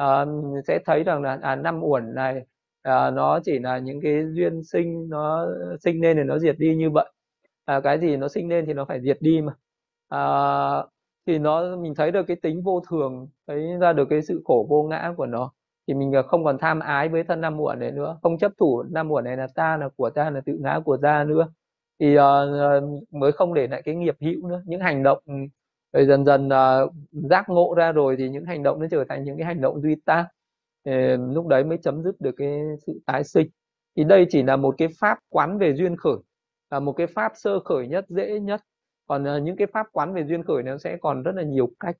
Uh, 0.00 0.28
sẽ 0.66 0.78
thấy 0.86 1.04
rằng 1.04 1.22
là 1.22 1.38
à, 1.42 1.56
năm 1.56 1.82
uẩn 1.82 2.14
này 2.14 2.36
uh, 2.88 3.14
nó 3.14 3.40
chỉ 3.44 3.58
là 3.58 3.78
những 3.78 4.00
cái 4.02 4.24
duyên 4.32 4.62
sinh 4.64 5.08
nó 5.08 5.46
sinh 5.80 6.02
lên 6.02 6.16
thì 6.16 6.22
nó 6.22 6.38
diệt 6.38 6.56
đi 6.58 6.76
như 6.76 6.90
vậy. 6.90 7.12
À, 7.64 7.80
cái 7.80 8.00
gì 8.00 8.16
nó 8.16 8.28
sinh 8.28 8.48
lên 8.48 8.66
thì 8.66 8.72
nó 8.72 8.84
phải 8.84 9.00
diệt 9.00 9.18
đi 9.20 9.40
mà. 9.40 9.52
À, 10.08 10.20
thì 11.26 11.38
nó 11.38 11.76
mình 11.76 11.94
thấy 11.94 12.10
được 12.10 12.22
cái 12.26 12.36
tính 12.42 12.62
vô 12.62 12.80
thường 12.90 13.28
thấy 13.46 13.78
ra 13.80 13.92
được 13.92 14.06
cái 14.10 14.22
sự 14.22 14.42
khổ 14.44 14.66
vô 14.70 14.82
ngã 14.82 15.14
của 15.16 15.26
nó 15.26 15.52
thì 15.88 15.94
mình 15.94 16.16
à, 16.16 16.22
không 16.22 16.44
còn 16.44 16.58
tham 16.58 16.80
ái 16.80 17.08
với 17.08 17.24
thân 17.24 17.40
năm 17.40 17.56
muộn 17.56 17.78
này 17.78 17.90
nữa 17.92 18.18
không 18.22 18.38
chấp 18.38 18.52
thủ 18.58 18.82
năm 18.82 19.08
muộn 19.08 19.24
này 19.24 19.36
là 19.36 19.46
ta 19.54 19.76
là 19.76 19.88
của 19.96 20.10
ta 20.10 20.30
là 20.30 20.40
tự 20.40 20.58
ngã 20.60 20.80
của 20.84 20.96
ta 20.96 21.24
nữa. 21.24 21.48
Thì 22.00 22.16
uh, 22.18 22.22
mới 23.10 23.32
không 23.32 23.54
để 23.54 23.66
lại 23.66 23.82
cái 23.84 23.94
nghiệp 23.94 24.16
hữu 24.20 24.48
nữa. 24.48 24.62
Những 24.66 24.80
hành 24.80 25.02
động 25.02 25.18
ừ, 25.26 25.32
rồi 25.92 26.06
dần 26.06 26.24
dần 26.24 26.48
uh, 26.48 26.92
giác 27.12 27.48
ngộ 27.48 27.74
ra 27.76 27.92
rồi 27.92 28.16
thì 28.18 28.28
những 28.28 28.44
hành 28.44 28.62
động 28.62 28.80
nó 28.80 28.86
trở 28.90 29.04
thành 29.08 29.24
những 29.24 29.38
cái 29.38 29.46
hành 29.46 29.60
động 29.60 29.80
duy 29.82 29.94
ta, 30.04 30.28
thì 30.84 30.92
lúc 31.16 31.46
đấy 31.46 31.64
mới 31.64 31.78
chấm 31.78 32.02
dứt 32.02 32.20
được 32.20 32.34
cái 32.36 32.60
sự 32.86 33.00
tái 33.06 33.24
sinh. 33.24 33.48
Thì 33.96 34.04
đây 34.04 34.26
chỉ 34.28 34.42
là 34.42 34.56
một 34.56 34.74
cái 34.78 34.88
pháp 35.00 35.18
quán 35.28 35.58
về 35.58 35.74
duyên 35.74 35.96
khởi 35.96 36.16
là 36.70 36.80
một 36.80 36.92
cái 36.92 37.06
pháp 37.06 37.32
sơ 37.34 37.60
khởi 37.60 37.88
nhất 37.88 38.04
dễ 38.08 38.40
nhất. 38.40 38.60
Còn 39.06 39.36
uh, 39.36 39.42
những 39.42 39.56
cái 39.56 39.66
pháp 39.72 39.86
quán 39.92 40.14
về 40.14 40.24
duyên 40.24 40.42
khởi 40.42 40.62
nó 40.62 40.78
sẽ 40.78 40.96
còn 41.00 41.22
rất 41.22 41.32
là 41.34 41.42
nhiều 41.42 41.68
cách 41.80 41.96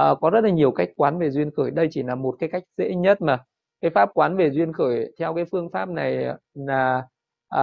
à, 0.00 0.14
có 0.20 0.30
rất 0.30 0.44
là 0.44 0.50
nhiều 0.50 0.70
cách 0.72 0.88
quán 0.96 1.18
về 1.18 1.30
duyên 1.30 1.50
khởi. 1.56 1.70
Đây 1.70 1.88
chỉ 1.90 2.02
là 2.02 2.14
một 2.14 2.36
cái 2.38 2.48
cách 2.52 2.62
dễ 2.76 2.94
nhất 2.94 3.22
mà. 3.22 3.38
Cái 3.80 3.90
pháp 3.90 4.10
quán 4.14 4.36
về 4.36 4.50
duyên 4.50 4.72
khởi 4.72 5.12
theo 5.18 5.34
cái 5.34 5.44
phương 5.50 5.70
pháp 5.70 5.88
này 5.88 6.26
là 6.54 7.02
à, 7.48 7.62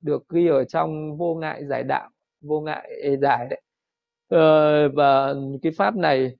được 0.00 0.28
ghi 0.28 0.46
ở 0.46 0.64
trong 0.64 1.16
vô 1.16 1.34
ngại 1.34 1.64
giải 1.66 1.82
đạo 1.82 2.10
vô 2.40 2.60
ngại 2.60 3.16
giải 3.22 3.46
đấy. 3.50 3.60
À, 4.28 4.38
và 4.94 5.34
cái 5.62 5.72
pháp 5.78 5.96
này 5.96 6.36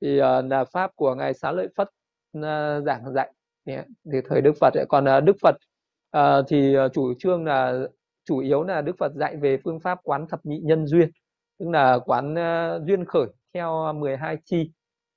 thì 0.00 0.18
à, 0.18 0.42
là 0.42 0.64
pháp 0.64 0.90
của 0.96 1.14
ngài 1.14 1.34
xá 1.34 1.52
lợi 1.52 1.68
phất 1.76 1.88
à, 2.42 2.80
giảng 2.80 3.12
dạy 3.14 3.32
thì 3.66 4.18
thời 4.28 4.40
đức 4.40 4.52
phật 4.60 4.74
còn 4.88 5.08
à, 5.08 5.20
đức 5.20 5.36
phật 5.42 5.56
à, 6.10 6.42
thì 6.48 6.76
chủ 6.92 7.14
trương 7.18 7.44
là 7.44 7.78
chủ 8.24 8.38
yếu 8.38 8.62
là 8.62 8.82
đức 8.82 8.96
phật 8.98 9.12
dạy 9.14 9.36
về 9.36 9.58
phương 9.64 9.80
pháp 9.80 9.98
quán 10.02 10.26
thập 10.28 10.46
nhị 10.46 10.58
nhân 10.58 10.86
duyên 10.86 11.10
tức 11.58 11.68
là 11.68 11.98
quán 11.98 12.34
uh, 12.34 12.86
duyên 12.86 13.04
khởi 13.04 13.26
theo 13.54 13.84
à, 13.84 13.92
12 13.92 14.36
chi 14.44 14.70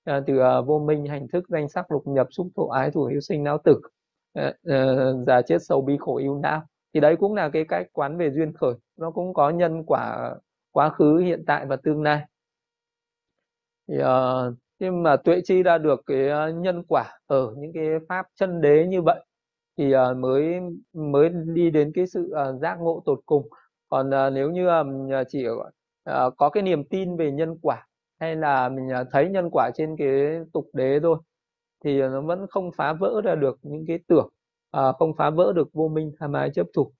à, 0.03 0.21
từ 0.27 0.38
à, 0.39 0.61
vô 0.61 0.79
minh 0.79 1.05
hành 1.05 1.27
thức 1.27 1.49
danh 1.49 1.69
sắc 1.69 1.91
lục 1.91 2.03
nhập 2.07 2.27
xúc 2.31 2.47
thổ 2.55 2.67
ái 2.67 2.91
thủ 2.91 3.03
hữu 3.03 3.19
sinh 3.19 3.43
não 3.43 3.57
tử 3.63 3.81
ờ, 4.33 4.53
ờ, 4.63 4.97
à, 4.97 5.05
à, 5.05 5.13
già 5.27 5.41
chết 5.41 5.57
sầu 5.61 5.81
bi 5.81 5.97
khổ 5.99 6.17
yêu 6.17 6.39
não. 6.39 6.61
Thì 6.93 6.99
đấy 6.99 7.15
cũng 7.19 7.33
là 7.33 7.49
cái 7.49 7.65
cách 7.69 7.88
quán 7.93 8.17
về 8.17 8.31
duyên 8.31 8.53
khởi. 8.53 8.73
Nó 8.97 9.11
cũng 9.11 9.33
có 9.33 9.49
nhân 9.49 9.83
quả 9.88 10.35
quá 10.71 10.89
khứ 10.89 11.17
hiện 11.17 11.43
tại 11.47 11.65
và 11.65 11.75
tương 11.75 12.03
lai. 12.03 12.25
Thì, 13.88 13.97
ờ, 13.97 14.47
uh, 14.47 14.53
nhưng 14.79 15.03
mà 15.03 15.15
tuệ 15.17 15.41
chi 15.43 15.63
ra 15.63 15.77
được 15.77 16.01
cái 16.05 16.29
à, 16.29 16.49
nhân 16.49 16.83
quả 16.88 17.19
ở 17.27 17.55
những 17.57 17.71
cái 17.73 17.83
pháp 18.09 18.25
chân 18.35 18.61
đế 18.61 18.88
như 18.88 19.01
vậy 19.01 19.25
thì 19.77 19.95
uh, 19.95 20.17
mới 20.17 20.59
mới 20.93 21.29
đi 21.29 21.69
đến 21.69 21.91
cái 21.95 22.07
sự 22.07 22.33
uh, 22.49 22.61
giác 22.61 22.77
ngộ 22.79 23.03
tột 23.05 23.19
cùng. 23.25 23.49
Còn 23.89 24.09
uh, 24.09 24.33
nếu 24.33 24.49
như 24.51 24.67
um, 24.67 25.09
chỉ 25.29 25.47
uh, 25.49 25.57
có 26.38 26.49
cái 26.49 26.63
niềm 26.63 26.83
tin 26.83 27.17
về 27.17 27.31
nhân 27.31 27.57
quả 27.61 27.88
hay 28.20 28.36
là 28.36 28.70
mình 28.70 28.89
à, 28.91 29.03
thấy 29.11 29.30
nhân 29.30 29.49
quả 29.51 29.72
trên 29.76 29.95
cái 29.97 30.39
tục 30.53 30.70
đế 30.74 30.99
thôi 31.03 31.18
thì 31.84 32.01
à, 32.01 32.07
nó 32.07 32.22
vẫn 32.22 32.47
không 32.49 32.72
phá 32.78 32.93
vỡ 32.93 33.22
ra 33.24 33.36
được 33.36 33.59
những 33.61 33.86
cái 33.88 33.99
tưởng 34.07 34.30
à, 34.72 34.91
không 34.91 35.13
phá 35.18 35.30
vỡ 35.30 35.53
được 35.55 35.74
vô 35.74 35.88
minh 35.88 36.11
tham 36.20 36.34
ái 36.34 36.49
chấp 36.53 36.68
thủ. 36.76 36.91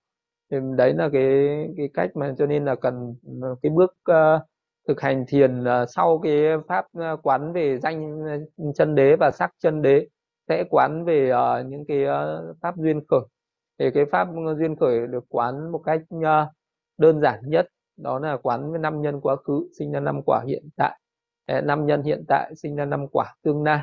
Thì 0.51 0.57
đấy 0.78 0.93
là 0.93 1.09
cái 1.13 1.57
cái 1.78 1.89
cách 1.93 2.15
mà 2.15 2.36
cho 2.38 2.45
nên 2.45 2.65
là 2.65 2.76
cần 2.76 3.15
à, 3.41 3.47
cái 3.61 3.70
bước 3.70 3.95
uh, 4.11 4.41
thực 4.88 5.01
hành 5.01 5.26
thiền 5.28 5.61
uh, 5.63 5.89
sau 5.89 6.20
cái 6.24 6.41
pháp 6.68 6.86
uh, 6.97 7.20
quán 7.24 7.53
về 7.53 7.78
danh 7.80 8.24
chân 8.76 8.95
đế 8.95 9.15
và 9.20 9.32
sắc 9.32 9.51
chân 9.59 9.82
đế 9.82 10.07
sẽ 10.47 10.63
quán 10.70 11.05
về 11.05 11.32
uh, 11.32 11.65
những 11.65 11.86
cái 11.88 12.03
uh, 12.05 12.57
pháp 12.61 12.78
duyên 12.78 13.01
khởi. 13.07 13.22
Thì 13.80 13.91
cái 13.91 14.05
pháp 14.11 14.28
duyên 14.57 14.76
khởi 14.76 15.07
được 15.07 15.26
quán 15.30 15.72
một 15.72 15.82
cách 15.86 16.01
uh, 16.15 16.24
đơn 16.97 17.22
giản 17.22 17.39
nhất 17.43 17.68
đó 17.97 18.20
là 18.20 18.38
quán 18.38 18.72
với 18.72 18.80
năm 18.80 19.01
nhân 19.01 19.22
quá 19.22 19.36
khứ 19.36 19.70
sinh 19.80 19.91
ra 19.91 19.99
năm 19.99 20.22
quả 20.26 20.43
hiện 20.47 20.70
tại 20.76 20.99
năm 21.47 21.85
nhân 21.85 22.03
hiện 22.03 22.23
tại 22.27 22.55
sinh 22.55 22.75
ra 22.75 22.85
năm 22.85 23.07
quả 23.11 23.35
tương 23.41 23.63
lai. 23.63 23.79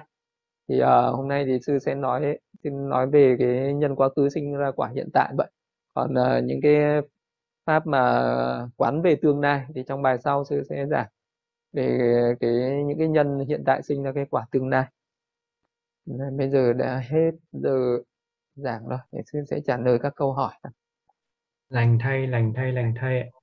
Thì 0.69 0.81
uh, 0.83 1.15
hôm 1.17 1.29
nay 1.29 1.45
thì 1.47 1.59
sư 1.67 1.79
sẽ 1.79 1.95
nói 1.95 2.39
xin 2.65 2.89
nói 2.89 3.07
về 3.07 3.37
cái 3.39 3.75
nhân 3.75 3.97
quá 3.97 4.09
khứ 4.17 4.29
sinh 4.29 4.57
ra 4.57 4.71
quả 4.71 4.91
hiện 4.95 5.09
tại 5.13 5.33
vậy. 5.37 5.51
Còn 5.95 6.13
uh, 6.13 6.45
những 6.45 6.61
cái 6.63 6.77
pháp 7.67 7.87
mà 7.87 8.69
quán 8.77 9.03
về 9.03 9.17
tương 9.23 9.41
lai 9.41 9.67
thì 9.75 9.83
trong 9.87 10.03
bài 10.03 10.19
sau 10.19 10.45
sư 10.45 10.63
sẽ 10.69 10.87
giảng 10.87 11.09
về 11.73 11.99
cái 12.41 12.51
những 12.87 12.99
cái 12.99 13.09
nhân 13.09 13.39
hiện 13.49 13.63
tại 13.67 13.83
sinh 13.83 14.03
ra 14.03 14.13
cái 14.15 14.27
quả 14.31 14.47
tương 14.51 14.69
lai. 14.69 14.85
Bây 16.33 16.51
giờ 16.51 16.73
đã 16.73 17.03
hết 17.09 17.31
giờ 17.53 17.99
giảng 18.55 18.89
rồi 18.89 18.99
thì 19.13 19.19
sư 19.33 19.45
sẽ 19.51 19.61
trả 19.67 19.77
lời 19.77 19.99
các 20.03 20.13
câu 20.17 20.33
hỏi. 20.33 20.53
Lành 21.69 21.99
thay 22.01 22.27
lành 22.27 22.53
thay 22.57 22.73
lành 22.73 22.95
thay 23.01 23.33